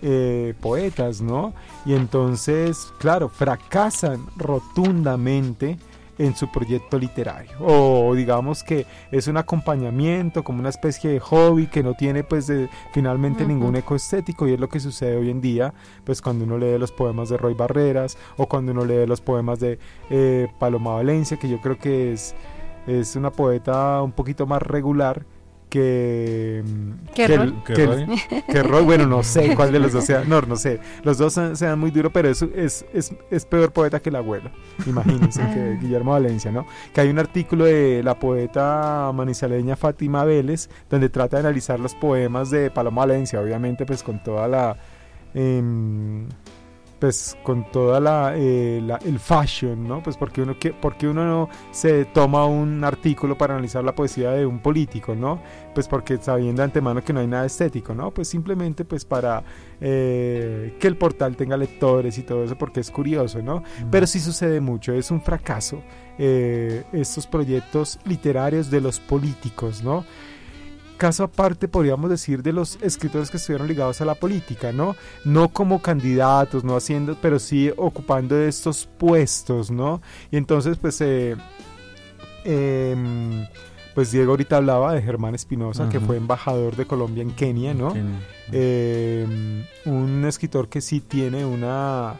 eh, 0.06 0.52
poetas, 0.60 1.22
¿no? 1.22 1.54
Y 1.86 1.94
entonces, 1.94 2.92
claro, 2.98 3.30
fracasan 3.30 4.26
rotundamente 4.36 5.78
en 6.18 6.36
su 6.36 6.52
proyecto 6.52 6.98
literario. 6.98 7.52
O 7.60 8.14
digamos 8.14 8.62
que 8.62 8.86
es 9.10 9.26
un 9.28 9.38
acompañamiento 9.38 10.44
como 10.44 10.60
una 10.60 10.68
especie 10.68 11.10
de 11.10 11.20
hobby 11.20 11.68
que 11.68 11.82
no 11.82 11.94
tiene 11.94 12.22
pues 12.22 12.46
de, 12.46 12.68
finalmente 12.92 13.46
ningún 13.46 13.76
eco 13.76 13.94
estético. 13.94 14.46
Y 14.46 14.52
es 14.52 14.60
lo 14.60 14.68
que 14.68 14.78
sucede 14.78 15.16
hoy 15.16 15.30
en 15.30 15.40
día 15.40 15.72
pues 16.04 16.20
cuando 16.20 16.44
uno 16.44 16.58
lee 16.58 16.78
los 16.78 16.92
poemas 16.92 17.30
de 17.30 17.38
Roy 17.38 17.54
Barreras 17.54 18.18
o 18.36 18.46
cuando 18.46 18.72
uno 18.72 18.84
lee 18.84 19.06
los 19.06 19.22
poemas 19.22 19.58
de 19.58 19.78
eh, 20.10 20.48
Paloma 20.58 20.96
Valencia 20.96 21.38
que 21.38 21.48
yo 21.48 21.60
creo 21.60 21.78
que 21.78 22.12
es 22.12 22.34
es 22.86 23.16
una 23.16 23.30
poeta 23.30 24.02
un 24.02 24.12
poquito 24.12 24.46
más 24.46 24.60
regular 24.60 25.24
que 25.74 26.62
que, 27.16 27.26
que, 28.46 28.62
Roy? 28.62 28.84
bueno 28.84 29.06
no 29.06 29.24
sé 29.24 29.54
cuál 29.56 29.72
de 29.72 29.80
los 29.80 29.92
dos 29.92 30.04
sea 30.04 30.22
no 30.24 30.40
no 30.40 30.54
sé 30.54 30.78
los 31.02 31.18
dos 31.18 31.32
sean, 31.32 31.78
muy 31.80 31.90
duros 31.90 32.12
pero 32.14 32.28
es, 32.28 32.42
es, 32.42 32.86
es, 32.94 33.12
es, 33.28 33.44
peor 33.44 33.72
poeta 33.72 33.98
que 33.98 34.10
el 34.10 34.16
abuelo 34.16 34.52
imagínense 34.86 35.40
que 35.40 35.74
ah. 35.76 35.78
Guillermo 35.80 36.12
Valencia 36.12 36.52
no 36.52 36.64
que 36.92 37.00
hay 37.00 37.08
un 37.08 37.18
artículo 37.18 37.64
de 37.64 38.02
la 38.04 38.16
poeta 38.16 39.10
manizaleña 39.12 39.74
Fátima 39.74 40.24
Vélez 40.24 40.70
donde 40.88 41.08
trata 41.08 41.38
de 41.38 41.40
analizar 41.40 41.80
los 41.80 41.96
poemas 41.96 42.50
de 42.50 42.70
Paloma 42.70 43.02
Valencia 43.02 43.40
obviamente 43.40 43.84
pues 43.84 44.04
con 44.04 44.22
toda 44.22 44.46
la 44.46 44.76
eh, 45.34 45.60
pues 46.98 47.36
con 47.42 47.70
toda 47.70 48.34
eh, 48.36 48.80
la, 48.82 48.96
el 48.96 49.18
fashion, 49.18 49.86
¿no? 49.86 50.02
Pues 50.02 50.16
porque 50.16 50.42
uno, 50.42 50.58
que, 50.58 50.72
porque 50.72 51.08
uno 51.08 51.24
no 51.24 51.48
se 51.70 52.04
toma 52.06 52.46
un 52.46 52.82
artículo 52.84 53.36
para 53.36 53.54
analizar 53.54 53.84
la 53.84 53.94
poesía 53.94 54.30
de 54.30 54.46
un 54.46 54.60
político, 54.60 55.14
¿no? 55.14 55.42
Pues 55.74 55.88
porque 55.88 56.18
sabiendo 56.18 56.60
de 56.60 56.64
antemano 56.64 57.02
que 57.02 57.12
no 57.12 57.20
hay 57.20 57.26
nada 57.26 57.46
estético, 57.46 57.94
¿no? 57.94 58.10
Pues 58.10 58.28
simplemente 58.28 58.84
pues 58.84 59.04
para 59.04 59.42
eh, 59.80 60.76
que 60.78 60.86
el 60.86 60.96
portal 60.96 61.36
tenga 61.36 61.56
lectores 61.56 62.16
y 62.18 62.22
todo 62.22 62.44
eso 62.44 62.56
porque 62.56 62.80
es 62.80 62.90
curioso, 62.90 63.42
¿no? 63.42 63.62
Pero 63.90 64.06
sí 64.06 64.20
sucede 64.20 64.60
mucho, 64.60 64.92
es 64.92 65.10
un 65.10 65.20
fracaso 65.20 65.82
eh, 66.16 66.84
estos 66.92 67.26
proyectos 67.26 67.98
literarios 68.04 68.70
de 68.70 68.80
los 68.80 69.00
políticos, 69.00 69.82
¿no? 69.82 70.04
Caso 70.96 71.24
aparte, 71.24 71.68
podríamos 71.68 72.10
decir, 72.10 72.42
de 72.42 72.52
los 72.52 72.78
escritores 72.82 73.30
que 73.30 73.36
estuvieron 73.36 73.66
ligados 73.68 74.00
a 74.00 74.04
la 74.04 74.14
política, 74.14 74.72
¿no? 74.72 74.96
No 75.24 75.48
como 75.48 75.82
candidatos, 75.82 76.64
no 76.64 76.76
haciendo, 76.76 77.16
pero 77.20 77.38
sí 77.38 77.70
ocupando 77.76 78.38
estos 78.38 78.88
puestos, 78.98 79.70
¿no? 79.70 80.00
Y 80.30 80.36
entonces, 80.36 80.78
pues, 80.78 81.00
eh, 81.00 81.36
em, 82.44 83.46
pues 83.94 84.10
Diego 84.10 84.32
ahorita 84.32 84.56
hablaba 84.56 84.92
de 84.92 85.02
Germán 85.02 85.34
Espinosa, 85.34 85.88
que 85.88 86.00
fue 86.00 86.16
embajador 86.16 86.74
de 86.74 86.84
Colombia 86.84 87.22
en 87.22 87.30
Kenia, 87.30 87.74
¿no? 87.74 87.94
Em, 88.50 89.64
un 89.84 90.24
escritor 90.26 90.68
que 90.68 90.80
sí 90.80 91.00
tiene 91.00 91.44
una 91.44 92.14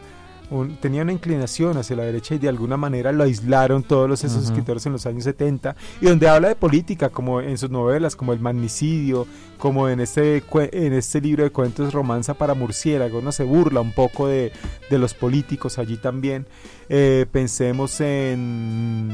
tenía 0.81 1.01
una 1.01 1.11
inclinación 1.11 1.77
hacia 1.77 1.95
la 1.95 2.03
derecha 2.03 2.35
y 2.35 2.37
de 2.37 2.49
alguna 2.49 2.77
manera 2.77 3.11
lo 3.11 3.23
aislaron 3.23 3.83
todos 3.83 4.07
los, 4.07 4.23
esos 4.23 4.43
escritores 4.43 4.85
en 4.85 4.91
los 4.91 5.05
años 5.05 5.23
70 5.23 5.75
y 6.01 6.05
donde 6.05 6.27
habla 6.29 6.49
de 6.49 6.55
política 6.55 7.09
como 7.09 7.41
en 7.41 7.57
sus 7.57 7.69
novelas 7.69 8.15
como 8.15 8.33
El 8.33 8.39
magnicidio 8.39 9.27
como 9.57 9.89
en 9.89 9.99
este, 9.99 10.43
en 10.53 10.93
este 10.93 11.21
libro 11.21 11.43
de 11.43 11.49
cuentos 11.49 11.93
Romanza 11.93 12.33
para 12.33 12.53
murciélagos 12.53 13.23
no 13.23 13.31
se 13.31 13.43
burla 13.43 13.81
un 13.81 13.91
poco 13.91 14.27
de, 14.27 14.51
de 14.89 14.97
los 14.99 15.13
políticos 15.13 15.79
allí 15.79 15.97
también. 15.97 16.45
Eh, 16.89 17.25
pensemos 17.31 17.99
en 18.01 19.09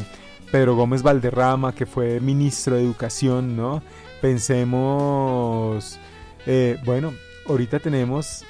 Pedro 0.52 0.76
Gómez 0.76 1.04
Valderrama 1.04 1.74
que 1.74 1.86
fue 1.86 2.20
ministro 2.20 2.76
de 2.76 2.84
educación 2.84 3.56
no 3.56 3.82
pensemos 4.22 5.98
eh, 6.46 6.78
bueno 6.84 7.13
ahorita 7.48 7.80
tenemos 7.80 8.44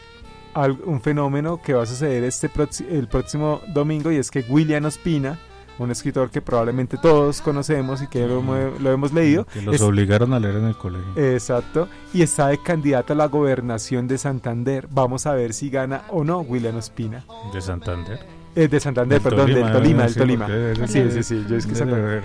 un 0.85 1.01
fenómeno 1.01 1.61
que 1.61 1.73
va 1.73 1.83
a 1.83 1.85
suceder 1.85 2.23
este 2.23 2.49
el 2.89 3.07
próximo 3.07 3.61
domingo 3.73 4.11
y 4.11 4.17
es 4.17 4.31
que 4.31 4.41
William 4.47 4.85
Ospina, 4.85 5.39
un 5.79 5.91
escritor 5.91 6.29
que 6.29 6.41
probablemente 6.41 6.97
todos 6.97 7.41
conocemos 7.41 8.01
y 8.01 8.07
que 8.07 8.27
lo, 8.27 8.91
hemos 8.91 9.13
leído. 9.13 9.45
Que 9.45 9.61
los 9.61 9.81
obligaron 9.81 10.33
a 10.33 10.39
leer 10.39 10.57
en 10.57 10.65
el 10.65 10.77
colegio. 10.77 11.11
Exacto. 11.15 11.87
Y 12.13 12.21
está 12.21 12.47
de 12.49 12.61
candidato 12.61 13.13
a 13.13 13.15
la 13.15 13.27
gobernación 13.27 14.07
de 14.07 14.17
Santander. 14.17 14.87
Vamos 14.91 15.25
a 15.25 15.33
ver 15.33 15.53
si 15.53 15.69
gana 15.69 16.03
o 16.09 16.23
no 16.23 16.41
William 16.41 16.75
Ospina. 16.75 17.25
¿De 17.53 17.61
Santander? 17.61 18.40
Eh, 18.53 18.67
de 18.67 18.79
Santander, 18.81 19.21
perdón, 19.21 19.53
del 19.53 19.71
Tolima, 19.71 20.03
del 20.03 20.15
Tolima. 20.15 20.47
Sí, 20.85 21.09
sí, 21.09 21.23
sí, 21.23 21.45
yo 21.49 21.55
es 21.55 21.65
que 21.65 21.75
Santander. 21.75 22.23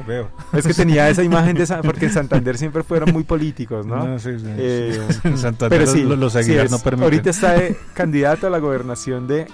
Es 0.53 0.67
que 0.67 0.75
tenía 0.75 1.09
esa 1.09 1.23
imagen 1.23 1.57
de 1.57 1.67
porque 1.85 2.07
en 2.07 2.13
Santander 2.13 2.59
siempre 2.59 2.83
fueron 2.83 3.13
muy 3.13 3.23
políticos, 3.23 3.87
¿no? 3.87 4.05
no 4.05 4.19
sí, 4.19 4.39
sí, 4.39 4.47
eh, 4.49 5.01
Santander 5.37 5.79
pero 5.79 5.91
sí, 5.91 6.03
los, 6.03 6.35
aguilar 6.35 6.71
no 6.71 6.79
permiten. 6.81 7.05
Ahorita 7.05 7.31
está 7.31 7.53
de 7.53 7.77
candidato 7.95 8.49
a 8.49 8.51
la 8.51 8.59
gobernación 8.59 9.29
de, 9.29 9.47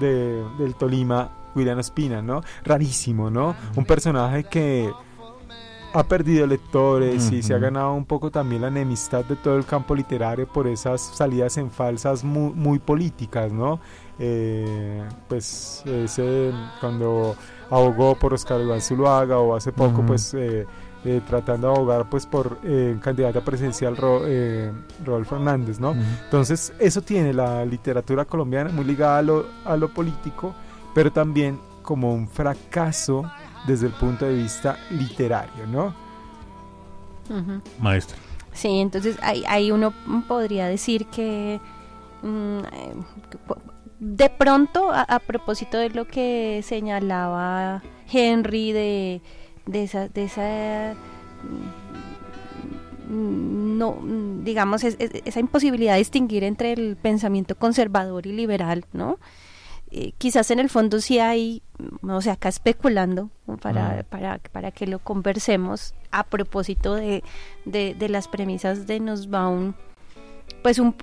de, 0.00 0.42
del 0.58 0.74
Tolima, 0.76 1.30
William 1.54 1.78
Espina, 1.78 2.22
¿no? 2.22 2.42
Rarísimo, 2.64 3.30
¿no? 3.30 3.54
Un 3.76 3.84
personaje 3.84 4.44
que 4.44 4.90
ha 5.94 6.02
perdido 6.08 6.46
lectores 6.46 7.30
y 7.30 7.42
se 7.42 7.54
ha 7.54 7.58
ganado 7.58 7.92
un 7.92 8.04
poco 8.04 8.30
también 8.30 8.62
la 8.62 8.68
enemistad 8.68 9.24
de 9.24 9.36
todo 9.36 9.56
el 9.56 9.64
campo 9.64 9.94
literario 9.94 10.48
por 10.48 10.66
esas 10.66 11.00
salidas 11.00 11.56
en 11.56 11.70
falsas 11.70 12.24
muy, 12.24 12.52
muy 12.52 12.78
políticas, 12.80 13.52
¿no? 13.52 13.78
Eh, 14.18 15.02
pues 15.28 15.82
ese, 15.86 16.52
cuando 16.80 17.36
abogó 17.70 18.14
por 18.14 18.32
Oscar 18.32 18.60
Iván 18.60 18.80
Zuluaga 18.80 19.38
o 19.38 19.56
hace 19.56 19.72
poco 19.72 20.02
pues 20.06 20.32
eh, 20.34 20.66
eh, 21.04 21.20
tratando 21.26 21.68
de 21.68 21.74
abogar 21.74 22.08
pues 22.08 22.24
por 22.24 22.58
candidata 23.00 23.40
presidencial 23.40 23.96
Ro, 23.96 24.22
Rodolfo 25.04 25.36
Hernández, 25.36 25.80
¿no? 25.80 25.96
Entonces 26.24 26.72
eso 26.78 27.02
tiene 27.02 27.32
la 27.32 27.64
literatura 27.64 28.24
colombiana 28.24 28.70
muy 28.70 28.84
ligada 28.84 29.18
a 29.18 29.22
lo, 29.22 29.46
a 29.64 29.76
lo 29.76 29.88
político, 29.88 30.54
pero 30.94 31.10
también 31.10 31.58
como 31.82 32.14
un 32.14 32.28
fracaso 32.28 33.24
desde 33.66 33.86
el 33.86 33.92
punto 33.92 34.26
de 34.26 34.34
vista 34.34 34.78
literario, 34.90 35.66
¿no? 35.66 35.94
Maestro. 37.80 38.16
Sí, 38.52 38.78
entonces 38.78 39.18
ahí, 39.22 39.72
uno 39.72 39.92
podría 40.28 40.66
decir 40.66 41.06
que 41.06 41.60
mm, 42.22 42.58
de 44.04 44.28
pronto, 44.28 44.90
a, 44.92 45.18
propósito 45.18 45.78
de 45.78 45.88
lo 45.88 46.06
que 46.06 46.60
señalaba 46.62 47.82
Henry 48.12 48.72
de, 48.72 49.22
de 49.64 49.82
esa, 49.82 50.08
de 50.08 50.24
esa 50.24 50.94
mm, 53.08 53.78
no 53.78 53.98
digamos 54.44 54.84
esa 54.84 55.40
imposibilidad 55.40 55.94
de 55.94 56.00
distinguir 56.00 56.44
entre 56.44 56.74
el 56.74 56.96
pensamiento 56.96 57.54
conservador 57.54 58.26
y 58.26 58.32
liberal, 58.32 58.84
¿no? 58.92 59.18
Eh, 59.90 60.12
quizás 60.18 60.50
en 60.50 60.58
el 60.58 60.68
fondo 60.68 61.00
sí 61.00 61.18
hay, 61.18 61.62
o 62.02 62.20
sea, 62.20 62.34
acá 62.34 62.50
especulando 62.50 63.30
para, 63.62 64.02
mm. 64.02 64.04
para, 64.10 64.38
para 64.38 64.70
que 64.70 64.86
lo 64.86 64.98
conversemos 64.98 65.94
a 66.10 66.24
propósito 66.24 66.94
de, 66.94 67.22
de, 67.64 67.94
de 67.94 68.08
las 68.10 68.28
premisas 68.28 68.86
de 68.86 69.00
Nussbaum, 69.00 69.72
pues 70.62 70.78
un, 70.78 70.94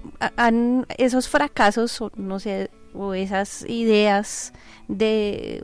esos 0.98 1.30
fracasos, 1.30 2.04
no 2.16 2.40
sé, 2.40 2.70
o 2.94 3.14
esas 3.14 3.64
ideas 3.68 4.54
de, 4.88 5.64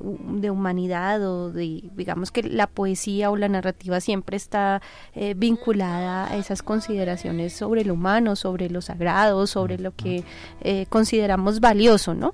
humanidad 0.51 1.23
o 1.27 1.51
de, 1.51 1.83
digamos 1.95 2.31
que 2.31 2.43
la 2.43 2.67
poesía 2.67 3.29
o 3.29 3.35
la 3.35 3.49
narrativa 3.49 3.99
siempre 3.99 4.37
está 4.37 4.81
eh, 5.13 5.33
vinculada 5.35 6.31
a 6.31 6.37
esas 6.37 6.61
consideraciones 6.63 7.53
sobre 7.53 7.83
lo 7.83 7.93
humano, 7.93 8.35
sobre 8.35 8.69
lo 8.69 8.81
sagrado, 8.81 9.47
sobre 9.47 9.77
lo 9.77 9.93
que 9.95 10.23
eh, 10.61 10.85
consideramos 10.89 11.59
valioso, 11.59 12.13
¿no? 12.13 12.33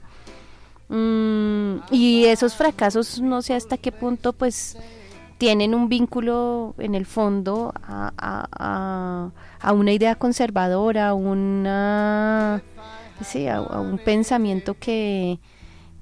Mm, 0.89 1.77
y 1.91 2.25
esos 2.25 2.55
fracasos, 2.55 3.19
no 3.21 3.41
sé 3.41 3.55
hasta 3.55 3.77
qué 3.77 3.91
punto, 3.91 4.33
pues 4.33 4.77
tienen 5.37 5.73
un 5.73 5.89
vínculo 5.89 6.75
en 6.77 6.93
el 6.93 7.05
fondo 7.05 7.73
a, 7.75 8.13
a, 8.17 9.31
a 9.59 9.73
una 9.73 9.91
idea 9.91 10.15
conservadora, 10.15 11.13
una 11.13 12.61
sí, 13.21 13.47
a, 13.47 13.61
un 13.61 13.97
pensamiento 13.97 14.75
que, 14.79 15.39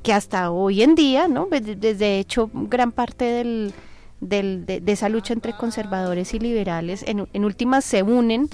que 0.03 0.13
hasta 0.13 0.51
hoy 0.51 0.83
en 0.83 0.95
día, 0.95 1.27
¿no? 1.27 1.47
Desde 1.49 2.19
hecho, 2.19 2.49
gran 2.53 2.91
parte 2.91 3.25
del, 3.25 3.73
del, 4.19 4.65
de, 4.65 4.81
esa 4.85 5.09
lucha 5.09 5.33
entre 5.33 5.53
conservadores 5.53 6.33
y 6.33 6.39
liberales, 6.39 7.03
en, 7.07 7.27
en 7.33 7.45
últimas 7.45 7.83
se 7.83 8.03
unen 8.03 8.49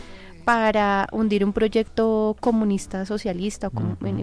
para 0.46 1.10
hundir 1.12 1.44
un 1.44 1.52
proyecto 1.52 2.38
comunista, 2.40 3.06
socialista, 3.06 3.68
o 3.68 3.72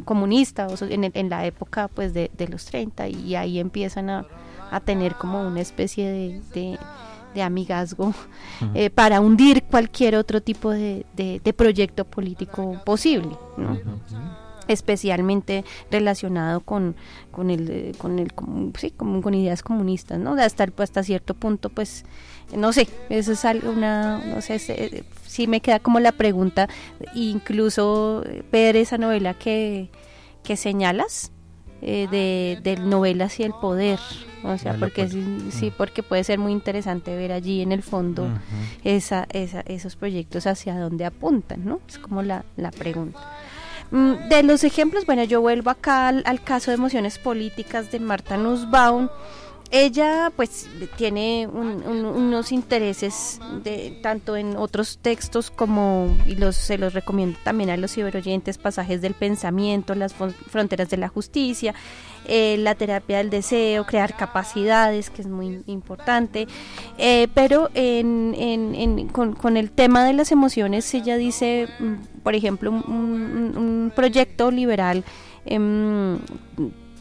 comunista, 0.07 0.69
o 0.69 0.85
en, 0.87 1.11
en, 1.13 1.29
la 1.29 1.45
época 1.45 1.89
pues 1.89 2.15
de, 2.15 2.31
de, 2.37 2.49
los 2.49 2.65
30, 2.65 3.09
y 3.09 3.35
ahí 3.37 3.59
empiezan 3.59 4.09
a, 4.09 4.27
a 4.71 4.81
tener 4.81 5.17
como 5.17 5.47
una 5.47 5.61
especie 5.61 6.09
de, 6.09 6.41
de, 6.55 6.79
amigazgo 7.43 8.15
eh, 8.75 8.91
para 8.91 9.21
hundir 9.21 9.65
cualquier 9.65 10.17
otro 10.17 10.41
tipo 10.43 10.71
de, 10.71 11.05
de 11.15 11.53
proyecto 11.53 12.05
político 12.05 12.81
posible. 12.85 13.37
¿no? 13.57 13.79
especialmente 14.69 15.65
relacionado 15.91 16.61
con, 16.61 16.97
con 17.31 17.51
el 17.51 17.71
eh, 17.71 17.93
con 17.99 18.19
el 18.19 18.33
sí, 18.79 18.91
con, 18.91 19.23
con 19.23 19.35
ideas 19.35 19.63
comunistas 19.63 20.19
no 20.19 20.33
hasta 20.35 20.67
hasta 20.79 21.03
cierto 21.03 21.35
punto 21.35 21.69
pues 21.69 22.05
no 22.55 22.73
sé 22.73 22.89
eso 23.09 23.33
es 23.33 23.45
algo 23.45 23.71
una 23.71 24.19
no 24.19 24.41
sé 24.41 24.61
eh, 24.69 25.05
sí 25.27 25.47
me 25.47 25.61
queda 25.61 25.81
como 25.81 26.01
la 26.01 26.13
pregunta 26.13 26.69
incluso 27.15 28.25
ver 28.53 28.77
esa 28.77 28.99
novela 28.99 29.35
que, 29.35 29.91
que 30.43 30.57
señalas 30.57 31.31
eh, 31.85 32.09
de, 32.11 32.59
de 32.63 32.77
novelas 32.81 33.39
y 33.41 33.45
el 33.45 33.53
poder. 33.53 33.99
O 34.43 34.59
sea, 34.59 34.75
porque 34.79 35.09
sí, 35.09 35.25
sí, 35.51 35.73
porque 35.75 36.03
puede 36.03 36.23
ser 36.23 36.39
muy 36.39 36.53
interesante 36.53 37.17
ver 37.17 37.33
allí 37.33 37.63
en 37.63 37.73
el 37.73 37.83
fondo 37.83 38.29
esa, 38.83 39.27
esa, 39.31 39.61
esos 39.63 39.97
proyectos 39.97 40.47
hacia 40.47 40.79
dónde 40.79 41.07
apuntan, 41.07 41.65
¿no? 41.65 41.81
Es 41.89 41.99
como 41.99 42.23
la, 42.23 42.45
la 42.57 42.71
pregunta. 42.71 43.19
Mm, 43.91 44.29
De 44.29 44.43
los 44.43 44.63
ejemplos, 44.65 45.07
bueno, 45.07 45.25
yo 45.25 45.41
vuelvo 45.41 45.71
acá 45.71 46.09
al, 46.09 46.23
al 46.27 46.43
caso 46.43 46.71
de 46.71 46.75
emociones 46.77 47.19
políticas 47.19 47.91
de 47.91 48.01
Marta 48.01 48.37
Nussbaum. 48.37 49.09
Ella 49.77 50.31
pues 50.37 50.69
tiene 50.97 51.49
un- 51.53 51.83
un- 51.85 52.05
unos 52.05 52.53
intereses 52.53 53.41
de, 53.65 53.99
tanto 54.05 54.37
en 54.37 54.57
otros 54.57 54.99
textos 55.03 55.51
como, 55.51 56.17
y 56.29 56.37
los, 56.37 56.55
se 56.55 56.79
los 56.79 56.95
recomiendo 56.95 57.37
también 57.43 57.71
a 57.71 57.77
los 57.77 57.93
ciberoyentes, 57.93 58.57
pasajes 58.57 59.03
del 59.03 59.15
pensamiento, 59.15 59.97
las 59.97 60.15
fronteras 60.15 60.91
de 60.91 60.97
la 60.97 61.09
justicia, 61.09 61.75
eh, 62.29 62.55
la 62.57 62.77
terapia 62.77 63.19
del 63.19 63.31
deseo, 63.31 63.85
crear 63.85 64.17
capacidades, 64.17 65.11
que 65.11 65.23
es 65.23 65.27
muy 65.29 65.65
importante. 65.67 66.47
Eh, 66.97 67.27
pero 67.35 67.69
en, 67.75 69.09
con, 69.09 69.57
el 69.57 69.73
tema 69.73 70.05
de 70.05 70.13
las 70.13 70.31
emociones, 70.31 70.95
ella 70.95 71.17
dice, 71.17 71.67
mm, 71.81 71.95
por 72.23 72.37
ejemplo, 72.37 72.71
un 72.71 73.93
proyecto 73.93 74.53
liberal 74.53 75.03
em, 75.47 76.19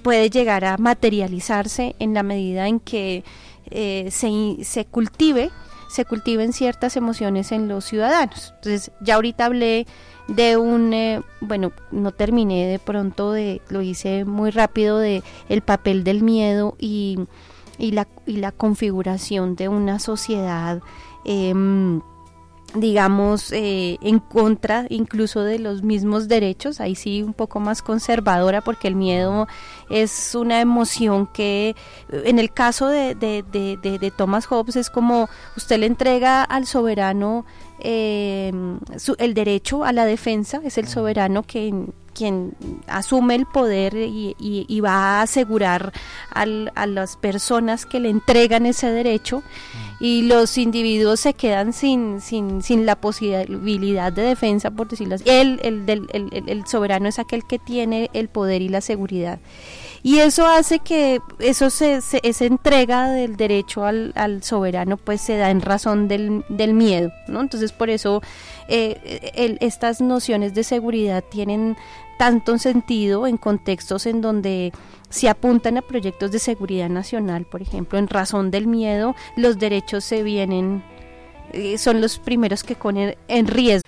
puede 0.03 0.29
llegar 0.29 0.65
a 0.65 0.77
materializarse 0.77 1.95
en 1.99 2.13
la 2.13 2.23
medida 2.23 2.67
en 2.67 2.79
que 2.79 3.23
eh, 3.71 4.09
se, 4.11 4.63
se 4.63 4.85
cultive 4.85 5.49
se 5.93 6.05
cultiven 6.05 6.53
ciertas 6.53 6.97
emociones 6.97 7.51
en 7.51 7.67
los 7.67 7.85
ciudadanos. 7.85 8.55
Entonces, 8.55 8.91
ya 8.99 9.13
ahorita 9.13 9.45
hablé 9.45 9.85
de 10.27 10.57
un, 10.57 10.91
eh, 10.91 11.21
bueno, 11.39 11.71
no 11.91 12.11
terminé 12.11 12.65
de 12.65 12.79
pronto 12.79 13.31
de, 13.31 13.61
lo 13.69 13.83
hice 13.83 14.25
muy 14.25 14.49
rápido 14.49 14.97
de 14.97 15.21
el 15.49 15.61
papel 15.61 16.03
del 16.03 16.23
miedo 16.23 16.75
y, 16.79 17.19
y 17.77 17.91
la, 17.91 18.07
y 18.25 18.37
la 18.37 18.51
configuración 18.51 19.55
de 19.55 19.67
una 19.67 19.99
sociedad, 19.99 20.81
em, 21.25 22.01
digamos, 22.75 23.51
eh, 23.51 23.97
en 24.01 24.19
contra 24.19 24.85
incluso 24.89 25.41
de 25.43 25.59
los 25.59 25.83
mismos 25.83 26.27
derechos, 26.27 26.79
ahí 26.81 26.95
sí 26.95 27.21
un 27.21 27.33
poco 27.33 27.59
más 27.59 27.81
conservadora 27.81 28.61
porque 28.61 28.87
el 28.87 28.95
miedo 28.95 29.47
es 29.89 30.33
una 30.35 30.59
emoción 30.59 31.27
que 31.27 31.75
en 32.11 32.39
el 32.39 32.51
caso 32.51 32.87
de, 32.87 33.13
de, 33.15 33.43
de, 33.51 33.77
de- 33.77 33.99
de 33.99 34.11
Thomas 34.11 34.45
Hobbes 34.47 34.75
es 34.75 34.89
como 34.89 35.29
usted 35.55 35.77
le 35.79 35.85
entrega 35.85 36.43
al 36.43 36.65
soberano 36.65 37.45
eh, 37.79 38.51
su- 38.97 39.15
el 39.19 39.33
derecho 39.33 39.83
a 39.83 39.91
la 39.93 40.05
defensa, 40.05 40.61
es 40.63 40.77
el 40.77 40.87
soberano 40.87 41.43
quien, 41.43 41.93
quien 42.13 42.53
asume 42.87 43.35
el 43.35 43.45
poder 43.45 43.93
y, 43.95 44.35
y- 44.39 44.65
y 44.67 44.79
va 44.79 45.19
a 45.19 45.21
asegurar 45.23 45.91
al- 46.31 46.71
a 46.75 46.87
las 46.87 47.17
personas 47.17 47.85
que 47.85 47.99
le 47.99 48.09
entregan 48.09 48.65
ese 48.65 48.89
derecho 48.89 49.43
y 50.03 50.23
los 50.23 50.57
individuos 50.57 51.21
se 51.21 51.33
quedan 51.33 51.71
sin, 51.71 52.19
sin, 52.19 52.61
sin 52.61 52.85
la 52.85 52.97
posibilidad 52.97 54.11
de 54.11 54.23
defensa, 54.23 54.69
por 54.69 54.89
decirlo 54.89 55.15
así. 55.15 55.23
El, 55.25 55.61
el- 55.63 55.85
el- 56.11 56.43
el 56.49 56.67
soberano 56.67 57.07
es 57.07 57.19
aquel 57.19 57.45
que 57.45 57.57
tiene 57.57 58.09
el 58.11 58.27
poder 58.27 58.61
y 58.61 58.67
la 58.67 58.81
seguridad. 58.81 59.39
Y 60.05 60.19
eso 60.19 60.45
hace 60.45 60.79
que 60.79 61.21
eso 61.39 61.69
se, 61.69 62.01
se- 62.01 62.19
esa 62.23 62.43
entrega 62.45 63.09
del 63.09 63.37
derecho 63.37 63.85
al, 63.85 64.13
soberano 64.43 64.97
pues 64.97 65.21
se 65.21 65.37
da 65.37 65.49
en 65.49 65.61
razón 65.61 66.09
del, 66.09 66.43
del 66.49 66.73
miedo, 66.73 67.09
¿no? 67.29 67.39
Entonces 67.39 67.71
por 67.71 67.89
eso 67.89 68.21
eh, 68.67 69.31
el- 69.35 69.57
estas 69.61 70.01
nociones 70.01 70.53
de 70.53 70.65
seguridad 70.65 71.23
tienen 71.31 71.77
tanto 72.19 72.57
sentido 72.57 73.27
en 73.27 73.37
contextos 73.37 74.05
en 74.05 74.19
donde 74.19 74.73
se 75.09 75.29
apuntan 75.29 75.77
a 75.77 75.81
proyectos 75.81 76.31
de 76.31 76.39
seguridad 76.39 76.89
nacional, 76.89 77.45
por 77.45 77.61
ejemplo, 77.61 77.97
en 77.97 78.07
razón 78.09 78.51
del 78.51 78.67
miedo, 78.67 79.15
los 79.37 79.57
derechos 79.57 80.03
se 80.03 80.21
vienen, 80.21 80.83
eh, 81.53 81.77
son 81.77 82.01
los 82.01 82.19
primeros 82.19 82.63
que 82.63 82.75
ponen 82.75 83.15
en 83.29 83.47
riesgo. 83.47 83.87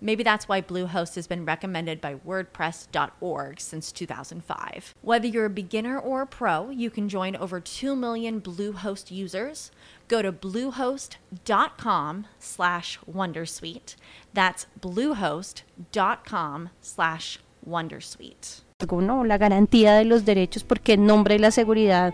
Maybe 0.00 0.22
that's 0.22 0.48
why 0.48 0.60
Bluehost 0.60 1.14
has 1.14 1.26
been 1.26 1.44
recommended 1.44 2.00
by 2.00 2.16
WordPress.org 2.16 3.60
since 3.60 3.92
2005. 3.92 4.94
Whether 5.02 5.26
you're 5.26 5.46
a 5.46 5.50
beginner 5.50 5.98
or 5.98 6.22
a 6.22 6.26
pro, 6.26 6.70
you 6.70 6.90
can 6.90 7.08
join 7.08 7.34
over 7.36 7.60
2 7.60 7.96
million 7.96 8.40
Bluehost 8.40 9.10
users. 9.10 9.70
Go 10.08 10.22
to 10.22 10.32
bluehost.com 10.32 12.26
slash 12.38 12.98
wondersuite. 13.10 13.96
That's 14.34 14.66
bluehost.com 14.80 16.70
slash 16.80 17.38
wondersuite. 17.66 18.62
¿no? 19.00 19.24
la 19.24 19.38
garantía 19.38 19.94
de 19.94 20.04
los 20.04 20.24
derechos 20.24 20.62
porque 20.62 20.94
en 20.94 21.06
nombre 21.06 21.36
de 21.36 21.40
la 21.40 21.50
seguridad 21.50 22.12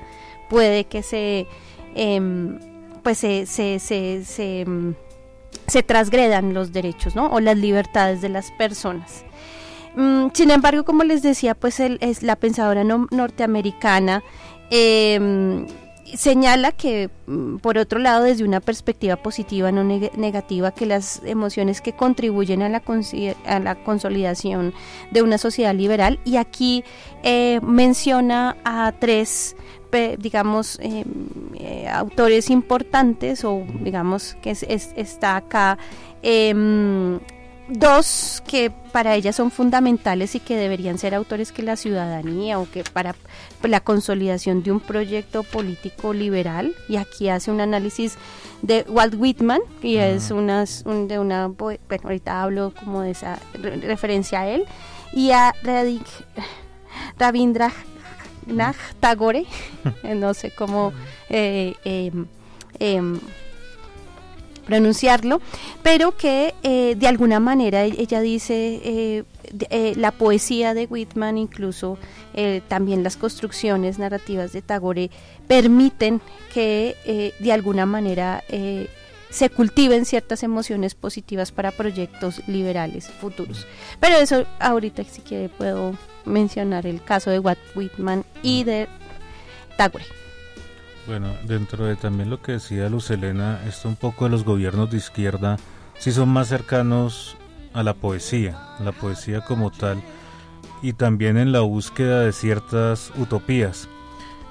puede 0.48 0.84
que 0.84 1.02
se 1.02 1.46
em, 1.94 2.58
pues 3.02 3.18
se, 3.18 3.46
se, 3.46 3.78
se, 3.80 4.24
se, 4.24 4.64
se 5.72 5.82
transgredan 5.82 6.54
los 6.54 6.70
derechos 6.72 7.16
¿no? 7.16 7.26
o 7.34 7.40
las 7.40 7.56
libertades 7.56 8.20
de 8.20 8.28
las 8.28 8.50
personas 8.52 9.24
Mm, 9.94 10.28
sin 10.32 10.50
embargo 10.50 10.84
como 10.84 11.04
les 11.04 11.20
decía 11.20 11.54
pues 11.54 11.78
es 11.78 12.22
la 12.22 12.36
pensadora 12.36 12.82
no- 12.82 13.08
norteamericana 13.10 14.22
em, 14.70 15.66
señala 16.14 16.72
que 16.72 17.10
mm, 17.26 17.56
por 17.58 17.76
otro 17.76 17.98
lado 17.98 18.24
desde 18.24 18.42
una 18.44 18.60
perspectiva 18.60 19.16
positiva 19.16 19.70
no 19.70 19.82
neg- 19.84 20.14
negativa 20.16 20.70
que 20.70 20.86
las 20.86 21.20
emociones 21.26 21.82
que 21.82 21.92
contribuyen 21.92 22.62
a 22.62 22.70
la, 22.70 22.82
a 23.46 23.58
la 23.60 23.74
consolidación 23.84 24.72
de 25.10 25.20
una 25.20 25.36
sociedad 25.36 25.74
liberal 25.74 26.18
y 26.24 26.36
aquí 26.36 26.84
eh, 27.22 27.60
menciona 27.62 28.56
a 28.64 28.92
tres 28.98 29.56
digamos 30.18 30.78
eh, 30.80 31.04
eh, 31.54 31.88
autores 31.88 32.50
importantes 32.50 33.44
o 33.44 33.64
digamos 33.80 34.36
que 34.42 34.50
es- 34.50 34.64
es- 34.68 34.92
está 34.96 35.36
acá 35.36 35.78
em, 36.22 37.18
dos 37.68 38.42
que 38.46 38.70
para 38.92 39.14
ella 39.14 39.32
son 39.32 39.50
fundamentales 39.50 40.34
y 40.34 40.40
que 40.40 40.56
deberían 40.56 40.98
ser 40.98 41.14
autores 41.14 41.52
que 41.52 41.62
la 41.62 41.76
ciudadanía 41.76 42.58
o 42.58 42.68
que 42.70 42.84
para 42.84 43.14
la 43.62 43.80
consolidación 43.80 44.62
de 44.62 44.72
un 44.72 44.80
proyecto 44.80 45.42
político 45.44 46.12
liberal. 46.12 46.74
Y 46.88 46.96
aquí 46.96 47.28
hace 47.28 47.50
un 47.50 47.60
análisis 47.60 48.18
de 48.62 48.84
Walt 48.88 49.14
Whitman 49.16 49.60
y 49.82 49.96
es 49.96 50.30
unas 50.30 50.82
un- 50.86 51.08
de 51.08 51.18
una 51.18 51.48
bueno 51.48 51.78
ahorita 52.04 52.42
hablo 52.42 52.72
como 52.78 53.00
de 53.02 53.12
esa 53.12 53.38
re- 53.54 53.76
referencia 53.76 54.40
a 54.42 54.48
él 54.48 54.64
y 55.14 55.30
a 55.30 55.54
Radik, 55.62 56.06
Rabindranath 57.18 57.74
Tagore 59.00 59.44
no 60.16 60.34
sé 60.34 60.50
cómo 60.50 60.92
eh, 61.28 61.74
em, 61.84 62.26
em, 62.78 63.18
pronunciarlo, 64.66 65.40
pero 65.82 66.16
que 66.16 66.54
eh, 66.62 66.94
de 66.96 67.08
alguna 67.08 67.40
manera 67.40 67.84
e- 67.84 67.94
ella 67.98 68.20
dice 68.20 68.80
eh, 68.84 69.24
eh, 69.70 69.94
la 69.96 70.12
poesía 70.12 70.72
de 70.72 70.86
Whitman, 70.86 71.36
incluso 71.36 71.98
eh, 72.34 72.60
también 72.68 73.02
las 73.02 73.16
construcciones 73.16 73.98
narrativas 73.98 74.52
de 74.52 74.62
Tagore, 74.62 75.10
permiten 75.48 76.20
que 76.54 76.94
eh, 77.04 77.34
de 77.40 77.52
alguna 77.52 77.86
manera 77.86 78.44
eh, 78.48 78.88
se 79.32 79.48
cultiven 79.48 80.04
ciertas 80.04 80.42
emociones 80.42 80.94
positivas 80.94 81.52
para 81.52 81.70
proyectos 81.70 82.46
liberales 82.46 83.08
futuros. 83.08 83.66
Pero 83.98 84.16
eso 84.16 84.44
ahorita 84.60 85.04
si 85.04 85.22
quiere 85.22 85.48
puedo 85.48 85.96
mencionar 86.26 86.86
el 86.86 87.02
caso 87.02 87.30
de 87.30 87.38
Walt 87.38 87.58
Whitman 87.74 88.24
y 88.42 88.64
de 88.64 88.88
Tagore. 89.78 90.04
Bueno, 91.06 91.34
dentro 91.44 91.86
de 91.86 91.96
también 91.96 92.28
lo 92.28 92.42
que 92.42 92.52
decía 92.52 92.90
Luz 92.90 93.10
Elena, 93.10 93.58
está 93.66 93.88
un 93.88 93.96
poco 93.96 94.26
de 94.26 94.30
los 94.30 94.44
gobiernos 94.44 94.90
de 94.90 94.98
izquierda, 94.98 95.56
sí 95.98 96.12
son 96.12 96.28
más 96.28 96.48
cercanos 96.48 97.36
a 97.72 97.82
la 97.82 97.94
poesía, 97.94 98.60
la 98.80 98.92
poesía 98.92 99.40
como 99.40 99.70
tal, 99.70 100.02
y 100.82 100.92
también 100.92 101.38
en 101.38 101.52
la 101.52 101.60
búsqueda 101.60 102.20
de 102.20 102.32
ciertas 102.32 103.10
utopías. 103.16 103.88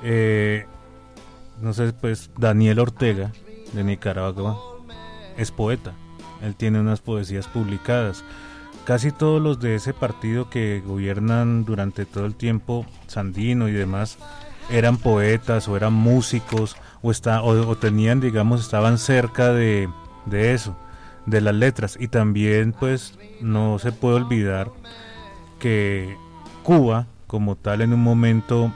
Eh, 0.03 0.65
no 1.61 1.71
sé, 1.73 1.93
pues 1.93 2.31
Daniel 2.35 2.79
Ortega 2.79 3.31
de 3.73 3.83
Nicaragua 3.83 4.70
es 5.37 5.51
poeta. 5.51 5.93
Él 6.41 6.55
tiene 6.55 6.79
unas 6.79 7.01
poesías 7.01 7.47
publicadas. 7.47 8.23
Casi 8.85 9.11
todos 9.11 9.41
los 9.41 9.59
de 9.59 9.75
ese 9.75 9.93
partido 9.93 10.49
que 10.49 10.81
gobiernan 10.85 11.65
durante 11.65 12.05
todo 12.05 12.25
el 12.25 12.35
tiempo, 12.35 12.85
Sandino 13.07 13.67
y 13.67 13.73
demás, 13.73 14.17
eran 14.71 14.97
poetas 14.97 15.67
o 15.67 15.77
eran 15.77 15.93
músicos 15.93 16.75
o, 17.01 17.11
está, 17.11 17.43
o, 17.43 17.75
tenían, 17.75 18.21
digamos, 18.21 18.61
estaban 18.61 18.97
cerca 18.97 19.53
de, 19.53 19.89
de 20.25 20.53
eso, 20.53 20.75
de 21.25 21.41
las 21.41 21.53
letras. 21.53 21.97
Y 21.99 22.07
también, 22.07 22.73
pues, 22.73 23.17
no 23.39 23.77
se 23.79 23.91
puede 23.91 24.15
olvidar 24.15 24.71
que 25.59 26.15
Cuba, 26.63 27.07
como 27.27 27.55
tal, 27.55 27.81
en 27.81 27.93
un 27.93 28.01
momento 28.01 28.71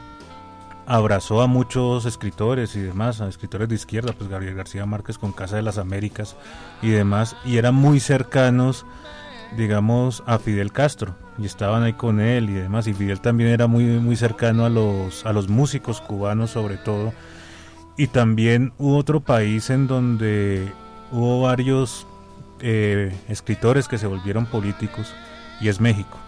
abrazó 0.88 1.42
a 1.42 1.48
muchos 1.48 2.06
escritores 2.06 2.76
y 2.76 2.80
demás, 2.80 3.22
a 3.22 3.28
escritores 3.28 3.70
de 3.70 3.76
izquierda, 3.76 4.14
pues 4.14 4.30
Gabriel 4.30 4.56
García 4.56 4.86
Márquez 4.86 5.18
con 5.18 5.32
Casa 5.32 5.56
de 5.56 5.62
las 5.62 5.78
Américas 5.78 6.36
y 6.82 6.90
demás, 6.90 7.36
y 7.46 7.58
eran 7.58 7.76
muy 7.76 8.00
cercanos, 8.00 8.86
digamos, 9.58 10.24
a 10.26 10.38
Fidel 10.38 10.72
Castro, 10.72 11.16
y 11.38 11.46
estaban 11.46 11.84
ahí 11.84 11.94
con 11.94 12.20
él 12.20 12.50
y 12.50 12.54
demás, 12.54 12.88
y 12.88 12.94
Fidel 12.94 13.22
también 13.22 13.50
era 13.50 13.68
muy, 13.68 13.86
muy 13.86 14.16
cercano 14.16 14.66
a 14.66 14.70
los, 14.70 15.26
a 15.26 15.34
los 15.34 15.50
músicos 15.50 16.02
cubanos 16.02 16.52
sobre 16.52 16.78
todo, 16.78 17.14
y 17.98 18.08
también 18.08 18.74
hubo 18.78 18.98
otro 18.98 19.22
país 19.22 19.70
en 19.70 19.88
donde 19.88 20.72
hubo 21.12 21.42
varios 21.42 22.06
eh, 22.60 23.16
escritores 23.30 23.88
que 23.88 23.98
se 23.98 24.08
volvieron 24.08 24.46
políticos, 24.46 25.14
y 25.62 25.70
es 25.70 25.80
México. 25.80 26.20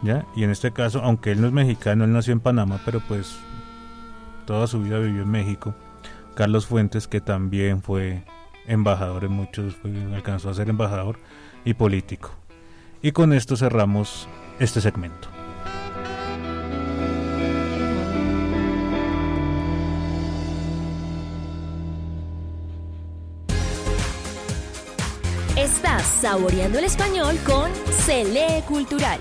¿Ya? 0.00 0.24
Y 0.36 0.44
en 0.44 0.50
este 0.50 0.70
caso, 0.70 1.00
aunque 1.02 1.32
él 1.32 1.40
no 1.40 1.48
es 1.48 1.52
mexicano, 1.52 2.04
él 2.04 2.12
nació 2.12 2.32
en 2.32 2.38
Panamá, 2.38 2.78
pero 2.84 3.00
pues 3.00 3.36
toda 4.48 4.66
su 4.66 4.80
vida 4.80 4.98
vivió 4.98 5.24
en 5.24 5.30
México. 5.30 5.74
Carlos 6.34 6.66
Fuentes, 6.66 7.06
que 7.06 7.20
también 7.20 7.82
fue 7.82 8.24
embajador 8.66 9.24
en 9.24 9.32
muchos, 9.32 9.76
alcanzó 10.14 10.48
a 10.48 10.54
ser 10.54 10.70
embajador 10.70 11.18
y 11.66 11.74
político. 11.74 12.30
Y 13.02 13.12
con 13.12 13.34
esto 13.34 13.58
cerramos 13.58 14.26
este 14.58 14.80
segmento. 14.80 15.28
Estás 25.56 26.02
saboreando 26.22 26.78
el 26.78 26.86
español 26.86 27.36
con 27.44 27.70
Cele 28.06 28.64
Cultural. 28.66 29.20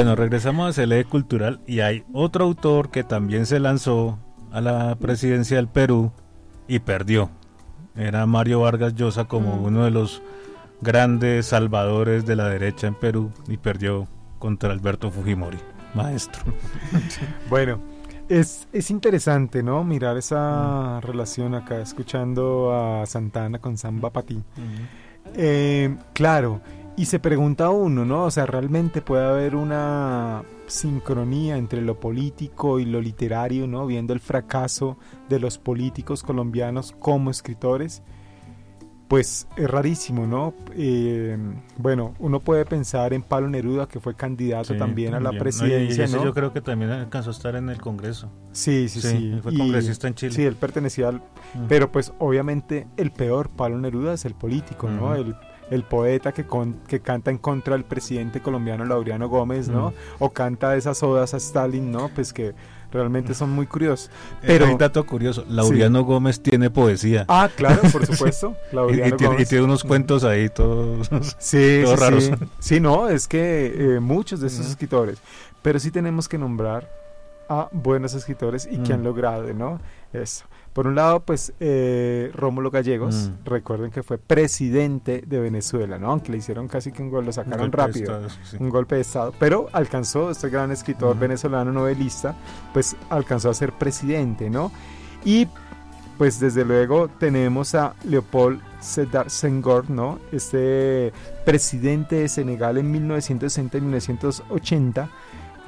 Bueno, 0.00 0.16
regresamos 0.16 0.66
a 0.66 0.72
Cele 0.72 1.04
Cultural 1.04 1.60
y 1.66 1.80
hay 1.80 2.04
otro 2.14 2.46
autor 2.46 2.90
que 2.90 3.04
también 3.04 3.44
se 3.44 3.60
lanzó 3.60 4.18
a 4.50 4.62
la 4.62 4.96
presidencia 4.96 5.58
del 5.58 5.68
Perú 5.68 6.10
y 6.66 6.78
perdió. 6.78 7.28
Era 7.94 8.24
Mario 8.24 8.60
Vargas 8.60 8.94
Llosa 8.94 9.26
como 9.26 9.56
mm. 9.56 9.64
uno 9.64 9.84
de 9.84 9.90
los 9.90 10.22
grandes 10.80 11.44
salvadores 11.44 12.24
de 12.24 12.34
la 12.34 12.48
derecha 12.48 12.86
en 12.86 12.94
Perú 12.94 13.30
y 13.46 13.58
perdió 13.58 14.08
contra 14.38 14.72
Alberto 14.72 15.10
Fujimori, 15.10 15.58
maestro. 15.92 16.44
bueno, 17.50 17.78
es, 18.30 18.68
es, 18.72 18.90
interesante, 18.90 19.62
¿no? 19.62 19.84
Mirar 19.84 20.16
esa 20.16 21.00
mm. 21.02 21.06
relación 21.06 21.54
acá, 21.54 21.78
escuchando 21.78 22.72
a 22.74 23.04
Santana 23.04 23.58
con 23.58 23.76
Samba 23.76 24.08
Pati. 24.08 24.36
Mm. 24.36 24.42
Eh, 25.34 25.96
claro, 26.14 26.62
y 27.00 27.06
se 27.06 27.18
pregunta 27.18 27.70
uno, 27.70 28.04
¿no? 28.04 28.24
O 28.24 28.30
sea, 28.30 28.44
¿realmente 28.44 29.00
puede 29.00 29.24
haber 29.24 29.56
una 29.56 30.42
sincronía 30.66 31.56
entre 31.56 31.80
lo 31.80 31.98
político 31.98 32.78
y 32.78 32.84
lo 32.84 33.00
literario, 33.00 33.66
¿no? 33.66 33.86
Viendo 33.86 34.12
el 34.12 34.20
fracaso 34.20 34.98
de 35.26 35.40
los 35.40 35.56
políticos 35.56 36.22
colombianos 36.22 36.94
como 36.98 37.30
escritores. 37.30 38.02
Pues 39.08 39.48
es 39.56 39.70
rarísimo, 39.70 40.26
¿no? 40.26 40.52
Eh, 40.76 41.38
bueno, 41.78 42.12
uno 42.18 42.38
puede 42.38 42.66
pensar 42.66 43.14
en 43.14 43.22
Pablo 43.22 43.48
Neruda, 43.48 43.88
que 43.88 43.98
fue 43.98 44.14
candidato 44.14 44.76
también, 44.76 45.14
a 45.14 45.20
la 45.20 45.30
presidencia. 45.30 46.06
No, 46.06 46.22
Yo 46.22 46.34
creo 46.34 46.52
que 46.52 46.60
también 46.60 46.90
alcanzó 46.90 47.30
a 47.30 47.32
estar 47.32 47.56
en 47.56 47.70
el 47.70 47.80
Congreso. 47.80 48.30
Sí, 48.52 48.90
sí, 48.90 49.00
sí. 49.00 49.38
Fue 49.42 49.56
congresista 49.56 50.06
en 50.06 50.14
Chile. 50.16 50.34
Sí, 50.34 50.44
él 50.44 50.54
pertenecía 50.54 51.08
al. 51.08 51.16
Mm. 51.54 51.66
Pero 51.66 51.90
pues 51.90 52.12
obviamente 52.18 52.86
el 52.98 53.10
peor 53.10 53.48
Pablo 53.48 53.78
Neruda 53.78 54.12
es 54.12 54.26
el 54.26 54.34
político, 54.34 54.90
¿no? 54.90 55.14
El 55.14 55.34
el 55.70 55.84
poeta 55.84 56.32
que, 56.32 56.44
que 56.88 57.00
canta 57.00 57.30
en 57.30 57.38
contra 57.38 57.74
del 57.74 57.84
presidente 57.84 58.40
colombiano 58.40 58.84
Laureano 58.84 59.28
Gómez, 59.28 59.68
¿no? 59.68 59.94
O 60.18 60.30
canta 60.30 60.76
esas 60.76 61.02
odas 61.02 61.32
a 61.32 61.36
Stalin, 61.36 61.90
¿no? 61.90 62.08
Pues 62.08 62.32
que 62.32 62.54
realmente 62.92 63.34
son 63.34 63.50
muy 63.50 63.66
curiosos. 63.66 64.10
Eh, 64.42 64.46
Pero 64.46 64.66
hay 64.66 64.72
un 64.72 64.78
dato 64.78 65.04
curioso, 65.06 65.44
Laureano 65.48 66.04
Gómez 66.04 66.40
tiene 66.40 66.70
poesía. 66.70 67.24
Ah, 67.28 67.48
claro, 67.54 67.82
por 67.92 68.04
supuesto. 68.12 68.56
y, 68.90 69.46
tiene, 69.46 69.64
unos 69.64 69.84
cuentos 69.84 70.24
ahí 70.24 70.48
todos, 70.48 71.08
sí, 71.38 71.84
raros. 71.96 72.30
Sí. 72.58 72.80
no, 72.80 73.08
es 73.08 73.28
que 73.28 73.96
eh, 73.96 74.00
muchos 74.00 74.40
de 74.40 74.48
esos 74.48 74.66
escritores, 74.66 75.18
pero 75.62 75.78
sí 75.78 75.90
tenemos 75.90 76.28
que 76.28 76.36
nombrar 76.38 76.88
a 77.48 77.68
buenos 77.72 78.14
escritores 78.14 78.68
y 78.70 78.78
que 78.78 78.92
han 78.92 79.02
logrado, 79.02 79.52
¿no? 79.54 79.80
Eso. 80.12 80.44
Por 80.72 80.86
un 80.86 80.94
lado, 80.94 81.20
pues 81.20 81.52
eh, 81.58 82.30
Rómulo 82.32 82.70
Gallegos, 82.70 83.30
mm. 83.30 83.48
recuerden 83.48 83.90
que 83.90 84.04
fue 84.04 84.18
presidente 84.18 85.24
de 85.26 85.40
Venezuela, 85.40 85.98
¿no? 85.98 86.10
Aunque 86.10 86.30
le 86.30 86.38
hicieron 86.38 86.68
casi 86.68 86.92
que 86.92 87.02
un 87.02 87.10
gol, 87.10 87.26
lo 87.26 87.32
sacaron 87.32 87.72
rápido, 87.72 88.20
un 88.58 88.70
golpe 88.70 88.94
de 88.94 89.00
Estado, 89.00 89.34
pero 89.38 89.68
alcanzó, 89.72 90.30
este 90.30 90.48
gran 90.48 90.70
escritor 90.70 91.18
venezolano, 91.18 91.72
novelista, 91.72 92.36
pues 92.72 92.96
alcanzó 93.08 93.50
a 93.50 93.54
ser 93.54 93.72
presidente, 93.72 94.48
¿no? 94.48 94.70
Y 95.24 95.48
pues 96.20 96.38
desde 96.38 96.64
luego 96.64 97.08
tenemos 97.08 97.74
a 97.74 97.94
Leopold 98.04 98.60
Sedar 98.78 99.30
Senghor, 99.30 99.90
¿no? 99.90 100.20
Este 100.30 101.12
presidente 101.44 102.16
de 102.16 102.28
Senegal 102.28 102.78
en 102.78 102.90
1960 102.92 103.78
y 103.78 103.80
1980, 103.80 105.08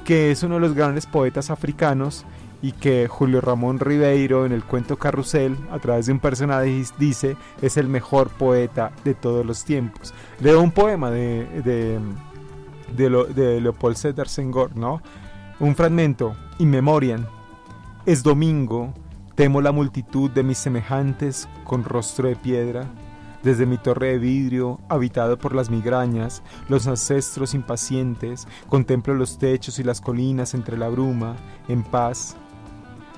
que 0.05 0.31
es 0.31 0.43
uno 0.43 0.55
de 0.55 0.61
los 0.61 0.75
grandes 0.75 1.07
poetas 1.07 1.49
africanos 1.49 2.25
y 2.63 2.71
que 2.71 3.09
Julio 3.09 3.41
Ramón 3.41 3.77
Ribeiro 3.77 4.45
en 4.45 4.53
el 4.53 4.63
cuento 4.63 4.97
Carrusel, 4.97 5.57
a 5.69 5.79
través 5.79 6.05
de 6.05 6.13
un 6.13 6.19
personaje, 6.19 6.83
dice 6.97 7.35
es 7.61 7.75
el 7.75 7.89
mejor 7.89 8.29
poeta 8.29 8.93
de 9.03 9.13
todos 9.13 9.45
los 9.45 9.65
tiempos. 9.65 10.13
Leo 10.39 10.61
un 10.61 10.71
poema 10.71 11.11
de, 11.11 11.45
de, 11.61 11.99
de, 12.95 13.61
Leopold 13.61 13.97
Sedar 13.97 14.29
Senghor, 14.29 14.77
¿no? 14.77 15.01
Un 15.59 15.75
fragmento, 15.75 16.35
In 16.57 16.69
Memoriam. 16.69 17.25
Es 18.05 18.23
domingo, 18.23 18.93
temo 19.35 19.61
la 19.61 19.73
multitud 19.73 20.31
de 20.31 20.43
mis 20.43 20.57
semejantes 20.57 21.49
con 21.65 21.83
rostro 21.83 22.29
de 22.29 22.37
piedra. 22.37 22.85
Desde 23.43 23.65
mi 23.65 23.77
torre 23.77 24.11
de 24.11 24.19
vidrio, 24.19 24.79
habitado 24.87 25.37
por 25.37 25.53
las 25.53 25.69
migrañas, 25.69 26.43
los 26.69 26.87
ancestros 26.87 27.53
impacientes, 27.53 28.47
contemplo 28.69 29.13
los 29.15 29.37
techos 29.37 29.79
y 29.79 29.83
las 29.83 29.99
colinas 29.99 30.53
entre 30.53 30.77
la 30.77 30.87
bruma, 30.87 31.35
en 31.67 31.83
paz, 31.83 32.37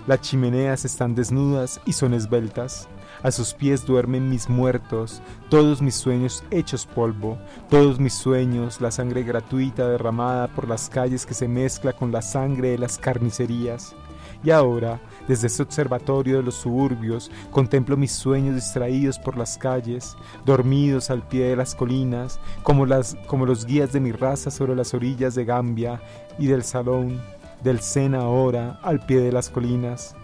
las 0.07 0.21
chimeneas 0.21 0.85
están 0.85 1.15
desnudas 1.15 1.81
y 1.85 1.93
son 1.93 2.13
esbeltas. 2.13 2.87
A 3.23 3.31
sus 3.31 3.53
pies 3.53 3.85
duermen 3.85 4.29
mis 4.29 4.49
muertos, 4.49 5.21
todos 5.49 5.81
mis 5.81 5.95
sueños 5.95 6.43
hechos 6.51 6.85
polvo, 6.85 7.37
todos 7.69 7.99
mis 7.99 8.13
sueños, 8.13 8.81
la 8.81 8.91
sangre 8.91 9.23
gratuita 9.23 9.87
derramada 9.87 10.47
por 10.47 10.67
las 10.67 10.89
calles 10.89 11.25
que 11.25 11.33
se 11.33 11.47
mezcla 11.47 11.93
con 11.93 12.11
la 12.11 12.21
sangre 12.21 12.69
de 12.69 12.77
las 12.77 12.97
carnicerías. 12.99 13.95
Y 14.43 14.51
ahora, 14.51 15.01
desde 15.27 15.47
este 15.47 15.63
observatorio 15.63 16.37
de 16.37 16.43
los 16.43 16.53
suburbios, 16.53 17.31
contemplo 17.49 17.97
mis 17.97 18.11
sueños 18.11 18.53
distraídos 18.53 19.17
por 19.17 19.37
las 19.37 19.57
calles, 19.57 20.15
dormidos 20.45 21.09
al 21.09 21.27
pie 21.27 21.45
de 21.45 21.55
las 21.55 21.73
colinas, 21.73 22.39
como, 22.61 22.85
las, 22.85 23.17
como 23.25 23.47
los 23.47 23.65
guías 23.65 23.91
de 23.91 24.01
mi 24.01 24.11
raza 24.11 24.51
sobre 24.51 24.75
las 24.75 24.93
orillas 24.93 25.33
de 25.33 25.45
Gambia 25.45 25.99
y 26.37 26.45
del 26.45 26.63
Salón 26.63 27.19
del 27.65 27.81
Sena 27.81 28.19
ahora 28.19 28.79
al 28.83 28.99
pie 28.99 29.19
de 29.19 29.31
las 29.31 29.49
colinas. 29.49 30.15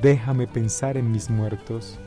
Déjame 0.00 0.46
pensar 0.46 0.96
en 0.96 1.12
mis 1.12 1.28
muertos. 1.28 1.98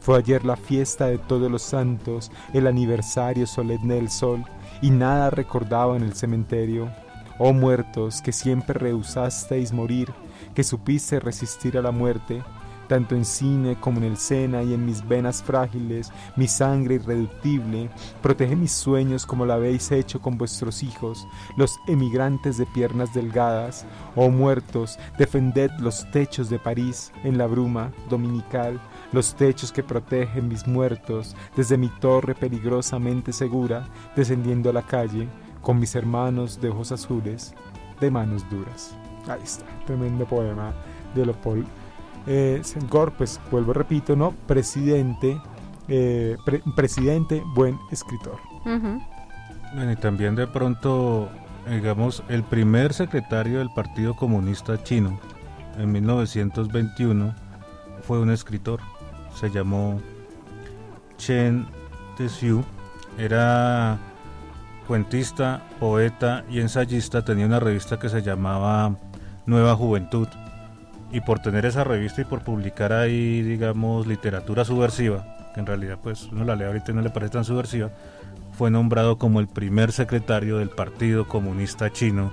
Fue 0.00 0.16
ayer 0.16 0.42
la 0.42 0.56
fiesta 0.56 1.06
de 1.06 1.18
todos 1.18 1.50
los 1.50 1.60
santos, 1.60 2.32
el 2.54 2.66
aniversario 2.66 3.46
solemne 3.46 3.96
del 3.96 4.08
sol, 4.08 4.42
y 4.80 4.88
nada 4.88 5.28
recordaba 5.28 5.96
en 5.96 6.02
el 6.02 6.14
cementerio. 6.14 6.90
Oh 7.38 7.52
muertos, 7.52 8.22
que 8.22 8.32
siempre 8.32 8.78
rehusasteis 8.78 9.72
morir, 9.72 10.08
que 10.54 10.64
supiste 10.64 11.20
resistir 11.20 11.76
a 11.76 11.82
la 11.82 11.90
muerte, 11.90 12.42
tanto 12.86 13.14
en 13.14 13.24
cine 13.24 13.76
como 13.80 13.98
en 13.98 14.04
el 14.04 14.16
Sena 14.16 14.62
y 14.62 14.74
en 14.74 14.86
mis 14.86 15.06
venas 15.06 15.42
frágiles, 15.42 16.12
mi 16.36 16.48
sangre 16.48 16.96
irreductible, 16.96 17.90
protege 18.22 18.56
mis 18.56 18.72
sueños 18.72 19.26
como 19.26 19.46
lo 19.46 19.52
habéis 19.52 19.90
hecho 19.92 20.20
con 20.20 20.38
vuestros 20.38 20.82
hijos, 20.82 21.26
los 21.56 21.78
emigrantes 21.86 22.58
de 22.58 22.66
piernas 22.66 23.12
delgadas, 23.14 23.84
oh 24.14 24.30
muertos, 24.30 24.98
defended 25.18 25.70
los 25.78 26.10
techos 26.10 26.48
de 26.48 26.58
París 26.58 27.12
en 27.24 27.38
la 27.38 27.46
bruma 27.46 27.92
dominical, 28.08 28.80
los 29.12 29.34
techos 29.34 29.72
que 29.72 29.82
protegen 29.82 30.48
mis 30.48 30.66
muertos 30.66 31.36
desde 31.56 31.76
mi 31.76 31.88
torre 31.88 32.34
peligrosamente 32.34 33.32
segura, 33.32 33.88
descendiendo 34.14 34.70
a 34.70 34.72
la 34.72 34.82
calle, 34.82 35.28
con 35.62 35.80
mis 35.80 35.94
hermanos 35.94 36.60
de 36.60 36.68
ojos 36.68 36.92
azules, 36.92 37.54
de 38.00 38.10
manos 38.10 38.48
duras. 38.50 38.96
Ahí 39.28 39.40
está, 39.42 39.64
tremendo 39.84 40.24
poema 40.24 40.72
de 41.14 41.26
Leopold 41.26 41.66
eh, 42.26 42.60
Senghor, 42.62 43.12
pues 43.12 43.40
vuelvo 43.50 43.72
repito, 43.72 44.16
¿no? 44.16 44.32
Presidente, 44.46 45.40
eh, 45.88 46.36
presidente, 46.74 47.42
buen 47.54 47.78
escritor. 47.90 48.38
Bueno, 48.64 49.92
y 49.92 49.96
también 49.96 50.34
de 50.34 50.46
pronto, 50.46 51.28
digamos, 51.68 52.22
el 52.28 52.42
primer 52.42 52.92
secretario 52.92 53.58
del 53.58 53.70
Partido 53.70 54.14
Comunista 54.16 54.82
Chino 54.82 55.18
en 55.78 55.92
1921 55.92 57.34
fue 58.02 58.18
un 58.18 58.30
escritor, 58.30 58.80
se 59.34 59.50
llamó 59.50 60.00
Chen 61.18 61.66
Tzu, 62.16 62.64
era 63.18 63.98
cuentista, 64.86 65.62
poeta 65.80 66.44
y 66.48 66.60
ensayista, 66.60 67.24
tenía 67.24 67.46
una 67.46 67.60
revista 67.60 67.98
que 67.98 68.08
se 68.08 68.22
llamaba 68.22 68.96
Nueva 69.44 69.74
Juventud. 69.74 70.28
Y 71.12 71.20
por 71.20 71.38
tener 71.38 71.64
esa 71.66 71.84
revista 71.84 72.20
y 72.20 72.24
por 72.24 72.42
publicar 72.42 72.92
ahí, 72.92 73.42
digamos, 73.42 74.06
literatura 74.06 74.64
subversiva, 74.64 75.24
que 75.54 75.60
en 75.60 75.66
realidad 75.66 75.98
pues 76.02 76.28
uno 76.32 76.44
la 76.44 76.56
lee 76.56 76.64
ahorita 76.64 76.92
y 76.92 76.94
no 76.94 77.02
le 77.02 77.10
parece 77.10 77.32
tan 77.32 77.44
subversiva, 77.44 77.90
fue 78.56 78.70
nombrado 78.70 79.18
como 79.18 79.40
el 79.40 79.48
primer 79.48 79.92
secretario 79.92 80.58
del 80.58 80.70
Partido 80.70 81.28
Comunista 81.28 81.92
Chino. 81.92 82.32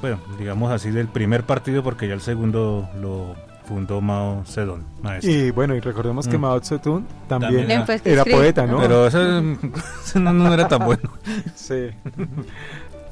Bueno, 0.00 0.18
digamos 0.38 0.72
así, 0.72 0.90
del 0.90 1.08
primer 1.08 1.44
partido 1.44 1.82
porque 1.82 2.08
ya 2.08 2.14
el 2.14 2.20
segundo 2.20 2.88
lo 3.00 3.34
fundó 3.70 4.00
Mao 4.00 4.44
Zedong, 4.46 4.82
maestro. 5.02 5.30
Y 5.30 5.50
bueno, 5.50 5.74
y 5.76 5.80
recordemos 5.80 6.26
que 6.26 6.38
mm. 6.38 6.40
Mao 6.40 6.60
Zedong 6.60 7.04
también, 7.28 7.70
era, 8.04 8.24
poeta, 8.24 8.66
¿no? 8.66 8.78
Pero 8.80 9.06
ese, 9.06 9.18
no, 10.18 10.54
era 10.54 10.66
tan 10.66 10.84
bueno. 10.84 11.10
sí. 11.54 11.90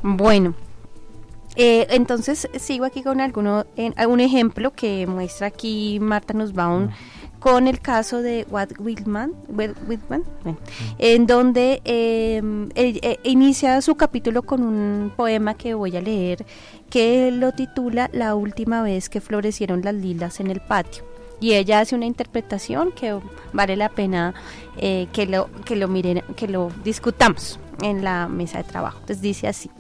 Bueno, 0.03 0.55
eh, 1.61 1.89
entonces 1.91 2.49
sigo 2.57 2.85
aquí 2.85 3.03
con 3.03 3.21
alguno, 3.21 3.67
en, 3.75 3.93
un 4.07 4.21
ejemplo 4.21 4.73
que 4.73 5.09
muestra 5.09 5.49
aquí 5.49 5.99
Marta 6.01 6.33
Nussbaum 6.33 6.85
mm. 6.85 6.91
con 7.41 7.67
el 7.67 7.81
caso 7.81 8.23
de 8.23 8.47
Watt 8.49 8.75
Whitman, 8.79 9.33
Whitman 9.49 10.23
en 10.99 11.27
donde 11.27 11.83
em, 11.85 12.69
eh, 12.77 13.19
inicia 13.25 13.83
su 13.83 13.97
capítulo 13.97 14.43
con 14.43 14.63
un 14.63 15.13
poema 15.17 15.55
que 15.55 15.75
voy 15.75 15.97
a 15.97 16.01
leer 16.01 16.47
que 16.91 17.33
lo 17.33 17.51
titula 17.51 18.09
La 18.13 18.37
última 18.37 18.81
vez 18.83 19.09
que 19.09 19.21
florecieron 19.21 19.83
las 19.83 19.95
lilas 19.95 20.39
en 20.39 20.53
el 20.53 20.61
patio. 20.61 21.03
Y 21.41 21.55
ella 21.55 21.81
hace 21.81 21.97
una 21.97 22.07
interpretación 22.07 22.93
que 22.93 23.19
vale 23.53 23.75
la 23.75 23.89
pena 23.89 24.35
eh, 24.77 25.09
que, 25.13 25.27
lo, 25.27 25.51
que 25.65 25.75
lo 25.75 25.89
miren, 25.89 26.23
que 26.37 26.47
lo 26.47 26.71
discutamos 26.85 27.59
en 27.83 28.03
la 28.03 28.29
mesa 28.29 28.59
de 28.59 28.65
trabajo. 28.65 28.99
Entonces 29.01 29.23
dice 29.23 29.49
así, 29.49 29.71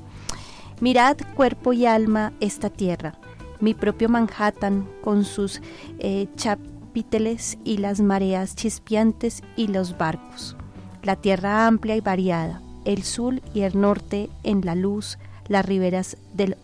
mirad 0.80 1.16
cuerpo 1.34 1.72
y 1.72 1.86
alma 1.86 2.32
esta 2.40 2.70
tierra, 2.70 3.14
mi 3.60 3.74
propio 3.74 4.08
Manhattan 4.08 4.88
con 5.02 5.24
sus 5.24 5.60
eh, 5.98 6.28
chapiteles 6.36 7.58
y 7.64 7.78
las 7.78 8.00
mareas 8.00 8.54
chispeantes 8.54 9.42
y 9.56 9.68
los 9.68 9.96
barcos, 9.98 10.56
la 11.02 11.16
tierra 11.16 11.66
amplia 11.66 11.96
y 11.96 12.00
variada, 12.00 12.62
el 12.84 13.02
sur 13.02 13.40
y 13.54 13.62
el 13.62 13.80
norte 13.80 14.30
en 14.44 14.64
la 14.64 14.74
luz, 14.74 15.18
las 15.48 15.64
riberas 15.64 16.16
del 16.34 16.56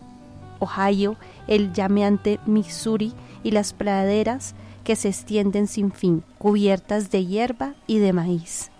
Ohio, 0.59 1.17
el 1.47 1.73
llameante 1.73 2.39
Missouri 2.45 3.13
y 3.43 3.51
las 3.51 3.73
praderas 3.73 4.55
que 4.83 4.95
se 4.95 5.09
extienden 5.09 5.67
sin 5.67 5.91
fin, 5.91 6.23
cubiertas 6.37 7.11
de 7.11 7.25
hierba 7.25 7.73
y 7.87 7.99
de 7.99 8.13
maíz. 8.13 8.71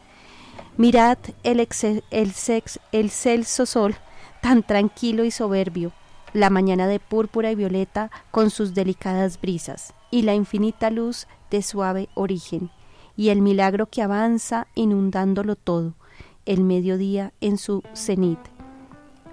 Mirad 0.77 1.17
el, 1.43 1.67
el, 2.11 2.31
sex, 2.31 2.79
el 2.91 3.09
celso 3.09 3.65
sol, 3.65 3.95
tan 4.45 4.61
tranquilo 4.61 5.25
y 5.25 5.31
soberbio, 5.31 5.91
la 6.31 6.51
mañana 6.51 6.85
de 6.85 6.99
púrpura 6.99 7.49
y 7.49 7.55
violeta 7.55 8.11
con 8.29 8.51
sus 8.51 8.75
delicadas 8.75 9.41
brisas, 9.41 9.95
y 10.11 10.21
la 10.21 10.35
infinita 10.35 10.91
luz 10.91 11.25
de 11.49 11.63
suave 11.63 12.09
origen, 12.13 12.69
y 13.17 13.29
el 13.29 13.41
milagro 13.41 13.87
que 13.87 14.03
avanza 14.03 14.67
inundándolo 14.75 15.55
todo, 15.55 15.95
el 16.45 16.61
mediodía 16.61 17.33
en 17.41 17.57
su 17.57 17.81
cenit, 17.95 18.37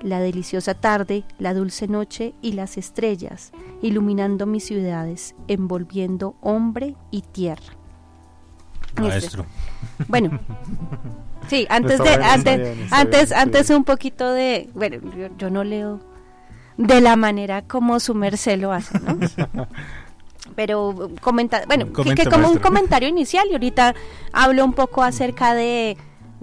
la 0.01 0.19
deliciosa 0.19 0.73
tarde, 0.73 1.25
la 1.39 1.53
dulce 1.53 1.89
noche 1.89 2.33
y 2.41 2.53
las 2.53 2.79
estrellas, 2.79 3.53
iluminando 3.83 4.47
mis 4.47 4.65
ciudades, 4.65 5.35
envolviendo 5.47 6.37
hombre 6.41 6.97
y 7.11 7.21
tierra. 7.21 7.77
Maestro. 8.99 9.45
Bueno, 10.09 10.41
sí, 11.49 11.67
antes 11.69 11.99
de, 11.99 12.15
antes, 12.15 12.93
antes, 12.93 13.33
antes 13.33 13.71
un 13.71 13.85
poquito 13.85 14.33
de, 14.33 14.69
bueno, 14.75 14.99
yo, 15.39 15.51
no 15.51 15.65
leo 15.65 16.01
de 16.77 17.01
la 17.01 17.17
manera 17.17 17.63
como 17.63 18.01
su 18.01 18.15
merced 18.15 18.59
lo 18.61 18.73
hace, 18.73 18.99
¿no? 19.01 19.19
Pero 20.57 21.11
comenta, 21.21 21.63
bueno, 21.67 21.93
que, 21.93 22.27
como 22.27 22.51
un 22.51 22.59
comentario 22.59 23.09
inicial 23.11 23.47
y 23.49 23.53
ahorita 23.53 23.95
hablo 24.33 24.65
un 24.65 24.73
poco 24.73 25.03
acerca 25.03 25.55
de 25.55 25.97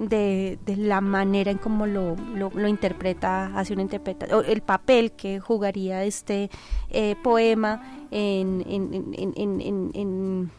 de, 0.07 0.57
la 0.77 1.01
manera 1.01 1.51
en 1.51 1.57
cómo 1.57 1.85
lo, 1.85 2.15
lo, 2.15 2.67
interpreta, 2.67 3.51
hace 3.55 3.73
una 3.73 3.81
interpretación, 3.81 4.45
el 4.47 4.61
papel 4.61 5.11
que 5.11 5.39
jugaría 5.39 6.05
este 6.05 6.49
eh, 6.89 7.15
poema 7.21 7.81
en, 8.09 8.63
en, 8.65 10.51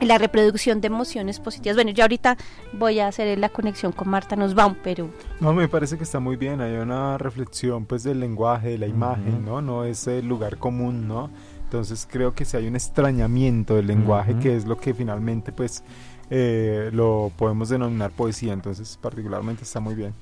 la 0.00 0.18
reproducción 0.18 0.80
de 0.80 0.86
emociones 0.86 1.40
positivas. 1.40 1.76
Bueno, 1.76 1.90
yo 1.90 2.04
ahorita 2.04 2.36
voy 2.72 3.00
a 3.00 3.08
hacer 3.08 3.38
la 3.38 3.48
conexión 3.48 3.92
con 3.92 4.08
Marta 4.08 4.36
Nussbaum, 4.36 4.76
pero... 4.82 5.10
No, 5.40 5.52
me 5.52 5.68
parece 5.68 5.96
que 5.96 6.04
está 6.04 6.20
muy 6.20 6.36
bien, 6.36 6.60
hay 6.60 6.76
una 6.76 7.18
reflexión 7.18 7.86
pues 7.86 8.02
del 8.02 8.20
lenguaje, 8.20 8.70
de 8.70 8.78
la 8.78 8.86
imagen, 8.86 9.44
¿no? 9.44 9.62
No 9.62 9.84
es 9.84 10.06
el 10.06 10.26
lugar 10.26 10.58
común, 10.58 11.08
¿no? 11.08 11.30
Entonces 11.64 12.08
creo 12.10 12.34
que 12.34 12.44
si 12.44 12.56
hay 12.56 12.66
un 12.66 12.76
extrañamiento 12.76 13.74
del 13.74 13.86
lenguaje, 13.88 14.36
que 14.38 14.56
es 14.56 14.64
lo 14.64 14.78
que 14.78 14.94
finalmente 14.94 15.52
pues 15.52 15.84
eh, 16.30 16.90
lo 16.92 17.30
podemos 17.36 17.68
denominar 17.68 18.10
poesía, 18.10 18.52
entonces 18.52 18.98
particularmente 19.00 19.64
está 19.64 19.80
muy 19.80 19.94
bien. 19.94 20.14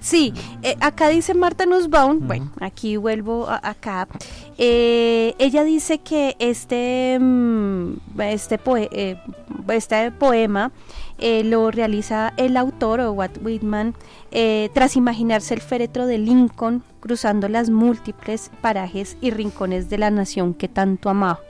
Sí, 0.00 0.32
eh, 0.62 0.76
acá 0.80 1.08
dice 1.08 1.34
Marta 1.34 1.66
Nussbaum, 1.66 2.26
bueno, 2.26 2.50
aquí 2.60 2.96
vuelvo 2.96 3.48
acá, 3.48 4.08
eh, 4.58 5.34
ella 5.38 5.64
dice 5.64 5.98
que 5.98 6.36
este, 6.38 7.18
mm, 7.20 7.94
este, 8.18 8.60
este 9.68 10.10
poema 10.12 10.72
lo 11.18 11.70
realiza 11.70 12.32
el 12.36 12.56
autor 12.56 13.00
o 13.00 13.12
Watt 13.12 13.38
Whitman 13.42 13.94
tras 14.72 14.96
imaginarse 14.96 15.54
el 15.54 15.60
féretro 15.60 16.06
de 16.06 16.18
Lincoln 16.18 16.82
cruzando 17.00 17.48
las 17.48 17.70
múltiples 17.70 18.50
parajes 18.60 19.16
y 19.20 19.30
rincones 19.30 19.90
de 19.90 19.98
la 19.98 20.10
nación 20.10 20.54
que 20.54 20.68
tanto 20.68 21.08
amaba. 21.08 21.40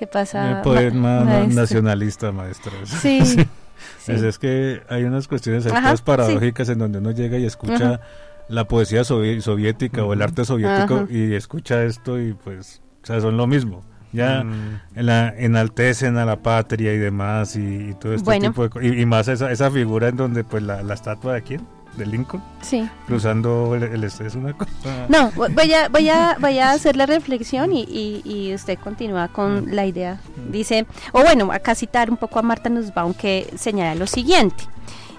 ¿Qué 0.00 0.06
pasa? 0.06 0.50
El 0.50 0.62
poema 0.62 1.24
nacionalista, 1.46 2.32
maestro. 2.32 2.72
Sí. 2.86 3.36
Es, 4.06 4.38
que 4.38 4.82
hay 4.88 5.04
unas 5.04 5.28
cuestiones 5.28 5.66
paradójicas 6.04 6.68
en 6.68 6.78
donde 6.78 6.98
uno 6.98 7.10
llega 7.12 7.38
y 7.38 7.44
escucha 7.44 8.00
la 8.48 8.66
poesía 8.66 9.04
soviética 9.04 10.04
o 10.04 10.12
el 10.12 10.22
arte 10.22 10.44
soviético 10.44 11.06
y 11.08 11.34
escucha 11.34 11.84
esto 11.84 12.20
y 12.20 12.34
pues, 12.34 12.82
o 13.02 13.06
sea, 13.06 13.20
son 13.20 13.36
lo 13.36 13.46
mismo. 13.46 13.82
Ya 14.12 14.42
mm. 14.42 14.80
en 14.96 15.06
la, 15.06 15.28
enaltecen 15.28 16.16
a 16.16 16.24
la 16.24 16.42
patria 16.42 16.92
y 16.92 16.98
demás 16.98 17.54
y, 17.54 17.94
todo 18.00 18.12
este 18.12 18.40
tipo 18.40 18.68
de 18.68 18.86
y, 18.88 19.02
y 19.02 19.06
más 19.06 19.28
esa, 19.28 19.52
esa 19.52 19.70
figura 19.70 20.08
en 20.08 20.16
donde 20.16 20.42
pues 20.42 20.64
la, 20.64 20.82
la 20.82 20.94
estatua 20.94 21.34
de 21.34 21.42
quién? 21.42 21.60
De 22.00 22.06
Lincoln. 22.06 22.42
Sí. 22.62 22.88
Cruzando 23.06 23.76
el, 23.76 24.02
es 24.02 24.34
una 24.34 24.52
cosa. 24.54 25.06
No, 25.08 25.30
voy 25.32 25.72
a, 25.72 25.88
voy 25.88 26.08
a, 26.08 26.36
voy 26.40 26.58
a 26.58 26.72
hacer 26.72 26.96
la 26.96 27.06
reflexión 27.06 27.72
y, 27.72 27.84
y, 28.24 28.52
usted 28.54 28.78
continúa 28.78 29.28
con 29.28 29.66
mm. 29.66 29.72
la 29.72 29.86
idea. 29.86 30.18
Dice, 30.50 30.86
o 31.12 31.22
bueno, 31.22 31.52
acá 31.52 31.74
citar 31.74 32.10
un 32.10 32.16
poco 32.16 32.38
a 32.38 32.42
Marta 32.42 32.68
Nussbaum 32.68 33.14
que 33.14 33.52
señala 33.56 33.94
lo 33.94 34.06
siguiente. 34.06 34.64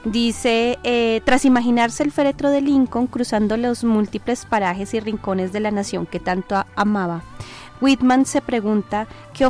Dice, 0.03 0.79
eh, 0.83 1.21
tras 1.23 1.45
imaginarse 1.45 2.01
el 2.03 2.11
féretro 2.11 2.49
de 2.49 2.61
Lincoln 2.61 3.05
cruzando 3.05 3.55
los 3.55 3.83
múltiples 3.83 4.45
parajes 4.45 4.95
y 4.95 4.99
rincones 4.99 5.53
de 5.53 5.59
la 5.59 5.69
nación 5.69 6.07
que 6.07 6.19
tanto 6.19 6.65
amaba, 6.75 7.21
Whitman 7.81 8.25
se 8.25 8.41
pregunta 8.41 9.07
qué, 9.33 9.47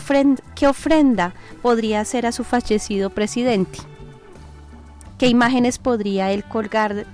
qué 0.55 0.67
ofrenda 0.67 1.33
podría 1.61 2.01
hacer 2.01 2.25
a 2.25 2.33
su 2.33 2.43
fallecido 2.43 3.09
presidente. 3.09 3.79
¿Qué 5.17 5.27
imágenes 5.27 5.77
podría 5.77 6.31
él 6.31 6.43
colgar, 6.43 7.05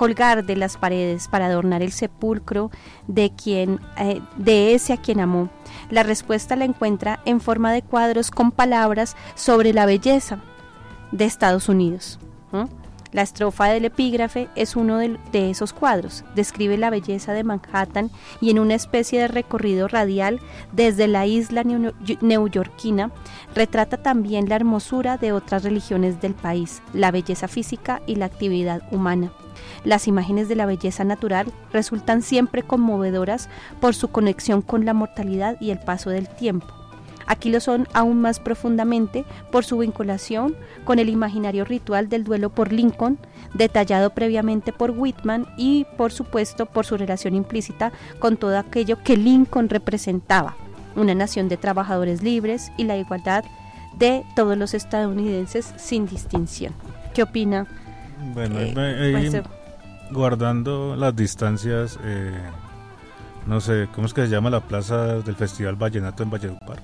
colgar 0.00 0.46
de 0.46 0.56
las 0.56 0.78
paredes 0.78 1.28
para 1.28 1.44
adornar 1.44 1.82
el 1.82 1.92
sepulcro 1.92 2.70
de 3.06 3.32
quien 3.34 3.80
eh, 3.98 4.22
de 4.38 4.72
ese 4.72 4.94
a 4.94 4.96
quien 4.96 5.20
amó. 5.20 5.50
La 5.90 6.02
respuesta 6.02 6.56
la 6.56 6.64
encuentra 6.64 7.20
en 7.26 7.38
forma 7.38 7.70
de 7.70 7.82
cuadros 7.82 8.30
con 8.30 8.50
palabras 8.50 9.14
sobre 9.34 9.74
la 9.74 9.84
belleza 9.84 10.38
de 11.12 11.26
Estados 11.26 11.68
Unidos. 11.68 12.18
La 13.12 13.20
estrofa 13.20 13.66
del 13.66 13.84
epígrafe 13.84 14.48
es 14.54 14.74
uno 14.74 14.96
de, 14.96 15.50
esos 15.50 15.74
cuadros. 15.74 16.24
Describe 16.34 16.78
la 16.78 16.88
belleza 16.88 17.34
de 17.34 17.44
Manhattan 17.44 18.10
y 18.40 18.48
en 18.48 18.58
una 18.58 18.76
especie 18.76 19.20
de 19.20 19.28
recorrido 19.28 19.86
radial 19.86 20.40
desde 20.72 21.08
la 21.08 21.26
isla 21.26 21.62
neoyorquina 22.22 23.10
retrata 23.54 23.98
también 23.98 24.48
la 24.48 24.56
hermosura 24.56 25.18
de 25.18 25.32
otras 25.32 25.62
religiones 25.62 26.22
del 26.22 26.32
país, 26.32 26.80
la 26.94 27.10
belleza 27.10 27.48
física 27.48 28.00
y 28.06 28.14
la 28.14 28.24
actividad 28.24 28.80
humana. 28.92 29.30
Las 29.84 30.08
imágenes 30.08 30.48
de 30.48 30.56
la 30.56 30.66
belleza 30.66 31.04
natural 31.04 31.52
resultan 31.72 32.22
siempre 32.22 32.62
conmovedoras 32.62 33.48
por 33.80 33.94
su 33.94 34.08
conexión 34.08 34.62
con 34.62 34.84
la 34.84 34.94
mortalidad 34.94 35.56
y 35.60 35.70
el 35.70 35.78
paso 35.78 36.10
del 36.10 36.28
tiempo. 36.28 36.66
Aquí 37.30 37.48
lo 37.48 37.60
son 37.60 37.86
aún 37.92 38.20
más 38.20 38.40
profundamente 38.40 39.24
por 39.52 39.64
su 39.64 39.78
vinculación 39.78 40.56
con 40.84 40.98
el 40.98 41.08
imaginario 41.08 41.64
ritual 41.64 42.08
del 42.08 42.24
duelo 42.24 42.50
por 42.50 42.72
Lincoln, 42.72 43.18
detallado 43.54 44.10
previamente 44.10 44.72
por 44.72 44.90
Whitman 44.90 45.46
y 45.56 45.86
por 45.96 46.10
supuesto 46.10 46.66
por 46.66 46.84
su 46.86 46.96
relación 46.96 47.36
implícita 47.36 47.92
con 48.18 48.36
todo 48.36 48.58
aquello 48.58 49.00
que 49.04 49.16
Lincoln 49.16 49.68
representaba, 49.68 50.56
una 50.96 51.14
nación 51.14 51.48
de 51.48 51.56
trabajadores 51.56 52.20
libres 52.20 52.72
y 52.76 52.82
la 52.82 52.96
igualdad 52.96 53.44
de 53.96 54.24
todos 54.34 54.58
los 54.58 54.74
estadounidenses 54.74 55.72
sin 55.76 56.06
distinción. 56.06 56.72
¿Qué 57.14 57.22
opina? 57.22 57.68
Bueno, 58.34 58.58
eh, 58.58 59.42
guardando 60.10 60.96
las 60.96 61.14
distancias, 61.14 61.98
eh, 62.04 62.32
no 63.46 63.60
sé, 63.60 63.88
¿cómo 63.94 64.06
es 64.06 64.14
que 64.14 64.22
se 64.22 64.28
llama 64.28 64.50
la 64.50 64.60
plaza 64.60 65.18
del 65.20 65.34
Festival 65.34 65.76
Vallenato 65.76 66.22
en 66.22 66.30
Valledupar? 66.30 66.78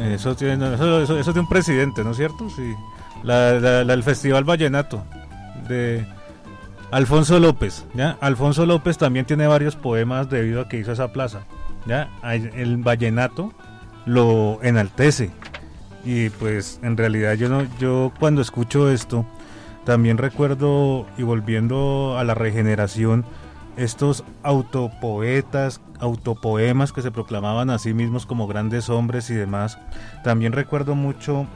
Eso 0.00 0.36
tiene, 0.36 0.74
eso, 0.74 1.18
eso, 1.18 1.40
un 1.40 1.48
presidente, 1.48 2.04
¿no 2.04 2.12
es 2.12 2.16
cierto? 2.16 2.48
Sí. 2.50 2.74
La, 3.22 3.50
el 3.80 4.02
Festival 4.02 4.44
Vallenato 4.44 5.02
de 5.68 6.06
Alfonso 6.90 7.38
López. 7.40 7.84
¿ya? 7.94 8.16
Alfonso 8.20 8.64
López 8.64 8.96
también 8.96 9.26
tiene 9.26 9.46
varios 9.46 9.76
poemas 9.76 10.30
debido 10.30 10.62
a 10.62 10.68
que 10.68 10.78
hizo 10.78 10.92
esa 10.92 11.12
plaza. 11.12 11.40
¿ya? 11.86 12.08
El 12.22 12.76
vallenato 12.78 13.52
lo 14.06 14.60
enaltece. 14.62 15.30
Y 16.04 16.30
pues 16.30 16.78
en 16.82 16.96
realidad 16.96 17.34
yo 17.34 17.48
no, 17.48 17.66
yo 17.78 18.12
cuando 18.18 18.40
escucho 18.40 18.90
esto, 18.90 19.26
también 19.88 20.18
recuerdo 20.18 21.06
y 21.16 21.22
volviendo 21.22 22.18
a 22.18 22.24
la 22.24 22.34
regeneración, 22.34 23.24
estos 23.78 24.22
autopoetas, 24.42 25.80
autopoemas 25.98 26.92
que 26.92 27.00
se 27.00 27.10
proclamaban 27.10 27.70
a 27.70 27.78
sí 27.78 27.94
mismos 27.94 28.26
como 28.26 28.46
grandes 28.46 28.90
hombres 28.90 29.30
y 29.30 29.34
demás. 29.34 29.78
También 30.22 30.52
recuerdo 30.52 30.94
mucho 30.94 31.46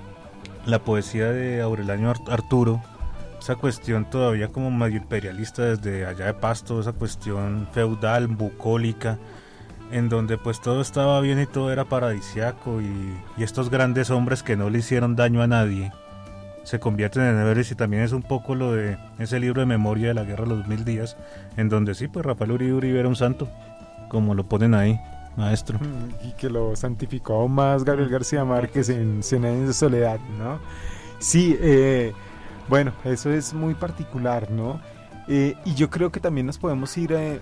la 0.65 0.79
poesía 0.79 1.31
de 1.31 1.61
Aurelio 1.61 2.15
Arturo, 2.31 2.81
esa 3.39 3.57
cuestión 3.57 4.09
todavía 4.09 4.49
como 4.49 4.71
medio 4.71 4.97
imperialista 4.97 5.65
desde 5.65 6.07
allá 6.07 6.25
de 6.25 6.33
Pasto, 6.33 6.81
esa 6.81 6.95
cuestión 6.95 7.69
feudal, 7.73 8.29
bucólica, 8.29 9.19
en 9.91 10.09
donde 10.09 10.39
pues 10.39 10.63
todo 10.63 10.81
estaba 10.81 11.21
bien 11.21 11.39
y 11.39 11.45
todo 11.45 11.71
era 11.71 11.85
paradisiaco 11.85 12.81
y 12.81 13.43
estos 13.43 13.69
grandes 13.69 14.09
hombres 14.09 14.43
que 14.43 14.57
no 14.57 14.71
le 14.71 14.79
hicieron 14.79 15.17
daño 15.17 15.43
a 15.43 15.47
nadie 15.47 15.93
se 16.65 16.79
convierten 16.79 17.23
en 17.23 17.37
héroes 17.39 17.71
y 17.71 17.75
también 17.75 18.03
es 18.03 18.13
un 18.13 18.23
poco 18.23 18.55
lo 18.55 18.73
de 18.73 18.97
ese 19.19 19.41
libro 19.41 19.61
de 19.61 19.67
memoria 19.67 20.09
de 20.09 20.15
la 20.15 20.25
guerra 20.25 20.45
de 20.45 20.51
los 20.51 20.67
mil 20.67 20.85
días, 20.85 21.17
en 21.57 21.69
donde 21.69 21.95
sí, 21.95 22.09
pues 22.09 22.25
Rafael 22.25 22.53
Uribe 22.53 22.75
Uribe 22.75 23.01
era 23.01 23.09
un 23.09 23.17
santo, 23.17 23.49
como 24.09 24.35
lo 24.35 24.49
ponen 24.49 24.75
ahí, 24.75 25.01
maestro. 25.37 25.79
Mm, 25.79 26.29
y 26.29 26.33
que 26.33 26.49
lo 26.51 26.77
santificó 26.77 27.49
más 27.49 27.85
Gabriel 27.85 28.09
García 28.09 28.45
Márquez 28.45 28.89
en 28.89 29.23
Cien 29.23 29.43
de 29.43 29.73
soledad, 29.73 30.21
¿no? 30.39 30.61
Sí, 31.19 31.57
eh, 31.61 32.13
bueno, 32.69 32.93
eso 33.05 33.31
es 33.31 33.55
muy 33.55 33.75
particular, 33.75 34.51
¿no? 34.51 34.81
Eh, 35.29 35.55
y 35.65 35.75
yo 35.75 35.89
creo 35.91 36.11
que 36.11 36.21
también 36.21 36.47
nos 36.47 36.59
podemos 36.59 36.97
ir 36.99 37.13
eh, 37.13 37.41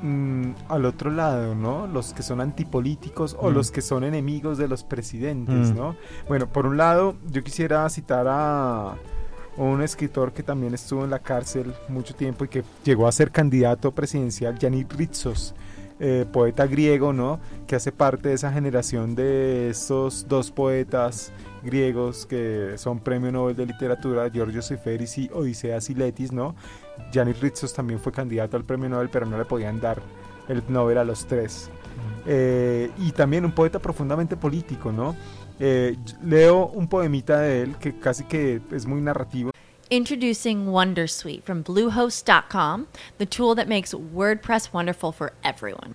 Mm, 0.00 0.52
al 0.68 0.84
otro 0.84 1.10
lado, 1.10 1.56
¿no? 1.56 1.88
Los 1.88 2.14
que 2.14 2.22
son 2.22 2.40
antipolíticos 2.40 3.36
o 3.38 3.50
mm. 3.50 3.54
los 3.54 3.70
que 3.72 3.80
son 3.80 4.04
enemigos 4.04 4.56
de 4.56 4.68
los 4.68 4.84
presidentes, 4.84 5.72
mm. 5.72 5.76
¿no? 5.76 5.96
Bueno, 6.28 6.46
por 6.46 6.66
un 6.66 6.76
lado, 6.76 7.16
yo 7.30 7.42
quisiera 7.42 7.88
citar 7.88 8.26
a 8.28 8.94
un 9.56 9.82
escritor 9.82 10.32
que 10.32 10.44
también 10.44 10.72
estuvo 10.74 11.02
en 11.02 11.10
la 11.10 11.18
cárcel 11.18 11.74
mucho 11.88 12.14
tiempo 12.14 12.44
y 12.44 12.48
que 12.48 12.62
llegó 12.84 13.08
a 13.08 13.12
ser 13.12 13.32
candidato 13.32 13.90
presidencial, 13.92 14.56
Yanis 14.58 14.88
Ritsos. 14.88 15.54
Eh, 16.00 16.26
poeta 16.32 16.64
griego, 16.64 17.12
¿no? 17.12 17.40
Que 17.66 17.74
hace 17.74 17.90
parte 17.90 18.28
de 18.28 18.36
esa 18.36 18.52
generación 18.52 19.16
de 19.16 19.70
estos 19.70 20.28
dos 20.28 20.52
poetas 20.52 21.32
griegos 21.62 22.26
que 22.26 22.74
son 22.76 23.00
premio 23.00 23.32
Nobel 23.32 23.56
de 23.56 23.66
literatura, 23.66 24.28
Giorgio 24.28 24.62
Seferis 24.62 25.18
y 25.18 25.30
Odisea 25.32 25.80
Siletis, 25.80 26.32
¿no? 26.32 26.54
Janis 27.12 27.40
Ritsos 27.40 27.72
también 27.72 28.00
fue 28.00 28.12
candidato 28.12 28.56
al 28.56 28.64
premio 28.64 28.88
Nobel, 28.88 29.08
pero 29.10 29.26
no 29.26 29.38
le 29.38 29.44
podían 29.44 29.80
dar 29.80 30.00
el 30.48 30.62
Nobel 30.68 30.98
a 30.98 31.04
los 31.04 31.26
tres. 31.26 31.70
Eh, 32.26 32.90
y 32.98 33.12
también 33.12 33.44
un 33.44 33.52
poeta 33.52 33.78
profundamente 33.78 34.36
político, 34.36 34.92
¿no? 34.92 35.16
Eh, 35.60 35.96
leo 36.22 36.66
un 36.68 36.86
poemita 36.86 37.40
de 37.40 37.62
él 37.62 37.76
que 37.76 37.98
casi 37.98 38.24
que 38.24 38.60
es 38.72 38.86
muy 38.86 39.00
narrativo. 39.00 39.50
Introducing 39.90 40.66
Wondersuite 40.66 41.42
from 41.42 41.62
Bluehost.com, 41.62 42.86
the 43.16 43.24
tool 43.24 43.54
that 43.54 43.68
makes 43.68 43.94
WordPress 43.94 44.70
wonderful 44.72 45.12
for 45.12 45.32
everyone. 45.42 45.94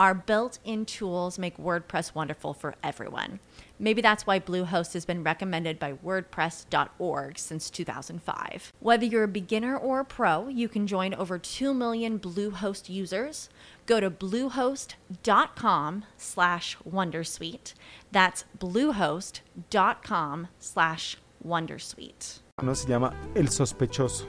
our 0.00 0.14
built 0.14 0.58
in 0.64 0.86
tools 0.86 1.38
make 1.38 1.58
WordPress 1.58 2.14
wonderful 2.14 2.54
for 2.54 2.74
everyone. 2.82 3.38
Maybe 3.78 4.00
that's 4.00 4.26
why 4.26 4.40
Bluehost 4.40 4.94
has 4.94 5.04
been 5.04 5.22
recommended 5.22 5.78
by 5.78 5.92
WordPress.org 5.92 7.38
since 7.38 7.68
2005. 7.68 8.72
Whether 8.80 9.04
you're 9.04 9.24
a 9.24 9.28
beginner 9.28 9.76
or 9.76 10.00
a 10.00 10.04
pro, 10.06 10.48
you 10.48 10.68
can 10.68 10.86
join 10.86 11.12
over 11.12 11.38
2 11.38 11.74
million 11.74 12.18
Bluehost 12.18 12.88
users. 12.88 13.50
Go 13.84 14.00
to 14.00 14.10
bluehost.com 14.10 16.04
slash 16.16 16.78
wondersuite. 16.88 17.74
That's 18.10 18.46
bluehost.com 18.58 20.48
slash 20.58 21.18
wondersuite. 21.46 22.40
No 22.62 22.72
se 22.72 22.88
llama 22.88 23.14
El 23.34 23.48
Sospechoso. 23.48 24.24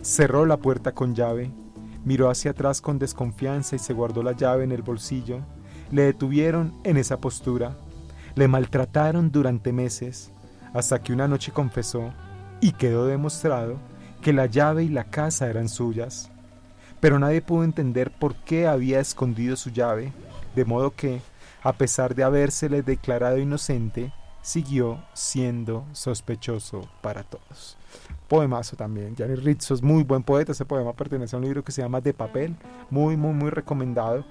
Cerró 0.00 0.46
la 0.46 0.56
puerta 0.56 0.92
con 0.92 1.14
llave, 1.14 1.50
miró 2.04 2.30
hacia 2.30 2.52
atrás 2.52 2.80
con 2.80 2.98
desconfianza 2.98 3.76
y 3.76 3.78
se 3.78 3.92
guardó 3.92 4.22
la 4.22 4.32
llave 4.32 4.64
en 4.64 4.72
el 4.72 4.82
bolsillo. 4.82 5.40
Le 5.90 6.02
detuvieron 6.02 6.74
en 6.84 6.96
esa 6.96 7.18
postura 7.18 7.76
Le 8.34 8.48
maltrataron 8.48 9.30
durante 9.30 9.72
meses 9.72 10.30
hasta 10.72 11.00
que 11.00 11.12
una 11.12 11.28
noche 11.28 11.52
confesó 11.52 12.12
y 12.60 12.72
quedó 12.72 13.06
demostrado 13.06 13.78
que 14.20 14.32
la 14.32 14.46
llave 14.46 14.84
y 14.84 14.88
la 14.88 15.04
casa 15.04 15.48
eran 15.48 15.68
suyas. 15.68 16.30
Pero 17.00 17.18
nadie 17.18 17.42
pudo 17.42 17.62
entender 17.62 18.10
por 18.10 18.34
qué 18.34 18.66
había 18.66 18.98
escondido 18.98 19.54
su 19.56 19.70
llave, 19.70 20.12
de 20.56 20.64
modo 20.64 20.90
que, 20.90 21.20
a 21.62 21.74
pesar 21.74 22.14
de 22.14 22.24
habérsele 22.24 22.82
declarado 22.82 23.38
inocente, 23.38 24.12
siguió 24.42 25.04
siendo 25.12 25.84
sospechoso 25.92 26.88
para 27.02 27.22
todos. 27.22 27.76
Poemazo 28.34 28.76
también. 28.76 29.14
Janet 29.16 29.38
Rizzo 29.44 29.74
es 29.74 29.82
muy 29.82 30.02
buen 30.02 30.24
poeta. 30.24 30.52
Ese 30.52 30.64
poema 30.64 30.92
pertenece 30.92 31.36
a 31.36 31.38
un 31.38 31.44
libro 31.44 31.62
que 31.62 31.70
se 31.70 31.82
llama 31.82 32.00
De 32.00 32.12
Papel. 32.12 32.56
Muy, 32.90 33.16
muy, 33.16 33.32
muy 33.32 33.50
recomendado. 33.50 34.24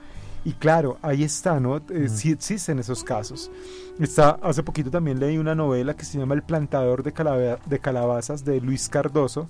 Y 0.43 0.51
claro, 0.51 0.97
ahí 1.01 1.23
está, 1.23 1.59
¿no? 1.61 1.77
Eh, 1.77 2.09
sí 2.09 2.31
existen 2.31 2.79
esos 2.79 3.01
casos. 3.01 3.49
Está, 3.97 4.31
hace 4.41 4.61
poquito 4.61 4.91
también 4.91 5.21
leí 5.21 5.37
una 5.37 5.55
novela 5.55 5.93
que 5.93 6.03
se 6.03 6.19
llama 6.19 6.33
El 6.33 6.43
plantador 6.43 7.01
de, 7.01 7.57
de 7.65 7.79
calabazas 7.79 8.43
de 8.43 8.59
Luis 8.59 8.89
Cardoso, 8.89 9.47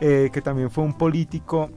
eh, 0.00 0.30
que 0.32 0.40
también 0.40 0.70
fue 0.70 0.84
un 0.84 0.96
político 0.96 1.70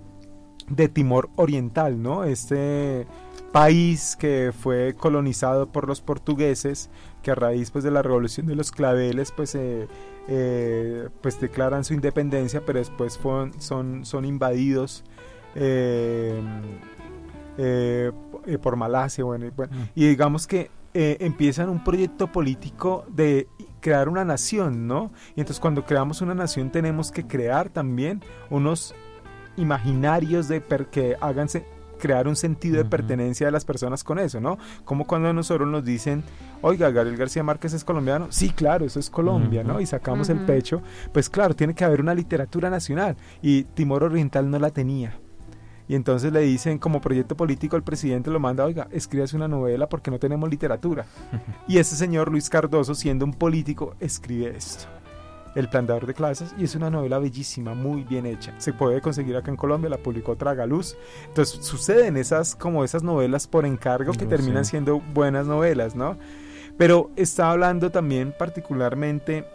de 0.67 0.87
Timor 0.87 1.31
Oriental, 1.35 1.99
¿no? 1.99 2.25
Este 2.25 3.07
país 3.51 4.15
que 4.15 4.51
fue 4.57 4.95
colonizado 4.97 5.71
por 5.71 5.87
los 5.87 6.01
portugueses, 6.01 6.89
que 7.21 7.31
a 7.31 7.35
raíz 7.35 7.71
pues, 7.71 7.83
de 7.83 7.91
la 7.91 8.01
revolución 8.01 8.45
de 8.47 8.55
los 8.55 8.71
claveles 8.71 9.31
pues, 9.31 9.55
eh, 9.55 9.87
eh, 10.27 11.09
pues 11.21 11.39
declaran 11.39 11.83
su 11.83 11.93
independencia, 11.93 12.61
pero 12.65 12.79
después 12.79 13.19
son, 13.59 14.05
son 14.05 14.25
invadidos 14.25 15.03
eh, 15.55 16.41
por 18.61 18.75
Malasia. 18.75 19.23
Bueno, 19.23 19.47
y, 19.47 19.49
bueno, 19.49 19.75
mm. 19.75 19.83
y 19.95 20.07
digamos 20.07 20.47
que 20.47 20.71
empiezan 20.93 21.69
un 21.69 21.83
proyecto 21.83 22.31
político 22.31 23.05
de 23.09 23.47
crear 23.79 24.09
una 24.09 24.25
nación, 24.25 24.87
¿no? 24.87 25.11
Y 25.35 25.41
entonces 25.41 25.59
cuando 25.59 25.85
creamos 25.85 26.21
una 26.21 26.33
nación 26.33 26.71
tenemos 26.71 27.11
que 27.11 27.27
crear 27.27 27.69
también 27.69 28.21
unos 28.49 28.95
imaginarios 29.55 30.47
de 30.47 30.61
que 30.89 31.15
háganse 31.21 31.65
crear 31.99 32.27
un 32.27 32.35
sentido 32.35 32.77
de 32.77 32.85
pertenencia 32.85 33.45
de 33.45 33.51
las 33.51 33.65
personas 33.65 34.03
con 34.03 34.17
eso, 34.17 34.39
¿no? 34.41 34.57
Como 34.85 35.05
cuando 35.05 35.29
a 35.29 35.33
nosotros 35.33 35.67
nos 35.67 35.85
dicen, 35.85 36.23
oiga, 36.61 36.89
Gabriel 36.89 37.17
García 37.17 37.43
Márquez 37.43 37.73
es 37.73 37.83
colombiano, 37.83 38.27
sí, 38.31 38.49
claro, 38.49 38.85
eso 38.85 38.99
es 38.99 39.09
Colombia, 39.09 39.63
¿no? 39.63 39.79
Y 39.79 39.85
sacamos 39.85 40.29
el 40.29 40.39
pecho, 40.45 40.81
pues 41.13 41.29
claro, 41.29 41.55
tiene 41.55 41.75
que 41.75 41.85
haber 41.85 42.01
una 42.01 42.15
literatura 42.15 42.69
nacional 42.69 43.15
y 43.41 43.63
Timor 43.63 44.03
Oriental 44.03 44.49
no 44.49 44.57
la 44.57 44.71
tenía. 44.71 45.19
Y 45.87 45.95
entonces 45.95 46.31
le 46.31 46.41
dicen 46.41 46.77
como 46.77 47.01
proyecto 47.01 47.35
político 47.35 47.75
el 47.75 47.81
presidente 47.81 48.29
lo 48.29 48.39
manda, 48.39 48.63
oiga, 48.63 48.87
escríbase 48.91 49.35
una 49.35 49.47
novela 49.47 49.89
porque 49.89 50.11
no 50.11 50.19
tenemos 50.19 50.47
literatura. 50.49 51.05
y 51.67 51.79
ese 51.79 51.95
señor 51.95 52.31
Luis 52.31 52.47
Cardoso, 52.49 52.93
siendo 52.93 53.25
un 53.25 53.33
político, 53.33 53.95
escribe 53.99 54.55
esto. 54.55 54.98
El 55.55 55.69
Planteador 55.69 56.05
de 56.05 56.13
Clases 56.13 56.53
y 56.57 56.65
es 56.65 56.75
una 56.75 56.89
novela 56.89 57.19
bellísima, 57.19 57.73
muy 57.73 58.03
bien 58.03 58.25
hecha. 58.25 58.53
Se 58.57 58.73
puede 58.73 59.01
conseguir 59.01 59.35
acá 59.35 59.51
en 59.51 59.57
Colombia, 59.57 59.89
la 59.89 59.97
publicó 59.97 60.35
Tragaluz. 60.35 60.95
Entonces 61.27 61.65
suceden 61.65 62.17
esas 62.17 62.55
como 62.55 62.83
esas 62.83 63.03
novelas 63.03 63.47
por 63.47 63.65
encargo 63.65 64.13
que 64.13 64.25
terminan 64.25 64.65
siendo 64.65 64.99
buenas 64.99 65.47
novelas, 65.47 65.95
¿no? 65.95 66.17
Pero 66.77 67.09
está 67.15 67.51
hablando 67.51 67.91
también 67.91 68.33
particularmente 68.37 69.45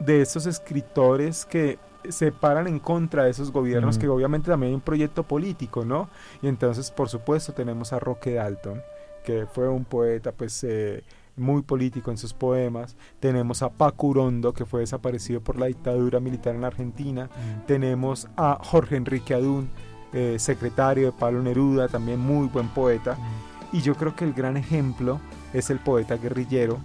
de 0.00 0.22
esos 0.22 0.46
escritores 0.46 1.44
que 1.44 1.78
se 2.08 2.32
paran 2.32 2.66
en 2.66 2.78
contra 2.78 3.24
de 3.24 3.30
esos 3.30 3.50
gobiernos, 3.50 3.96
que 3.96 4.08
obviamente 4.08 4.50
también 4.50 4.70
hay 4.70 4.74
un 4.74 4.80
proyecto 4.80 5.22
político, 5.22 5.84
¿no? 5.84 6.10
Y 6.42 6.48
entonces, 6.48 6.90
por 6.90 7.08
supuesto, 7.08 7.52
tenemos 7.52 7.92
a 7.92 7.98
Roque 7.98 8.34
Dalton, 8.34 8.82
que 9.24 9.46
fue 9.46 9.68
un 9.68 9.84
poeta, 9.84 10.32
pues... 10.32 10.64
Eh, 10.64 11.02
muy 11.36 11.62
político 11.62 12.10
en 12.10 12.18
sus 12.18 12.32
poemas. 12.32 12.96
Tenemos 13.20 13.62
a 13.62 13.70
Paco 13.70 14.08
Urondo, 14.08 14.52
que 14.52 14.64
fue 14.64 14.80
desaparecido 14.80 15.40
por 15.40 15.58
la 15.58 15.66
dictadura 15.66 16.20
militar 16.20 16.54
en 16.54 16.64
Argentina. 16.64 17.24
Mm. 17.26 17.66
Tenemos 17.66 18.28
a 18.36 18.58
Jorge 18.62 18.96
Enrique 18.96 19.34
Adún, 19.34 19.68
eh, 20.12 20.36
secretario 20.38 21.06
de 21.06 21.12
Pablo 21.12 21.42
Neruda, 21.42 21.88
también 21.88 22.20
muy 22.20 22.48
buen 22.48 22.68
poeta. 22.68 23.14
Mm. 23.14 23.76
Y 23.76 23.80
yo 23.82 23.94
creo 23.96 24.14
que 24.14 24.24
el 24.24 24.32
gran 24.32 24.56
ejemplo 24.56 25.20
es 25.52 25.70
el 25.70 25.80
poeta 25.80 26.16
guerrillero. 26.16 26.78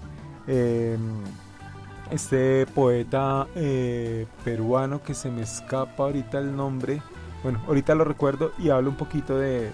Em, 0.47 0.99
este 2.09 2.65
poeta 2.73 3.47
eh, 3.53 4.25
peruano 4.43 5.03
que 5.03 5.13
se 5.13 5.29
me 5.29 5.43
escapa 5.43 6.03
ahorita 6.03 6.39
el 6.39 6.55
nombre. 6.55 7.03
Bueno, 7.43 7.61
ahorita 7.67 7.93
lo 7.93 8.03
recuerdo 8.03 8.51
y 8.57 8.69
hablo 8.69 8.89
un 8.89 8.95
poquito 8.95 9.37
de, 9.37 9.71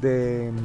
de 0.00 0.48
em, 0.48 0.56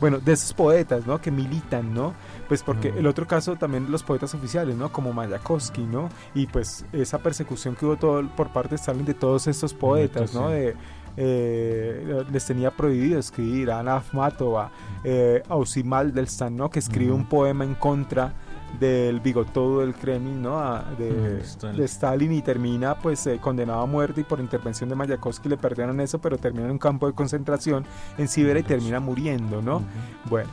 bueno, 0.00 0.18
de 0.18 0.32
esos 0.32 0.54
poetas, 0.54 1.06
¿no? 1.06 1.20
Que 1.20 1.30
militan, 1.30 1.92
¿no? 1.92 2.14
Pues 2.50 2.64
porque 2.64 2.90
mm. 2.90 2.98
el 2.98 3.06
otro 3.06 3.28
caso 3.28 3.54
también 3.54 3.92
los 3.92 4.02
poetas 4.02 4.34
oficiales, 4.34 4.74
¿no? 4.74 4.90
Como 4.90 5.12
Mayakovsky, 5.12 5.84
¿no? 5.84 6.08
Y 6.34 6.48
pues 6.48 6.84
esa 6.92 7.18
persecución 7.18 7.76
que 7.76 7.86
hubo 7.86 7.96
todo, 7.96 8.28
por 8.30 8.48
parte 8.52 8.70
de 8.70 8.74
Stalin 8.74 9.04
de 9.04 9.14
todos 9.14 9.46
estos 9.46 9.72
poetas, 9.72 10.34
¿no? 10.34 10.48
De, 10.48 10.74
eh, 11.16 12.24
les 12.28 12.44
tenía 12.44 12.72
prohibido 12.72 13.20
escribir 13.20 13.70
a 13.70 13.78
Ana 13.78 13.98
Akhmatova, 13.98 14.72
eh, 15.04 15.44
Ausimal 15.48 16.12
del 16.12 16.24
Stan, 16.24 16.56
¿no? 16.56 16.70
Que 16.70 16.80
escribe 16.80 17.12
un 17.12 17.24
poema 17.24 17.62
en 17.62 17.76
contra 17.76 18.34
del 18.80 19.20
bigotudo 19.20 19.82
del 19.82 19.94
Kremlin, 19.94 20.42
¿no? 20.42 20.82
de, 20.98 21.40
Stalin. 21.84 22.32
y 22.32 22.42
termina 22.42 22.98
pues 22.98 23.28
eh, 23.28 23.38
condenado 23.40 23.82
a 23.82 23.86
muerte 23.86 24.22
y 24.22 24.24
por 24.24 24.40
intervención 24.40 24.88
de 24.88 24.96
Mayakovsky 24.96 25.48
le 25.48 25.56
perdonan 25.56 26.00
eso, 26.00 26.20
pero 26.20 26.36
termina 26.36 26.64
en 26.64 26.72
un 26.72 26.78
campo 26.78 27.06
de 27.06 27.12
concentración 27.12 27.86
en 28.18 28.26
Siberia 28.26 28.58
y 28.58 28.64
termina 28.64 28.98
muriendo, 28.98 29.62
¿no? 29.62 29.84
Bueno. 30.28 30.50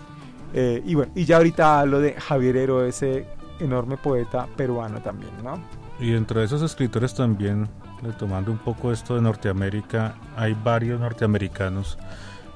Eh, 0.53 0.81
y 0.85 0.95
bueno, 0.95 1.11
y 1.15 1.25
ya 1.25 1.37
ahorita 1.37 1.81
hablo 1.81 1.99
de 1.99 2.13
Javier 2.13 2.57
Hero, 2.57 2.85
ese 2.85 3.25
enorme 3.59 3.97
poeta 3.97 4.47
peruano 4.55 5.01
también, 5.01 5.31
¿no? 5.43 5.59
Y 5.99 6.11
dentro 6.11 6.39
de 6.39 6.45
esos 6.45 6.61
escritores 6.61 7.13
también, 7.13 7.67
retomando 8.01 8.51
un 8.51 8.59
poco 8.59 8.91
esto 8.91 9.15
de 9.15 9.21
Norteamérica, 9.21 10.15
hay 10.35 10.55
varios 10.63 10.99
norteamericanos. 10.99 11.97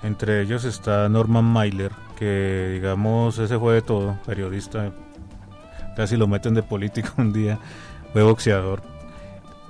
Entre 0.03 0.41
ellos 0.41 0.63
está 0.63 1.09
Norman 1.09 1.45
Mailer, 1.45 1.91
que 2.17 2.69
digamos 2.73 3.37
ese 3.39 3.57
fue 3.57 3.75
de 3.75 3.81
todo, 3.81 4.17
periodista, 4.25 4.91
casi 5.95 6.17
lo 6.17 6.27
meten 6.27 6.53
de 6.53 6.63
político 6.63 7.09
un 7.17 7.33
día, 7.33 7.59
fue 8.13 8.23
boxeador, 8.23 8.81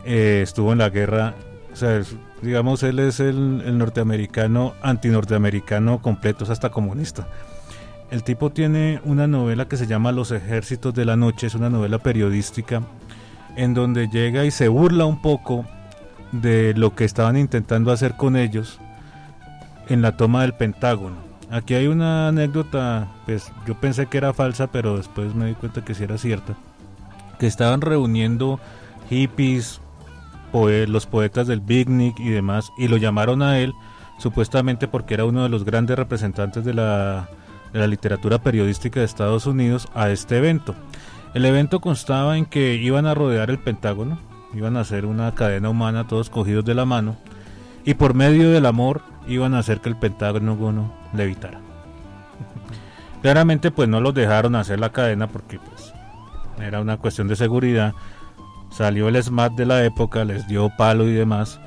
eh, 0.06 0.42
estuvo 0.44 0.72
en 0.72 0.80
la 0.80 0.90
guerra, 0.90 1.34
o 1.72 1.76
sea, 1.76 2.02
digamos 2.42 2.84
él 2.84 3.00
es 3.00 3.20
el, 3.20 3.62
el 3.66 3.78
norteamericano, 3.78 4.74
antinorteamericano 4.82 6.02
completo, 6.02 6.44
es 6.44 6.50
hasta 6.50 6.70
comunista. 6.70 7.28
El 8.12 8.24
tipo 8.26 8.50
tiene 8.50 9.00
una 9.06 9.26
novela 9.26 9.70
que 9.70 9.78
se 9.78 9.88
llama 9.88 10.12
Los 10.12 10.32
ejércitos 10.32 10.94
de 10.94 11.06
la 11.06 11.16
noche, 11.16 11.48
es 11.48 11.56
una 11.56 11.70
novela 11.70 11.98
periodística 11.98 12.84
en 13.56 13.74
donde 13.74 14.10
llega 14.10 14.44
y 14.44 14.52
se 14.52 14.68
burla 14.68 15.06
un 15.06 15.22
poco 15.22 15.66
de 16.34 16.74
lo 16.76 16.94
que 16.94 17.06
estaban 17.06 17.38
intentando 17.38 17.90
hacer 17.90 18.18
con 18.18 18.36
ellos 18.36 18.80
en 19.88 20.02
la 20.02 20.18
toma 20.18 20.42
del 20.42 20.54
Pentágono. 20.54 21.16
Aquí 21.50 21.74
hay 21.74 21.88
una 21.88 22.28
anécdota, 22.28 23.08
pues 23.26 23.50
yo 23.66 23.80
pensé 23.80 24.08
que 24.08 24.18
era 24.18 24.34
falsa, 24.34 24.68
pero 24.68 24.98
después 24.98 25.34
me 25.34 25.48
di 25.48 25.54
cuenta 25.54 25.86
que 25.86 25.94
sí 25.94 26.04
era 26.04 26.18
cierta, 26.18 26.56
que 27.40 27.48
estaban 27.48 27.80
reuniendo 27.80 28.60
hippies, 29.10 29.80
los 30.54 31.06
poetas 31.06 31.48
del 31.48 31.62
Bignick 31.62 32.20
y 32.20 32.30
demás, 32.30 32.72
y 32.78 32.90
lo 32.90 32.98
llamaron 32.98 33.42
a 33.42 33.60
él 33.60 33.74
supuestamente 34.18 34.90
porque 34.90 35.14
era 35.14 35.24
uno 35.24 35.44
de 35.44 35.50
los 35.50 35.64
grandes 35.64 35.98
representantes 35.98 36.66
de 36.66 36.74
la 36.74 37.30
de 37.74 37.80
la 37.80 37.88
literatura 37.88 38.40
periodística 38.40 39.00
de 39.00 39.06
Estados 39.06 39.46
Unidos 39.46 39.88
a 39.94 40.10
este 40.10 40.38
evento. 40.38 40.76
El 41.34 41.46
evento 41.46 41.80
constaba 41.80 42.38
en 42.38 42.46
que 42.46 42.76
iban 42.76 43.06
a 43.06 43.14
rodear 43.14 43.50
el 43.50 43.60
Pentágono, 43.60 44.18
iban 44.54 44.76
a 44.76 44.82
hacer 44.82 45.06
una 45.06 45.34
cadena 45.34 45.70
humana 45.70 46.08
todos 46.08 46.30
cogidos 46.30 46.66
de 46.66 46.76
la 46.76 46.86
mano 46.86 47.16
y 47.86 47.94
por 47.94 48.14
medio 48.14 48.52
del 48.52 48.66
amor 48.66 49.02
iban 49.28 49.54
a 49.54 49.60
hacer 49.60 49.80
que 49.80 49.90
el 49.90 49.96
Pentágono 49.96 50.92
levitara. 51.14 51.60
Claramente 53.22 53.72
pues 53.72 53.88
no 53.88 54.02
los 54.02 54.14
dejaron 54.14 54.56
hacer 54.56 54.80
la 54.80 54.92
cadena 54.92 55.28
porque 55.28 55.60
pues 55.60 55.94
era 56.60 56.82
una 56.82 56.98
cuestión 56.98 57.28
de 57.28 57.36
seguridad. 57.36 57.94
Salió 58.70 59.10
el 59.10 59.22
SMAT 59.22 59.54
de 59.54 59.66
la 59.66 59.84
época, 59.84 60.26
les 60.26 60.48
dio 60.48 60.70
palo 60.78 61.08
y 61.08 61.14
demás. 61.14 61.60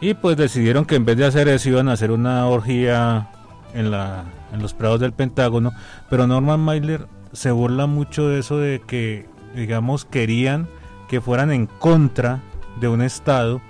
Y 0.00 0.14
pues 0.14 0.36
decidieron 0.36 0.84
que 0.84 0.96
en 0.96 1.04
vez 1.04 1.16
de 1.16 1.26
hacer 1.26 1.48
eso 1.48 1.68
iban 1.68 1.88
a 1.88 1.92
hacer 1.92 2.10
una 2.10 2.46
orgía 2.46 3.30
en 3.74 3.90
la 3.90 4.24
en 4.52 4.60
los 4.60 4.74
prados 4.74 5.00
del 5.00 5.12
Pentágono, 5.12 5.72
pero 6.10 6.26
Norman 6.26 6.60
Mailer 6.60 7.06
se 7.32 7.50
burla 7.50 7.86
mucho 7.86 8.28
de 8.28 8.38
eso 8.38 8.58
de 8.58 8.82
que, 8.86 9.26
digamos, 9.54 10.04
querían 10.04 10.68
que 11.08 11.20
fueran 11.20 11.50
en 11.50 11.66
contra 11.66 12.40
de 12.80 12.88
un 12.88 13.02
Estado, 13.02 13.60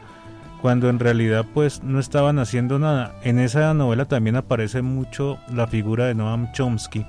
cuando 0.61 0.89
en 0.89 1.01
realidad 1.01 1.45
pues 1.53 1.83
no 1.83 1.99
estaban 1.99 2.39
haciendo 2.39 2.78
nada. 2.78 3.16
En 3.24 3.39
esa 3.41 3.74
novela 3.74 4.05
también 4.05 4.37
aparece 4.37 4.80
mucho 4.80 5.39
la 5.53 5.66
figura 5.66 6.07
de 6.07 6.14
Noam 6.14 6.53
Chomsky 6.53 7.05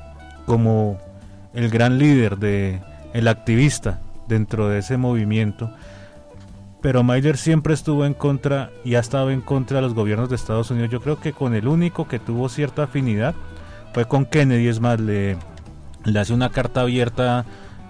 como 0.45 0.97
el 1.53 1.69
gran 1.69 1.99
líder 1.99 2.38
de 2.38 2.82
el 3.13 3.28
activista 3.28 4.01
dentro 4.28 4.69
de 4.69 4.80
ese 4.80 4.97
movimiento. 4.97 5.71
Pero 6.82 7.03
Mailer 7.03 7.38
siempre 7.38 7.74
estuvo 7.74 8.05
en 8.05 8.13
contra 8.13 8.71
y 8.84 8.95
ha 8.95 8.99
estado 8.99 9.30
en 9.30 9.41
contra 9.41 9.78
de 9.78 9.84
los 9.84 9.93
gobiernos 9.93 10.30
de 10.30 10.36
Estados 10.36 10.71
Unidos. 10.71 10.89
Yo 10.89 10.99
creo 10.99 11.19
que 11.19 11.32
con 11.32 11.53
el 11.53 11.67
único 11.67 12.07
que 12.07 12.19
tuvo 12.19 12.49
cierta 12.49 12.84
afinidad 12.84 13.36
fue 13.93 14.05
con 14.05 14.25
Kennedy, 14.25 14.67
es 14.67 14.79
más, 14.79 14.99
le, 14.99 15.37
le 16.03 16.19
hace 16.19 16.33
una 16.33 16.49
carta 16.49 16.81
abierta 16.81 17.45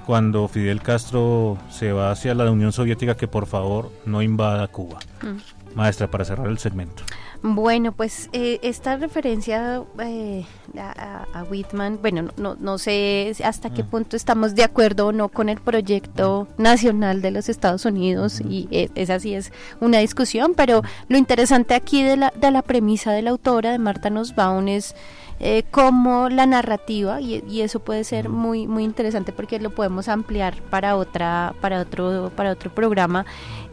cuando 0.06 0.48
Fidel 0.48 0.82
Castro 0.82 1.58
se 1.70 1.94
va 1.94 2.12
hacia 2.12 2.36
la 2.36 2.52
Unión 2.52 2.72
Soviética 2.74 3.16
que 3.16 3.28
por 3.28 3.46
favor 3.46 3.92
no 4.06 4.22
invada 4.22 4.68
Cuba. 4.68 5.00
Mm. 5.22 5.76
Maestra, 5.76 6.08
para 6.08 6.24
cerrar 6.24 6.48
el 6.48 6.60
segmento. 6.60 7.04
Bueno, 7.42 7.92
pues 7.92 8.30
eh, 8.32 8.60
esta 8.62 8.96
referencia 8.96 9.84
eh, 10.00 10.46
a, 10.78 11.44
Whitman, 11.50 12.00
bueno, 12.02 12.30
no, 12.38 12.56
no, 12.60 12.78
sé 12.78 13.34
hasta 13.44 13.74
qué 13.74 13.84
mm. 13.84 13.88
punto 13.88 14.16
estamos 14.16 14.56
de 14.56 14.64
acuerdo 14.64 15.08
o 15.08 15.12
no 15.12 15.30
con 15.30 15.50
el 15.50 15.60
proyecto 15.60 16.48
mm. 16.58 16.62
nacional 16.62 17.22
de 17.22 17.32
los 17.32 17.50
Estados 17.50 17.86
Unidos 17.86 18.40
y 18.40 18.68
eh, 18.72 18.90
esa 18.96 19.20
sí 19.20 19.34
es 19.34 19.52
una 19.82 19.98
discusión, 19.98 20.54
pero 20.56 20.84
lo 21.10 21.18
interesante 21.18 21.74
aquí 21.74 22.02
de 22.04 22.18
la, 22.18 22.34
de 22.36 22.52
la 22.52 22.62
premisa 22.62 23.12
de 23.12 23.24
la 23.24 23.32
autora, 23.32 23.72
de 23.72 23.80
Marta 23.80 24.10
Nussbaum, 24.10 24.68
es 24.70 24.96
eh, 25.40 25.64
como 25.72 26.30
la 26.30 26.46
narrativa 26.46 27.20
y, 27.22 27.62
eso 27.62 27.80
puede 27.80 28.04
ser 28.04 28.30
muy 28.30 28.68
muy 28.68 28.84
interesante 28.84 29.32
porque 29.32 29.60
lo 29.60 29.70
podemos 29.70 30.08
ampliar 30.08 30.62
para 30.70 30.96
otra 30.96 31.54
para 31.62 31.82
otro 31.82 32.32
para 32.36 32.52
otro 32.52 32.74
programa 32.74 33.26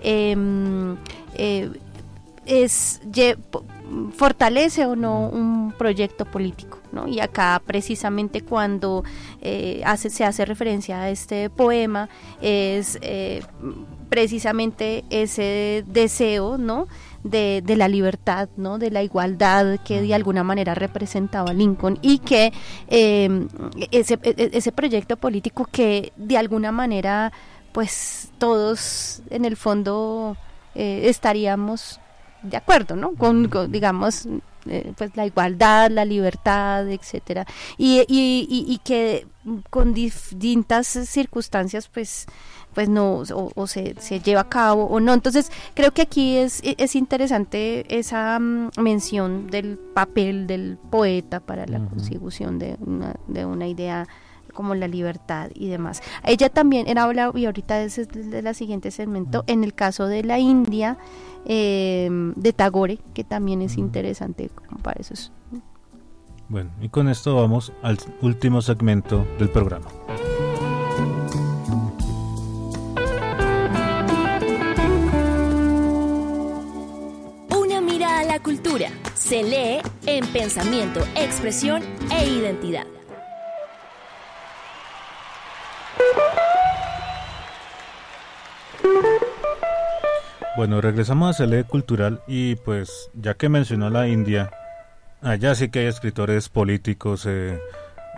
em, 0.02 0.96
eh, 1.34 1.70
es 2.46 3.00
fortalece 4.16 4.86
o 4.86 4.96
no 4.96 5.28
un 5.28 5.72
proyecto 5.76 6.24
político. 6.24 6.78
¿no? 6.92 7.06
Y 7.06 7.20
acá 7.20 7.62
precisamente 7.64 8.42
cuando 8.42 9.04
eh, 9.40 9.82
hace, 9.84 10.10
se 10.10 10.24
hace 10.24 10.44
referencia 10.44 11.02
a 11.02 11.10
este 11.10 11.50
poema 11.50 12.08
es 12.40 12.98
eh, 13.00 13.42
precisamente 14.08 15.04
ese 15.10 15.84
deseo 15.86 16.58
¿no? 16.58 16.88
De, 17.24 17.62
la 17.76 17.88
libertad, 17.88 18.48
¿no? 18.56 18.78
de 18.78 18.90
la 18.90 19.02
igualdad 19.02 19.78
que 19.84 20.00
de 20.00 20.14
alguna 20.14 20.42
manera 20.42 20.74
representaba 20.74 21.52
Lincoln 21.52 21.98
y 22.02 22.18
que 22.18 22.52
em, 22.88 23.48
ese, 23.90 24.18
e, 24.22 24.34
e, 24.36 24.50
ese 24.52 24.72
proyecto 24.72 25.16
político 25.16 25.66
que 25.70 26.12
de 26.16 26.36
alguna 26.38 26.72
manera 26.72 27.32
pues 27.72 28.30
todos 28.38 29.22
en 29.30 29.44
el 29.44 29.56
fondo 29.56 30.36
eh, 30.74 31.02
estaríamos 31.04 32.00
de 32.42 32.56
acuerdo, 32.56 32.96
¿no? 32.96 33.14
Con, 33.14 33.50
digamos, 33.70 34.26
eh, 34.66 34.92
pues 34.96 35.14
la 35.16 35.26
igualdad, 35.26 35.90
la 35.90 36.04
libertad, 36.04 36.88
etcétera, 36.88 37.46
y, 37.76 38.00
y, 38.08 38.46
y, 38.48 38.78
que 38.78 39.26
con 39.68 39.94
distintas 39.94 40.86
circunstancias, 40.86 41.88
pues 41.88 42.26
pues 42.74 42.88
no 42.88 43.22
o, 43.34 43.66
se, 43.66 43.94
se, 43.98 44.20
lleva 44.20 44.42
a 44.42 44.48
cabo 44.48 44.84
o 44.84 45.00
no 45.00 45.12
entonces 45.12 45.50
creo 45.74 45.92
que 45.92 46.02
aquí 46.02 46.36
es, 46.36 46.60
es 46.62 46.94
interesante 46.94 47.84
esa 47.98 48.38
mm, 48.38 48.70
mención 48.78 49.48
del 49.48 49.78
papel 49.78 50.46
del 50.46 50.78
poeta 50.90 51.40
para 51.40 51.66
la 51.66 51.80
consecución 51.80 52.58
de 52.58 52.76
una, 52.80 53.16
de 53.26 53.44
una 53.44 53.66
idea 53.66 54.06
como 54.52 54.74
la 54.74 54.88
libertad 54.88 55.48
y 55.54 55.68
demás. 55.68 56.02
Ella 56.24 56.48
también 56.48 56.88
era 56.88 57.04
habla 57.04 57.30
y 57.34 57.46
ahorita 57.46 57.82
es 57.82 58.08
de 58.08 58.42
la 58.42 58.52
siguiente 58.52 58.90
segmento 58.90 59.44
en 59.46 59.62
el 59.62 59.74
caso 59.74 60.08
de 60.08 60.24
la 60.24 60.40
India 60.40 60.98
Em, 61.44 62.34
de 62.34 62.52
Tagore, 62.52 62.98
que 63.14 63.24
también 63.24 63.62
es 63.62 63.78
interesante 63.78 64.50
para 64.82 65.00
eso. 65.00 65.14
Bueno, 66.48 66.70
y 66.80 66.88
con 66.88 67.08
esto 67.08 67.34
vamos 67.36 67.72
al 67.82 67.98
último 68.20 68.60
segmento 68.60 69.24
del 69.38 69.48
programa. 69.48 69.86
Cultura 78.70 78.90
se 79.14 79.42
lee 79.42 79.80
en 80.06 80.24
pensamiento, 80.32 81.00
expresión 81.16 81.82
e 82.10 82.24
identidad. 82.24 82.86
Bueno, 90.56 90.80
regresamos 90.80 91.40
a 91.40 91.46
Ley 91.46 91.64
Cultural 91.64 92.22
y 92.28 92.56
pues 92.56 93.10
ya 93.14 93.34
que 93.34 93.48
mencionó 93.48 93.90
la 93.90 94.06
India, 94.06 94.50
allá 95.20 95.54
sí 95.54 95.70
que 95.70 95.80
hay 95.80 95.86
escritores 95.86 96.48
políticos. 96.48 97.26
Eh, 97.26 97.58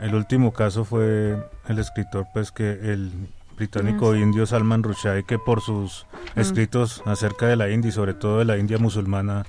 el 0.00 0.14
último 0.14 0.52
caso 0.52 0.84
fue 0.84 1.36
el 1.68 1.78
escritor 1.78 2.26
pues 2.34 2.52
que 2.52 2.72
el 2.72 3.10
británico 3.56 4.14
indio 4.16 4.44
Salman 4.44 4.82
Rushdie 4.82 5.24
que 5.24 5.38
por 5.38 5.60
sus 5.60 6.06
escritos 6.34 7.02
acerca 7.06 7.46
de 7.46 7.56
la 7.56 7.70
India 7.70 7.90
y 7.90 7.92
sobre 7.92 8.14
todo 8.14 8.40
de 8.40 8.44
la 8.44 8.58
India 8.58 8.78
musulmana 8.78 9.44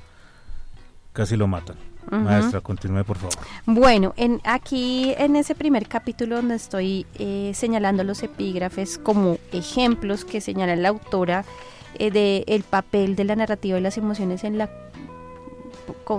casi 1.14 1.38
lo 1.38 1.48
matan. 1.48 1.78
Maestra, 2.12 2.62
continúe 2.62 3.04
por 3.06 3.18
favor. 3.18 3.34
Bueno, 3.66 4.14
en, 4.18 4.42
aquí 4.44 5.14
en 5.18 5.36
ese 5.36 5.56
primer 5.56 5.88
capítulo 5.88 6.36
donde 6.36 6.56
estoy 6.56 7.06
eh, 7.18 7.52
señalando 7.56 8.04
los 8.04 8.22
epígrafes 8.22 8.98
como 8.98 9.38
ejemplos 9.52 10.26
que 10.26 10.42
señala 10.42 10.76
la 10.76 10.90
autora, 10.90 11.46
eh, 11.98 12.12
de 12.12 12.44
el 12.48 12.64
papel 12.64 13.16
de 13.16 13.24
la 13.24 13.36
narrativa 13.36 13.78
y 13.78 13.82
las 13.82 13.98
emociones 13.98 14.44
en 14.44 14.58
la 14.58 14.70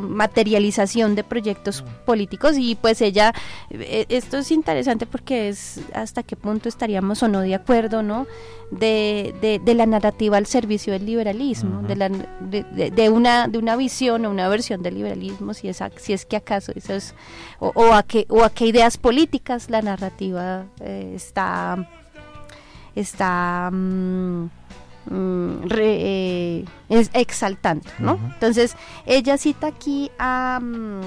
materialización 0.00 1.14
de 1.14 1.24
proyectos 1.24 1.84
políticos 2.04 2.56
y 2.58 2.74
pues 2.74 3.00
ella 3.00 3.32
eh, 3.70 4.06
esto 4.08 4.38
es 4.38 4.50
interesante 4.50 5.06
porque 5.06 5.48
es 5.48 5.80
hasta 5.94 6.22
qué 6.22 6.36
punto 6.36 6.68
estaríamos 6.68 7.22
o 7.22 7.28
no 7.28 7.40
de 7.40 7.54
acuerdo 7.54 8.02
no 8.02 8.26
de, 8.70 9.60
de, 9.62 9.74
la 9.74 9.86
narrativa 9.86 10.36
al 10.36 10.46
servicio 10.46 10.92
del 10.92 11.06
liberalismo 11.06 11.82
de, 11.82 11.96
la, 11.96 12.08
de, 12.08 13.10
una 13.10 13.46
de 13.46 13.58
una 13.58 13.76
visión 13.76 14.24
o 14.24 14.30
una 14.30 14.48
versión 14.48 14.82
del 14.82 14.94
liberalismo 14.94 15.54
si 15.54 15.68
es 15.68 15.82
si 15.96 16.12
es 16.12 16.24
que 16.24 16.36
acaso 16.36 16.72
eso 16.74 16.94
es 16.94 17.14
o, 17.60 17.92
a 17.92 18.02
qué 18.02 18.26
o 18.28 18.42
a 18.42 18.50
qué 18.50 18.66
ideas 18.66 18.96
políticas 18.96 19.70
la 19.70 19.82
narrativa 19.82 20.66
eh, 20.80 21.12
está 21.14 21.88
está 22.94 23.70
mm, 25.06 25.44
Mm, 25.64 25.68
eh, 25.70 26.64
es 26.88 27.10
exaltante, 27.12 27.90
¿no? 27.98 28.18
Entonces, 28.32 28.76
ella 29.06 29.36
cita 29.38 29.68
aquí 29.68 30.10
a, 30.18 30.58
um, 30.60 31.00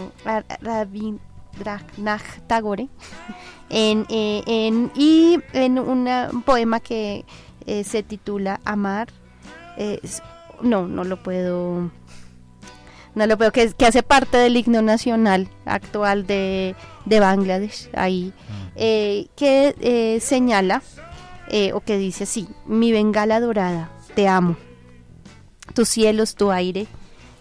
Tagore 2.47 2.87
en, 3.69 4.05
eh, 4.09 4.43
en, 4.45 4.91
y 4.95 5.39
en 5.53 5.79
un 5.79 6.43
poema 6.43 6.79
que 6.79 7.25
eh, 7.65 7.83
se 7.83 8.03
titula 8.03 8.59
Amar. 8.65 9.07
no, 10.61 10.87
no 10.87 11.03
lo 11.03 11.21
puedo. 11.21 11.91
No 13.15 13.25
lo 13.25 13.35
puedo, 13.35 13.51
que, 13.51 13.73
que 13.73 13.87
hace 13.87 14.03
parte 14.03 14.37
del 14.37 14.57
himno 14.57 14.83
nacional 14.83 15.49
actual 15.65 16.27
de, 16.27 16.75
de 17.05 17.19
Bangladesh, 17.19 17.89
ahí, 17.95 18.31
que 18.75 20.19
señala 20.21 20.83
eh, 21.49 21.71
o 21.73 21.81
que 21.81 21.97
dice 21.97 22.23
así, 22.23 22.47
mi 22.65 22.91
bengala 22.91 23.39
dorada, 23.39 23.91
te 24.15 24.27
amo. 24.27 24.55
Tus 25.73 25.89
cielos, 25.89 26.35
tu 26.35 26.51
aire, 26.51 26.87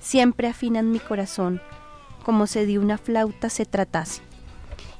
siempre 0.01 0.49
afinan 0.49 0.91
mi 0.91 0.99
corazón, 0.99 1.61
como 2.25 2.47
si 2.47 2.65
de 2.65 2.79
una 2.79 2.99
flauta 2.99 3.49
se 3.49 3.67
tratase. 3.67 4.23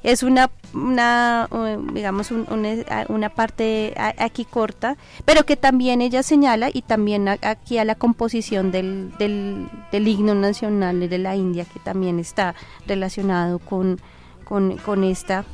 Es 0.03 0.23
una, 0.23 0.49
una 0.73 1.49
digamos, 1.93 2.31
una 2.31 3.29
parte 3.29 3.93
aquí 3.97 4.45
corta, 4.45 4.95
pero 5.25 5.45
que 5.45 5.57
también 5.57 6.01
ella 6.01 6.23
señala 6.23 6.69
y 6.71 6.83
también 6.83 7.27
aquí 7.27 7.77
a 7.77 7.83
la 7.83 7.95
composición 7.95 8.71
del, 8.71 9.11
del, 9.17 9.67
del 9.91 10.07
himno 10.07 10.35
nacional 10.35 11.09
de 11.09 11.17
la 11.17 11.35
India, 11.35 11.65
que 11.65 11.79
también 11.79 12.19
está 12.19 12.55
relacionado 12.85 13.59
con, 13.59 13.99
con, 14.47 15.03
esta 15.03 15.45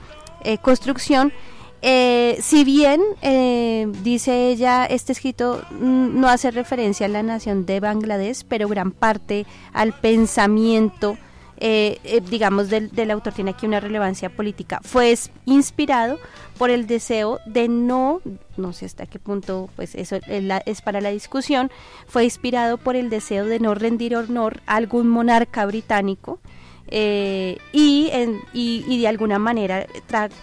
eh, 0.43 0.57
construcción 0.57 1.33
eh, 1.86 2.38
si 2.39 2.63
bien, 2.63 3.01
eh, 3.21 3.91
dice 4.03 4.47
ella, 4.47 4.86
este 4.86 5.11
escrito 5.11 5.61
no 5.81 6.29
hace 6.29 6.49
referencia 6.49 7.07
a 7.07 7.09
la 7.09 7.23
nación 7.23 7.65
de 7.65 7.81
Bangladesh, 7.81 8.45
pero 8.47 8.69
gran 8.69 8.91
parte 8.91 9.45
al 9.73 9.91
pensamiento, 9.91 11.17
eh, 11.57 12.21
digamos, 12.29 12.69
del, 12.69 13.11
autor 13.11 13.34
tiene 13.34 13.51
aquí 13.51 13.65
una 13.65 13.81
relevancia 13.81 14.29
política. 14.29 14.79
Fue 14.81 15.13
inspirado 15.43 16.19
por 16.57 16.69
el 16.69 16.88
deseo 16.88 17.41
de 17.45 17.67
no, 17.67 18.21
no 18.55 18.71
sé 18.71 18.86
hasta 18.86 19.05
qué 19.05 19.19
punto, 19.19 19.69
pues 19.75 19.93
eso 19.95 20.19
es 20.25 20.81
para 20.81 21.01
la 21.01 21.09
discusión, 21.09 21.69
fue 22.07 22.23
inspirado 22.23 22.77
por 22.77 22.95
el 22.95 23.09
deseo 23.09 23.43
de 23.43 23.59
no 23.59 23.75
rendir 23.75 24.15
honor 24.15 24.61
a 24.67 24.77
algún 24.77 25.09
monarca 25.09 25.65
británico 25.65 26.39
eh, 26.88 27.57
y, 27.71 28.11
y, 28.53 29.01
de 29.01 29.07
alguna 29.07 29.39
manera 29.39 29.88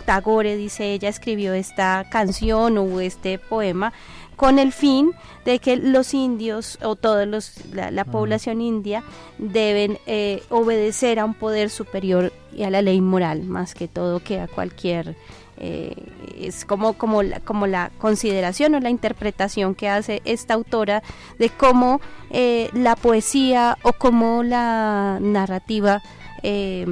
Tagore, 0.05 0.57
dice 0.57 0.93
ella, 0.93 1.09
escribió 1.09 1.53
esta 1.55 2.07
canción 2.11 2.79
o 2.79 3.01
este 3.01 3.39
poema 3.39 3.93
con 4.37 4.59
el 4.59 4.73
fin 4.73 5.13
de 5.45 5.59
que 5.59 5.77
los 5.77 6.15
indios 6.15 6.79
o 6.83 6.97
toda 6.97 7.27
la, 7.27 8.05
población 8.07 8.63
india 8.63 9.05
deben 9.37 9.99
eh, 10.07 10.43
obedecer 10.49 11.19
a 11.19 11.27
un 11.27 11.35
poder 11.35 11.69
superior 11.69 12.33
y 12.53 12.63
a 12.63 12.71
la 12.71 12.81
ley 12.81 13.03
moral 13.03 13.43
más 13.43 13.75
que 13.75 13.87
todo 13.87 14.21
que 14.21 14.41
a 14.41 14.49
cualquier 14.49 15.15
eh, 15.59 15.95
es 16.39 16.65
como 16.65 16.95
como 16.95 17.23
la, 17.23 17.41
como 17.41 17.67
la 17.67 17.91
consideración 17.99 18.75
o 18.75 18.81
la 18.81 18.89
interpretación 18.89 19.75
que 19.75 19.91
hace 19.91 20.23
esta 20.25 20.55
autora 20.55 21.03
de 21.39 21.51
cómo 21.51 22.01
la 22.31 22.97
poesía 22.97 23.77
o 23.83 23.93
cómo 23.93 24.43
la 24.43 25.19
narrativa 25.21 26.01
eh, 26.43 26.87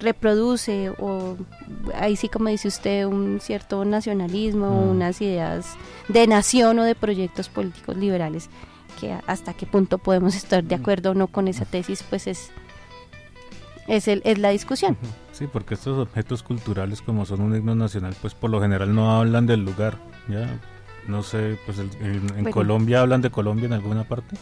reproduce 0.00 0.90
o 0.98 1.36
ahí 1.94 2.16
sí 2.16 2.28
como 2.28 2.48
dice 2.48 2.68
usted 2.68 3.06
un 3.06 3.40
cierto 3.40 3.84
nacionalismo, 3.84 4.68
mm. 4.70 4.90
unas 4.90 5.20
ideas 5.20 5.76
de 6.08 6.26
nación 6.26 6.78
o 6.78 6.84
de 6.84 6.94
proyectos 6.94 7.48
políticos 7.48 7.96
liberales 7.96 8.48
que 9.00 9.16
hasta 9.26 9.54
qué 9.54 9.66
punto 9.66 9.98
podemos 9.98 10.34
estar 10.34 10.64
de 10.64 10.76
mm. 10.76 10.80
acuerdo 10.80 11.10
o 11.10 11.14
no 11.14 11.28
con 11.28 11.48
esa 11.48 11.64
tesis 11.64 12.02
pues 12.08 12.26
es 12.26 12.50
es, 13.86 14.06
el, 14.06 14.20
es 14.26 14.38
la 14.38 14.50
discusión. 14.50 14.98
Sí, 15.32 15.46
porque 15.50 15.74
estos 15.74 15.98
objetos 15.98 16.42
culturales 16.42 17.00
como 17.00 17.24
son 17.24 17.40
un 17.40 17.56
himno 17.56 17.74
nacional 17.74 18.14
pues 18.20 18.34
por 18.34 18.50
lo 18.50 18.60
general 18.60 18.94
no 18.94 19.18
hablan 19.18 19.46
del 19.46 19.64
lugar, 19.64 19.96
ya 20.28 20.60
no 21.08 21.22
sé, 21.22 21.58
pues 21.64 21.78
en, 21.78 22.50
Colombia 22.50 23.00
hablan 23.00 23.22
de 23.22 23.30
Colombia 23.30 23.66
en 23.66 23.72
alguna 23.72 24.04
parte. 24.04 24.36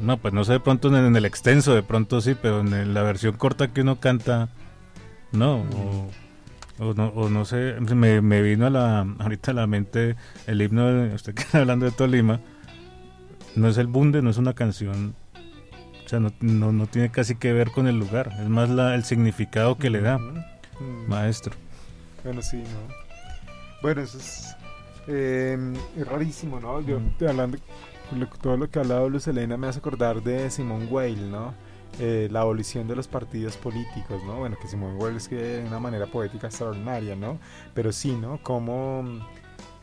No, 0.00 0.16
pues 0.18 0.34
no 0.34 0.44
sé, 0.44 0.52
de 0.52 0.60
pronto 0.60 0.94
en, 0.96 1.16
el 1.16 1.24
extenso, 1.24 1.74
de 1.74 1.82
pronto 1.82 2.20
sí, 2.20 2.36
pero 2.40 2.60
en 2.60 2.94
la 2.94 3.02
versión 3.02 3.36
corta 3.36 3.72
que 3.72 3.82
uno 3.82 4.00
canta, 4.00 4.48
no. 5.32 5.64
O, 6.80 6.94
no, 6.94 7.08
o 7.08 7.28
no 7.28 7.44
sé, 7.44 7.74
me, 7.80 8.42
vino 8.42 8.66
a 8.66 8.70
la, 8.70 9.00
ahorita 9.18 9.50
a 9.50 9.54
la 9.54 9.66
mente 9.66 10.14
el 10.46 10.62
himno, 10.62 10.86
de, 10.86 11.14
usted 11.14 11.34
que 11.34 11.42
está 11.42 11.58
hablando 11.58 11.86
de 11.86 11.92
Tolima, 11.92 12.40
no 13.56 13.68
es 13.68 13.78
el 13.78 13.88
bunde, 13.88 14.22
no 14.22 14.30
es 14.30 14.36
una 14.36 14.52
canción 14.52 15.16
O 16.06 16.08
sea, 16.08 16.20
no, 16.20 16.32
no, 16.40 16.70
no 16.70 16.86
tiene 16.86 17.10
casi 17.10 17.34
que 17.34 17.52
ver 17.52 17.72
con 17.72 17.88
el 17.88 17.98
lugar, 17.98 18.30
es 18.40 18.48
más 18.48 18.70
la, 18.70 18.94
el 18.94 19.02
significado 19.02 19.76
que 19.76 19.90
le 19.90 20.00
da, 20.00 20.20
Mm. 20.80 21.08
maestro. 21.08 21.54
Bueno, 22.24 22.42
sí, 22.42 22.58
¿no? 22.58 22.94
Bueno, 23.82 24.02
eso 24.02 24.18
es, 24.18 24.54
eh, 25.06 25.56
rarísimo, 26.08 26.60
¿no? 26.60 26.80
Yo 26.80 27.00
hablando, 27.28 27.58
todo 28.40 28.56
lo 28.56 28.70
que 28.70 28.78
ha 28.78 28.82
hablado 28.82 29.08
Luz 29.08 29.26
Elena 29.28 29.56
me 29.56 29.66
hace 29.66 29.78
acordar 29.78 30.22
de 30.22 30.50
Simone 30.50 30.86
Weil, 30.86 31.30
¿no? 31.30 31.54
Eh, 32.00 32.28
la 32.30 32.42
abolición 32.42 32.86
de 32.86 32.94
los 32.94 33.08
partidos 33.08 33.56
políticos, 33.56 34.22
¿no? 34.24 34.36
Bueno, 34.36 34.56
que 34.60 34.68
Simone 34.68 34.96
Weil 34.96 35.16
es 35.16 35.28
que 35.28 35.36
de 35.36 35.66
una 35.66 35.80
manera 35.80 36.06
poética 36.06 36.46
extraordinaria, 36.46 37.16
¿no? 37.16 37.38
Pero 37.74 37.92
sí, 37.92 38.12
¿no? 38.12 38.40
Como 38.42 39.04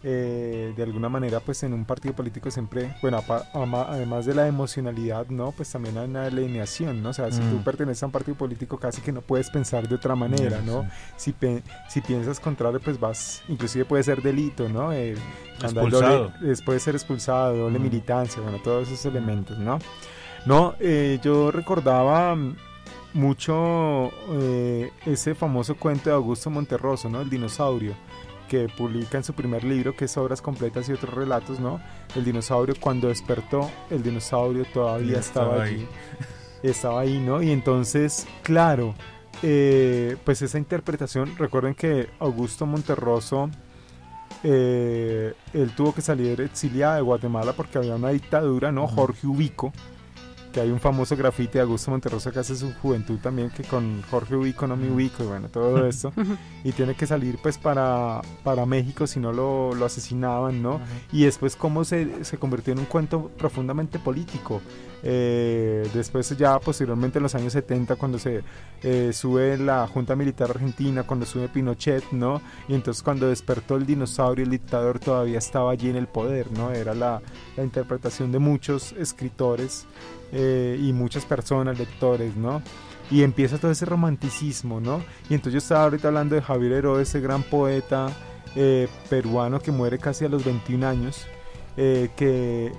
eh, 0.08 0.72
de 0.78 0.84
alguna 0.84 1.10
manera, 1.10 1.40
pues 1.40 1.64
en 1.64 1.74
un 1.74 1.84
partido 1.84 2.14
político 2.16 2.52
siempre, 2.52 2.96
bueno, 3.02 3.24
además 3.54 4.28
de 4.28 4.36
la 4.36 4.48
emocionalidad, 4.48 5.26
¿no? 5.30 5.52
Pues 5.52 5.72
también 5.72 5.98
hay 5.98 6.08
una 6.08 6.26
alineación, 6.28 7.02
¿no? 7.02 7.10
O 7.10 7.14
sea, 7.14 7.32
si 7.32 7.42
tú 7.50 7.56
Mm. 7.56 7.64
perteneces 7.64 8.04
a 8.04 8.06
un 8.06 8.12
partido 8.12 8.38
político 8.38 8.78
casi 8.78 9.02
que 9.02 9.12
no 9.12 9.22
puedes 9.22 9.50
pensar 9.50 9.88
de 9.90 9.96
otra 9.96 10.16
manera, 10.16 10.62
¿no? 10.62 10.84
Sí. 11.18 11.34
si, 11.42 11.62
si 11.90 12.02
piensas 12.02 12.40
contrario, 12.40 12.80
pues 12.84 13.00
vas, 13.00 13.42
inclusive 13.48 13.84
puede 13.86 14.04
ser 14.04 14.22
delito, 14.22 14.70
¿no? 14.70 14.94
Eh, 14.94 15.16
Expulsado. 15.62 16.30
doble- 16.40 16.64
puede 16.64 16.80
ser 16.80 16.94
expulsado, 16.96 17.56
doble 17.58 17.80
Mm. 17.80 17.82
militancia, 17.82 18.42
bueno, 18.44 18.60
todos 18.64 18.88
esos 18.88 19.04
elementos, 19.08 19.58
¿no? 19.58 19.80
No, 20.46 20.76
eh, 20.80 21.20
yo 21.24 21.50
recordaba 21.50 22.36
mm, 22.36 22.56
mucho 23.14 24.12
eh, 24.34 24.92
ese 25.06 25.34
famoso 25.36 25.76
cuento 25.76 26.10
de 26.10 26.16
Augusto 26.16 26.50
Monterroso, 26.50 27.10
¿no? 27.10 27.22
El 27.22 27.30
dinosaurio, 27.30 27.94
que 28.48 28.68
publica 28.70 29.18
en 29.18 29.24
su 29.24 29.34
primer 29.34 29.64
libro, 29.64 29.96
que 29.96 30.06
es 30.06 30.18
Obras 30.18 30.42
Completas 30.42 30.88
y 30.90 30.94
otros 30.94 31.14
relatos, 31.14 31.60
¿no? 31.60 31.80
El 32.16 32.24
dinosaurio, 32.24 32.76
cuando 32.80 33.08
despertó, 33.10 33.70
el 33.90 34.04
dinosaurio 34.04 34.66
todavía 34.74 35.20
estaba, 35.20 35.48
estaba 35.48 35.64
allí 35.64 35.76
ahí. 35.76 35.88
estaba 36.64 37.02
ahí, 37.02 37.20
¿no? 37.20 37.42
Y 37.42 37.52
entonces, 37.52 38.28
claro, 38.44 38.96
eh, 39.44 40.18
pues 40.24 40.42
esa 40.42 40.58
interpretación, 40.58 41.36
recuerden 41.38 41.76
que 41.76 42.10
Augusto 42.20 42.66
Monterroso, 42.66 43.50
eh, 44.44 45.34
él 45.54 45.72
tuvo 45.76 45.94
que 45.94 46.02
salir 46.02 46.40
exiliado 46.42 46.96
de 46.96 47.02
Guatemala 47.02 47.54
porque 47.54 47.78
había 47.78 47.96
una 47.96 48.10
dictadura, 48.10 48.72
¿no? 48.72 48.88
Jorge 48.88 49.28
Ubico, 49.28 49.74
que 50.56 50.62
hay 50.62 50.72
un 50.72 50.80
famoso 50.80 51.18
grafiti 51.18 51.56
de 51.56 51.60
Augusto 51.60 51.92
Monterroso 51.92 52.32
que 52.32 52.40
hace 52.40 52.56
su 52.56 52.74
juventud 52.76 53.20
también, 53.22 53.50
que 53.50 53.64
con 53.64 54.02
Jorge 54.10 54.38
Ubico 54.38 54.66
no 54.66 54.78
me 54.78 54.90
ubico, 54.90 55.22
y 55.22 55.28
bueno, 55.28 55.50
todo 55.50 55.86
esto, 55.88 56.14
y 56.64 56.72
tiene 56.72 56.96
que 56.96 57.06
salir 57.06 57.38
pues 57.44 57.58
para, 57.58 58.22
para 58.42 58.66
México, 58.66 59.06
si 59.06 59.20
no 59.20 59.34
lo, 59.34 59.76
lo 59.76 59.86
asesinaban, 59.86 60.62
¿no? 60.62 60.80
y 61.12 61.26
después 61.26 61.58
cómo 61.58 61.84
se, 61.84 62.24
se 62.24 62.38
convirtió 62.38 62.72
en 62.72 62.80
un 62.80 62.86
cuento 62.86 63.32
profundamente 63.38 64.00
político. 64.00 64.62
Eh, 65.08 65.88
después 65.94 66.36
ya 66.36 66.60
posteriormente 66.60 67.20
en 67.20 67.24
los 67.24 67.36
años 67.36 67.54
70 67.54 67.96
cuando 67.96 68.18
se 68.18 68.42
eh, 68.82 69.14
sube 69.14 69.56
la 69.56 69.86
Junta 69.86 70.16
Militar 70.16 70.50
Argentina, 70.50 71.04
cuando 71.04 71.28
sube 71.28 71.48
Pinochet, 71.48 72.12
¿no? 72.12 72.42
Y 72.68 72.74
entonces 72.74 73.04
cuando 73.04 73.30
despertó 73.30 73.76
el 73.76 73.86
dinosaurio, 73.86 74.44
el 74.44 74.50
dictador 74.50 74.98
todavía 74.98 75.38
estaba 75.38 75.72
allí 75.72 75.92
en 75.92 75.96
el 75.96 76.08
poder, 76.08 76.52
¿no? 76.52 76.72
Era 76.72 76.96
la, 76.96 77.22
interpretación 77.56 78.32
de 78.32 78.40
muchos 78.40 78.94
escritores 78.94 79.86
eh, 80.32 80.78
y 80.82 80.92
muchas 80.92 81.24
personas, 81.24 81.78
lectores, 81.78 82.36
¿no? 82.36 82.64
Y 83.12 83.22
empieza 83.22 83.60
todo 83.60 83.70
ese 83.70 83.86
romanticismo, 83.86 84.82
¿no? 84.82 85.04
Y 85.30 85.36
entonces 85.36 85.54
yo 85.54 85.60
estaba 85.60 85.84
ahorita 85.84 86.08
hablando 86.08 86.34
de 86.34 86.42
Javier 86.42 86.72
Heró, 86.74 87.00
ese 87.00 87.22
gran 87.22 87.44
poeta 87.44 88.08
eh, 88.56 88.88
peruano 89.08 89.60
que 89.60 89.72
muere 89.72 90.00
casi 90.00 90.26
a 90.26 90.30
los 90.30 90.44
21 90.44 90.88
años, 90.88 91.28
que, 91.76 92.72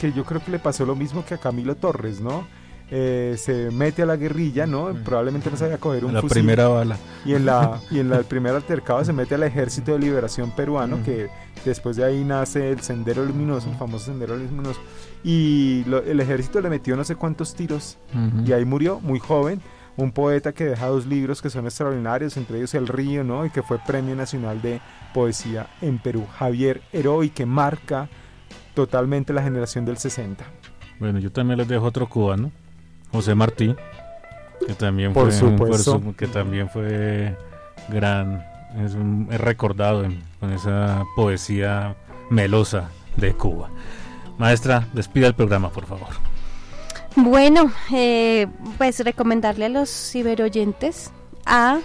que 0.00 0.12
yo 0.12 0.24
creo 0.24 0.42
que 0.42 0.50
le 0.50 0.58
pasó 0.58 0.86
lo 0.86 0.96
mismo 0.96 1.24
que 1.24 1.34
a 1.34 1.38
Camilo 1.38 1.76
Torres, 1.76 2.20
¿no? 2.20 2.46
Eh, 2.92 3.36
se 3.38 3.70
mete 3.70 4.02
a 4.02 4.06
la 4.06 4.16
guerrilla, 4.16 4.66
¿no? 4.66 4.92
Probablemente 5.04 5.48
no 5.48 5.56
sabía 5.56 5.78
coger 5.78 6.04
un 6.04 6.12
La 6.14 6.20
fusil. 6.22 6.34
primera 6.38 6.66
bala. 6.66 6.96
Y 7.24 7.34
en 7.34 7.46
la 7.46 7.78
y 7.90 8.00
en 8.00 8.10
la, 8.10 8.16
el 8.16 8.24
primer 8.24 8.52
altercado 8.56 9.04
se 9.04 9.12
mete 9.12 9.36
al 9.36 9.44
Ejército 9.44 9.92
de 9.92 10.00
Liberación 10.00 10.50
Peruano, 10.50 10.98
que 11.04 11.28
después 11.64 11.96
de 11.96 12.04
ahí 12.04 12.24
nace 12.24 12.70
el 12.70 12.80
Sendero 12.80 13.24
Luminoso, 13.24 13.70
el 13.70 13.76
famoso 13.76 14.06
Sendero 14.06 14.36
Luminoso. 14.36 14.80
Y 15.22 15.84
lo- 15.86 16.02
el 16.02 16.18
ejército 16.18 16.60
le 16.60 16.70
metió 16.70 16.96
no 16.96 17.04
sé 17.04 17.14
cuántos 17.14 17.54
tiros 17.54 17.96
y 18.44 18.52
ahí 18.52 18.64
murió, 18.64 18.98
muy 19.00 19.18
joven. 19.20 19.60
Un 19.96 20.12
poeta 20.12 20.52
que 20.52 20.64
deja 20.64 20.86
dos 20.86 21.04
libros 21.06 21.42
que 21.42 21.50
son 21.50 21.66
extraordinarios, 21.66 22.36
entre 22.38 22.56
ellos 22.58 22.74
El 22.74 22.88
Río, 22.88 23.22
¿no? 23.22 23.44
Y 23.44 23.50
que 23.50 23.62
fue 23.62 23.78
Premio 23.86 24.16
Nacional 24.16 24.62
de 24.62 24.80
Poesía 25.12 25.66
en 25.82 25.98
Perú. 25.98 26.26
Javier 26.38 26.80
Heró, 26.92 27.22
y 27.22 27.28
que 27.30 27.44
marca 27.44 28.08
totalmente 28.86 29.32
la 29.34 29.42
generación 29.42 29.84
del 29.84 29.98
60. 29.98 30.42
Bueno, 30.98 31.18
yo 31.18 31.30
también 31.30 31.58
les 31.58 31.68
dejo 31.68 31.84
otro 31.84 32.08
cubano, 32.08 32.50
José 33.12 33.34
Martí, 33.34 33.74
que 34.66 34.72
también 34.74 35.12
Por 35.12 35.30
fue, 35.30 35.32
supuesto. 35.32 36.00
su- 36.00 36.14
que 36.16 36.26
también 36.26 36.68
fue 36.70 37.36
gran, 37.88 38.42
es, 38.82 38.94
un- 38.94 39.28
es 39.30 39.38
recordado 39.40 40.04
en- 40.04 40.22
con 40.38 40.50
esa 40.52 41.04
poesía 41.14 41.94
melosa 42.30 42.88
de 43.16 43.34
Cuba. 43.34 43.68
Maestra, 44.38 44.86
despida 44.94 45.26
el 45.26 45.34
programa, 45.34 45.68
por 45.70 45.84
favor. 45.84 46.08
Bueno, 47.16 47.70
eh, 47.92 48.46
pues 48.78 49.00
recomendarle 49.04 49.66
a 49.66 49.68
los 49.68 49.90
ciberoyentes 49.90 51.10
a 51.44 51.80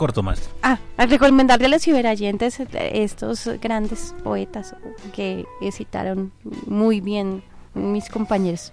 Corto, 0.00 0.22
maestra. 0.22 0.50
Ah, 0.62 0.78
recomendarle 0.96 1.66
a 1.66 1.68
los 1.68 1.82
ciberoyentes 1.82 2.58
eh, 2.58 2.66
estos 3.04 3.46
grandes 3.60 4.14
poetas 4.24 4.74
que 5.14 5.44
citaron 5.72 6.32
muy 6.64 7.02
bien 7.02 7.42
mis 7.74 8.08
compañeros. 8.08 8.72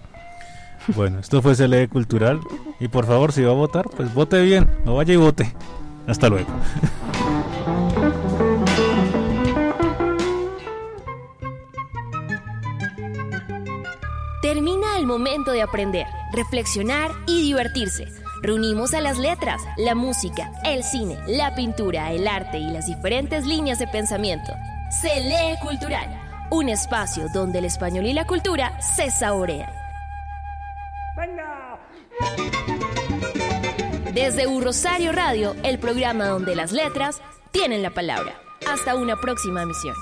Bueno, 0.96 1.18
esto 1.18 1.42
fue 1.42 1.54
CLE 1.54 1.86
Cultural. 1.88 2.40
Y 2.80 2.88
por 2.88 3.04
favor, 3.04 3.32
si 3.32 3.42
va 3.42 3.50
a 3.50 3.54
votar, 3.54 3.90
pues 3.90 4.14
vote 4.14 4.40
bien. 4.40 4.70
No 4.86 4.94
vaya 4.94 5.12
y 5.12 5.16
vote. 5.18 5.54
Hasta 6.06 6.30
luego. 6.30 6.48
Termina 14.40 14.96
el 14.96 15.04
momento 15.04 15.52
de 15.52 15.60
aprender, 15.60 16.06
reflexionar 16.32 17.10
y 17.26 17.42
divertirse. 17.42 18.06
Reunimos 18.40 18.94
a 18.94 19.00
las 19.00 19.18
letras, 19.18 19.60
la 19.76 19.94
música, 19.96 20.52
el 20.64 20.84
cine, 20.84 21.18
la 21.26 21.54
pintura, 21.56 22.12
el 22.12 22.28
arte 22.28 22.58
y 22.58 22.70
las 22.70 22.86
diferentes 22.86 23.44
líneas 23.44 23.80
de 23.80 23.88
pensamiento. 23.88 24.52
Se 24.90 25.20
lee 25.20 25.58
cultural, 25.60 26.08
un 26.50 26.68
espacio 26.68 27.26
donde 27.34 27.58
el 27.58 27.64
español 27.64 28.06
y 28.06 28.12
la 28.12 28.26
cultura 28.26 28.80
se 28.80 29.10
saborean. 29.10 29.70
Desde 34.14 34.46
U 34.46 34.60
Rosario 34.60 35.12
Radio, 35.12 35.56
el 35.64 35.78
programa 35.78 36.26
donde 36.26 36.54
las 36.54 36.70
letras 36.70 37.20
tienen 37.50 37.82
la 37.82 37.90
palabra. 37.90 38.34
Hasta 38.70 38.94
una 38.94 39.16
próxima 39.16 39.62
emisión. 39.62 39.94